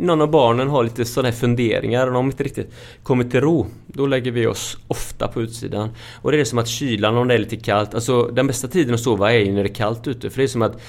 någon 0.01 0.21
av 0.21 0.31
barnen 0.31 0.69
har 0.69 0.83
lite 0.83 1.05
sådana 1.05 1.29
här 1.29 1.35
funderingar 1.35 2.07
och 2.07 2.13
de 2.13 2.25
inte 2.25 2.43
riktigt 2.43 2.73
kommer 3.03 3.23
till 3.23 3.41
ro. 3.41 3.65
Då 3.87 4.05
lägger 4.05 4.31
vi 4.31 4.47
oss 4.47 4.77
ofta 4.87 5.27
på 5.27 5.41
utsidan. 5.41 5.89
Och 6.21 6.31
det 6.31 6.39
är 6.39 6.45
som 6.45 6.59
att 6.59 6.67
kylan 6.67 7.17
om 7.17 7.27
det 7.27 7.33
är 7.33 7.37
lite 7.37 7.55
kallt. 7.55 7.93
Alltså 7.93 8.23
den 8.23 8.47
bästa 8.47 8.67
tiden 8.67 8.93
att 8.93 8.99
sova 8.99 9.33
är 9.33 9.39
ju 9.39 9.51
när 9.51 9.63
det 9.63 9.69
är 9.69 9.73
kallt 9.73 10.07
ute. 10.07 10.29
För 10.29 10.37
det 10.37 10.43
är 10.43 10.47
som 10.47 10.61
att 10.61 10.81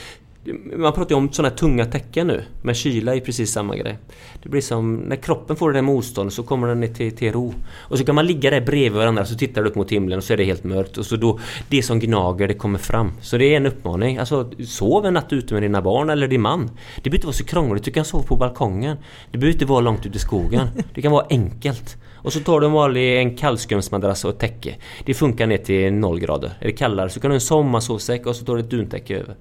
man 0.76 0.93
pratar 0.93 1.11
ju 1.11 1.16
om 1.16 1.32
sådana 1.32 1.49
här 1.49 1.57
tunga 1.57 1.84
täcken 1.84 2.26
nu. 2.26 2.43
Men 2.62 2.74
kyla 2.74 3.14
är 3.14 3.20
precis 3.20 3.53
samma 3.53 3.76
grej. 3.76 3.99
Det 4.43 4.49
blir 4.49 4.61
som 4.61 4.97
när 4.97 5.16
kroppen 5.16 5.57
får 5.57 5.72
det 5.72 5.76
där 5.76 5.82
motståndet 5.82 6.34
så 6.34 6.43
kommer 6.43 6.68
den 6.68 6.80
ner 6.80 6.89
till, 6.89 7.16
till 7.16 7.32
ro. 7.32 7.55
Och 7.76 7.99
så 7.99 8.05
kan 8.05 8.14
man 8.14 8.26
ligga 8.26 8.51
där 8.51 8.61
bredvid 8.61 8.93
varandra 8.93 9.24
så 9.24 9.34
tittar 9.34 9.62
du 9.62 9.68
upp 9.68 9.74
mot 9.74 9.93
himlen 9.93 10.18
och 10.18 10.24
så 10.24 10.32
är 10.32 10.36
det 10.36 10.45
helt 10.45 10.64
mörkt. 10.64 10.99
Och 10.99 11.07
så 11.07 11.16
då, 11.16 11.39
det 11.68 11.82
som 11.82 12.01
gnager 12.01 12.49
det 12.49 12.55
kommer 12.55 12.78
fram. 12.78 13.12
Så 13.20 13.39
det 13.39 13.45
är 13.45 13.57
en 13.57 13.66
uppmaning. 13.66 14.18
Alltså 14.18 14.51
sov 14.66 15.07
en 15.07 15.14
natt 15.14 15.32
ute 15.32 15.55
med 15.55 15.62
dina 15.62 15.82
barn 15.82 16.11
eller 16.11 16.28
din 16.28 16.41
man. 16.41 16.70
Det 16.97 17.11
behöver 17.11 17.16
inte 17.16 17.26
vara 17.26 17.34
så 17.34 17.45
krångligt. 17.45 17.84
Du 17.84 17.91
kan 17.91 18.05
sova 18.05 18.24
på 18.24 18.36
balkongen. 18.36 18.97
Det 19.30 19.39
behöver 19.39 19.53
inte 19.53 19.66
vara 19.66 19.80
långt 19.80 20.07
ute 20.07 20.16
i 20.16 20.20
skogen. 20.20 20.68
Det 20.95 21.03
kan 21.03 21.12
vara 21.12 21.26
enkelt. 21.30 21.97
Och 22.14 22.32
så 22.32 22.41
tar 22.41 22.61
du 22.61 22.66
en 22.66 22.72
vanlig 22.72 23.18
en 23.18 23.36
kallskumsmadrass 23.36 24.24
och 24.24 24.30
ett 24.30 24.39
täcke. 24.39 24.74
Det 25.05 25.14
funkar 25.14 25.47
ner 25.47 25.59
till 25.59 25.93
noll 25.93 26.20
grader. 26.20 26.53
Är 26.61 26.66
det 26.66 26.72
kallare 26.72 27.11
så 27.11 27.20
kan 27.20 27.30
du 27.30 27.32
ha 27.32 27.36
en 27.36 27.41
sommarsovsäck 27.41 28.26
och 28.26 28.36
så 28.36 28.45
tar 28.45 28.55
du 28.55 28.61
ett 28.61 28.70
duntäcke 28.70 29.16
över. 29.16 29.36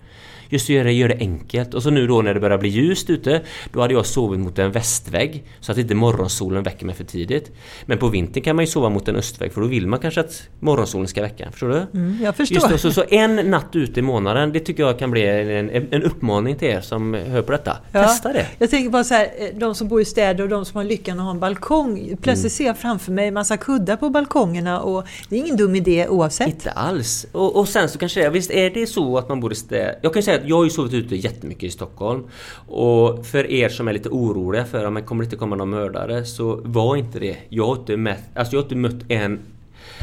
Just 0.49 0.69
gör 0.69 0.83
det, 0.83 0.91
gör 0.91 1.07
det 1.07 1.17
enkelt. 1.19 1.73
Och 1.73 1.83
så 1.83 1.89
nu 1.89 2.07
då 2.07 2.21
när 2.21 2.33
det 2.33 2.39
börjar 2.39 2.57
bli 2.57 2.69
ljust 2.69 3.09
ute, 3.09 3.41
då 3.71 3.81
hade 3.81 3.93
jag 3.93 4.05
sovit 4.05 4.39
mot 4.39 4.59
en 4.59 4.71
västvägg. 4.71 5.43
Så 5.59 5.71
att 5.71 5.77
inte 5.77 5.95
morgonsolen 5.95 6.63
väcker 6.63 6.85
mig 6.85 6.95
för 6.95 7.03
tidigt. 7.03 7.51
Men 7.85 7.97
på 7.97 8.07
vintern 8.07 8.43
kan 8.43 8.55
man 8.55 8.65
ju 8.65 8.71
sova 8.71 8.89
mot 8.89 9.07
en 9.07 9.15
östvägg 9.15 9.53
för 9.53 9.61
då 9.61 9.67
vill 9.67 9.87
man 9.87 9.99
kanske 9.99 10.19
att 10.19 10.49
morgonsolen 10.59 11.07
ska 11.07 11.21
väcka. 11.21 11.51
Förstår 11.51 11.69
du? 11.69 11.99
Mm, 11.99 12.23
jag 12.23 12.35
förstår. 12.35 12.55
Just 12.55 12.69
det, 12.69 12.77
så, 12.77 12.91
så 12.91 13.03
en 13.09 13.35
natt 13.35 13.75
ute 13.75 13.99
i 13.99 14.03
månaden, 14.03 14.51
det 14.51 14.59
tycker 14.59 14.83
jag 14.83 14.99
kan 14.99 15.11
bli 15.11 15.25
en, 15.25 15.69
en, 15.69 16.03
uppmaning 16.03 16.55
till 16.55 16.67
er 16.67 16.81
som 16.81 17.13
hör 17.13 17.41
på 17.41 17.51
detta. 17.51 17.77
Ja. 17.91 18.03
Testa 18.03 18.33
det! 18.33 18.45
Jag 18.57 18.69
tänker 18.69 18.89
bara 18.89 19.03
så 19.03 19.13
här, 19.13 19.29
eh, 19.37 19.59
de 19.59 19.75
som 19.75 19.87
bor 19.87 20.01
i 20.01 20.05
städer 20.05 20.43
och 20.43 20.49
de 20.49 20.65
som 20.65 20.77
har 20.77 20.83
lyckan 20.83 21.19
att 21.19 21.25
ha 21.25 21.31
en 21.31 21.39
balkong. 21.39 22.17
Plötsligt 22.21 22.53
ser 22.53 22.65
jag 22.65 22.77
framför 22.77 23.11
mig 23.11 23.31
massa 23.31 23.57
kuddar 23.57 23.95
på 23.95 24.09
balkongerna 24.09 24.81
och 24.81 25.07
det 25.29 25.35
är 25.35 25.39
ingen 25.39 25.57
dum 25.57 25.75
idé 25.75 26.07
oavsett. 26.07 26.47
Inte 26.47 26.71
alls. 26.71 27.25
Och, 27.31 27.55
och 27.55 27.67
sen 27.67 27.89
så 27.89 27.97
kanske 27.97 28.21
det, 28.21 28.29
visst 28.29 28.51
är 28.51 28.69
det 28.69 28.87
så 28.87 29.17
att 29.17 29.29
man 29.29 29.39
bor 29.39 29.51
i 29.51 29.55
städer. 29.55 29.99
Jag 30.01 30.13
kan 30.13 30.23
säga 30.23 30.36
att 30.37 30.47
jag 30.49 30.55
har 30.55 30.63
ju 30.63 30.69
sovit 30.69 30.93
ute 30.93 31.15
jättemycket 31.15 31.63
i 31.63 31.69
Stockholm. 31.69 32.23
Och 32.67 33.25
för 33.25 33.51
er 33.51 33.69
som 33.69 33.87
är 33.87 33.93
lite 33.93 34.09
oroliga 34.09 34.65
för 34.65 34.85
att 34.85 34.95
det 34.95 35.01
kommer 35.01 35.23
inte 35.23 35.35
komma 35.35 35.55
någon 35.55 35.69
mördare 35.69 36.25
så 36.25 36.61
var 36.63 36.95
inte 36.95 37.19
det. 37.19 37.37
Jag 37.49 37.67
har 37.67 37.75
inte 37.75 37.97
mött, 37.97 38.23
alltså 38.35 38.55
jag 38.55 38.61
har 38.61 38.65
inte 38.65 38.75
mött 38.75 39.11
en 39.11 39.39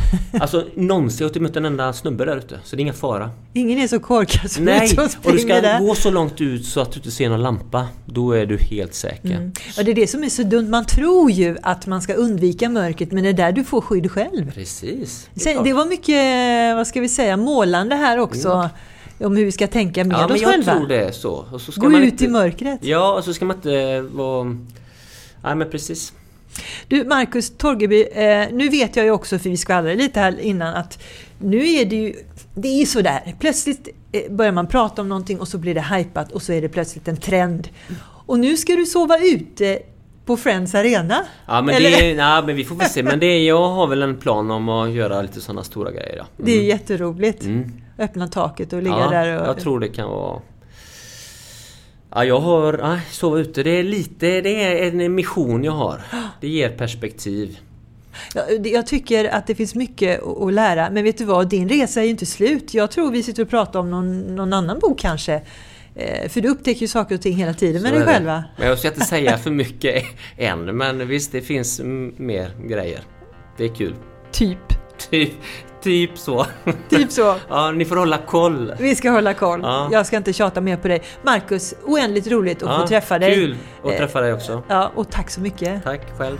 Alltså 0.41 0.65
någonsin, 0.75 1.19
jag 1.19 1.25
har 1.25 1.31
inte 1.31 1.41
mött 1.41 1.57
en 1.57 1.65
enda 1.65 1.93
snubbe 1.93 2.25
där 2.25 2.37
ute. 2.37 2.61
Så 2.65 2.77
det 2.77 2.81
är 2.81 2.83
ingen 2.83 2.95
fara. 2.95 3.31
Ingen 3.53 3.79
är 3.79 3.89
så 3.89 4.01
korkad 4.01 4.51
som 4.51 4.65
Nej! 4.65 4.89
som 4.89 5.09
Och 5.25 5.33
du 5.33 5.39
ska 5.39 5.61
där. 5.61 5.81
gå 5.81 5.95
så 5.95 6.11
långt 6.11 6.41
ut 6.41 6.67
så 6.67 6.81
att 6.81 6.93
du 6.93 6.99
inte 6.99 7.11
ser 7.11 7.29
någon 7.29 7.43
lampa. 7.43 7.89
Då 8.07 8.33
är 8.33 8.47
du 8.47 8.59
helt 8.59 8.95
säker. 8.95 9.37
Mm. 9.37 9.53
Ja, 9.77 9.83
det 9.83 9.91
är 9.91 9.95
det 9.95 10.07
som 10.07 10.25
är 10.25 10.29
så 10.29 10.43
dumt. 10.43 10.69
Man 10.71 10.85
tror 10.85 11.31
ju 11.31 11.57
att 11.63 11.87
man 11.87 12.03
ska 12.03 12.15
undvika 12.15 12.69
mörkret 12.69 13.13
men 13.13 13.23
det 13.25 13.29
är 13.29 13.33
där 13.33 13.53
du 13.53 13.65
får 13.65 13.81
skydd 13.81 14.11
själv. 14.11 14.53
Precis. 14.53 15.29
Sen, 15.37 15.65
det 15.65 15.73
var 15.73 15.87
mycket, 15.87 16.77
vad 16.77 16.87
ska 16.87 17.01
vi 17.01 17.09
säga, 17.09 17.37
målande 17.37 17.95
här 17.95 18.19
också. 18.19 18.71
Om 19.19 19.37
hur 19.37 19.45
vi 19.45 19.53
ska 19.53 19.67
tänka 19.67 20.05
med 20.05 20.17
Ja 20.17 20.27
men 20.27 20.37
oss 20.37 20.43
jag 20.43 20.51
själva. 20.51 20.75
tror 20.75 20.87
det 20.87 21.05
är 21.05 21.13
så. 21.13 21.47
Och 21.53 21.61
så 21.61 21.73
ska 21.73 21.81
Gå 21.81 21.89
man 21.89 22.03
ut 22.03 22.13
inte, 22.13 22.25
i 22.25 22.29
mörkret. 22.29 22.79
Ja, 22.83 23.15
och 23.15 23.25
så 23.25 23.35
ska 23.35 23.45
man 23.45 23.57
inte 23.57 24.01
vara... 24.01 24.45
Nej 25.43 25.55
men 25.55 25.71
precis. 25.71 26.13
Du 26.89 27.05
Marcus 27.05 27.57
Torgeby, 27.57 28.03
eh, 28.03 28.47
nu 28.53 28.69
vet 28.69 28.97
jag 28.97 29.05
ju 29.05 29.11
också, 29.11 29.39
för 29.39 29.51
vi 29.51 29.57
skvallrade 29.57 29.97
lite 29.97 30.21
här 30.21 30.41
innan, 30.41 30.75
att 30.75 31.03
nu 31.39 31.69
är 31.69 31.85
det 31.85 31.97
ju 31.97 32.15
det 32.55 32.69
är 32.83 32.87
sådär. 32.87 33.35
Plötsligt 33.41 33.89
eh, 34.13 34.33
börjar 34.33 34.53
man 34.53 34.67
prata 34.67 35.03
om 35.03 35.09
någonting 35.09 35.41
och 35.41 35.49
så 35.49 35.59
blir 35.59 35.75
det 35.75 35.81
hypat 35.97 36.33
och 36.33 36.43
så 36.43 36.53
är 36.53 36.63
det 36.63 36.69
plötsligt 36.69 37.09
en 37.09 37.17
trend. 37.17 37.69
Och 38.27 38.39
nu 38.39 38.57
ska 38.57 38.73
du 38.77 38.87
sova 38.87 39.19
ute 39.19 39.79
på 40.25 40.37
Friends 40.37 40.75
Arena. 40.75 41.25
Ja 41.47 41.63
men 41.63 41.75
Eller? 41.75 41.91
det 41.91 42.11
är, 42.11 42.17
nej, 42.17 42.43
men 42.47 42.57
vi 42.57 42.65
får 42.65 42.75
väl 42.77 42.89
se. 42.89 43.03
Men 43.03 43.21
det 43.21 43.27
är, 43.27 43.47
jag 43.47 43.69
har 43.69 43.87
väl 43.87 44.03
en 44.03 44.17
plan 44.17 44.51
om 44.51 44.69
att 44.69 44.91
göra 44.93 45.23
lite 45.23 45.41
sådana 45.41 45.65
stora 45.65 45.91
grejer. 45.91 46.17
Ja. 46.17 46.25
Det 46.37 46.53
är 46.53 46.63
jätteroligt. 46.63 47.43
Mm. 47.45 47.73
Öppna 47.99 48.29
taket 48.29 48.73
och 48.73 48.83
ligga 48.83 48.99
Ja, 48.99 49.11
där 49.11 49.41
och... 49.41 49.47
jag 49.47 49.61
tror 49.61 49.81
det 49.81 49.89
kan 49.89 50.09
vara... 50.09 50.41
Ja, 52.11 52.25
jag 52.25 52.41
har... 52.41 52.79
Nej, 52.83 53.01
sova 53.11 53.39
ute. 53.39 53.63
Det 53.63 53.71
är 53.71 53.83
lite... 53.83 54.41
Det 54.41 54.65
är 54.65 55.01
en 55.01 55.15
mission 55.15 55.65
jag 55.65 55.73
har. 55.73 56.01
Det 56.41 56.49
ger 56.49 56.69
perspektiv. 56.71 57.59
Jag, 58.35 58.67
jag 58.67 58.87
tycker 58.87 59.25
att 59.25 59.47
det 59.47 59.55
finns 59.55 59.75
mycket 59.75 60.23
att 60.23 60.53
lära. 60.53 60.91
Men 60.91 61.05
vet 61.05 61.19
du 61.19 61.25
vad, 61.25 61.49
din 61.49 61.69
resa 61.69 62.01
är 62.01 62.05
ju 62.05 62.11
inte 62.11 62.27
slut. 62.27 62.75
Jag 62.75 62.91
tror 62.91 63.11
vi 63.11 63.23
sitter 63.23 63.43
och 63.43 63.51
pratar 63.51 63.81
om 63.81 63.91
någon, 63.91 64.21
någon 64.37 64.53
annan 64.53 64.79
bok 64.79 64.99
kanske. 65.01 65.43
Eh, 65.95 66.29
För 66.29 66.41
du 66.41 66.49
upptäcker 66.49 66.81
ju 66.81 66.89
saker 66.89 67.15
och 67.15 67.21
ting 67.21 67.37
hela 67.37 67.55
tiden 67.55 67.83
med 67.83 67.93
dig 67.93 68.03
själva. 68.03 68.45
Men 68.59 68.69
jag 68.69 68.79
ska 68.79 68.89
inte 68.89 69.01
säga 69.01 69.39
för 69.43 69.51
mycket 69.51 70.05
än. 70.37 70.77
Men 70.77 71.09
visst, 71.09 71.33
det 71.33 71.41
finns 71.41 71.81
mer 72.17 72.69
grejer. 72.69 73.01
Det 73.57 73.65
är 73.65 73.75
kul. 73.75 73.95
Typ. 74.33 74.59
Typ, 75.11 75.33
typ 75.85 76.19
så. 76.19 76.47
Typ 76.89 77.13
så. 77.13 77.35
Ja, 77.49 77.71
ni 77.71 77.85
får 77.85 77.97
hålla 77.97 78.19
koll. 78.19 78.75
Vi 78.79 78.95
ska 78.95 79.11
hålla 79.11 79.35
koll. 79.35 79.61
Ja. 79.63 79.89
Jag 79.93 80.07
ska 80.07 80.17
inte 80.17 80.33
tjata 80.33 80.61
mer 80.61 80.77
på 80.77 80.89
dig. 80.89 81.03
Marcus, 81.23 81.75
oändligt 81.85 82.27
roligt 82.27 82.63
att 82.63 82.69
Ja, 82.69 82.79
få 82.81 82.87
träffa 82.87 83.19
dig. 83.19 83.35
Kul 83.35 83.57
att 83.85 83.91
Eh, 83.93 83.99
träffa 83.99 84.21
dig 84.21 84.33
också. 84.33 84.63
Ja, 84.69 84.91
och 84.95 85.11
tack 85.11 85.31
så 85.31 85.41
mycket. 85.41 85.85
Tack 85.85 86.01
själv. 86.19 86.39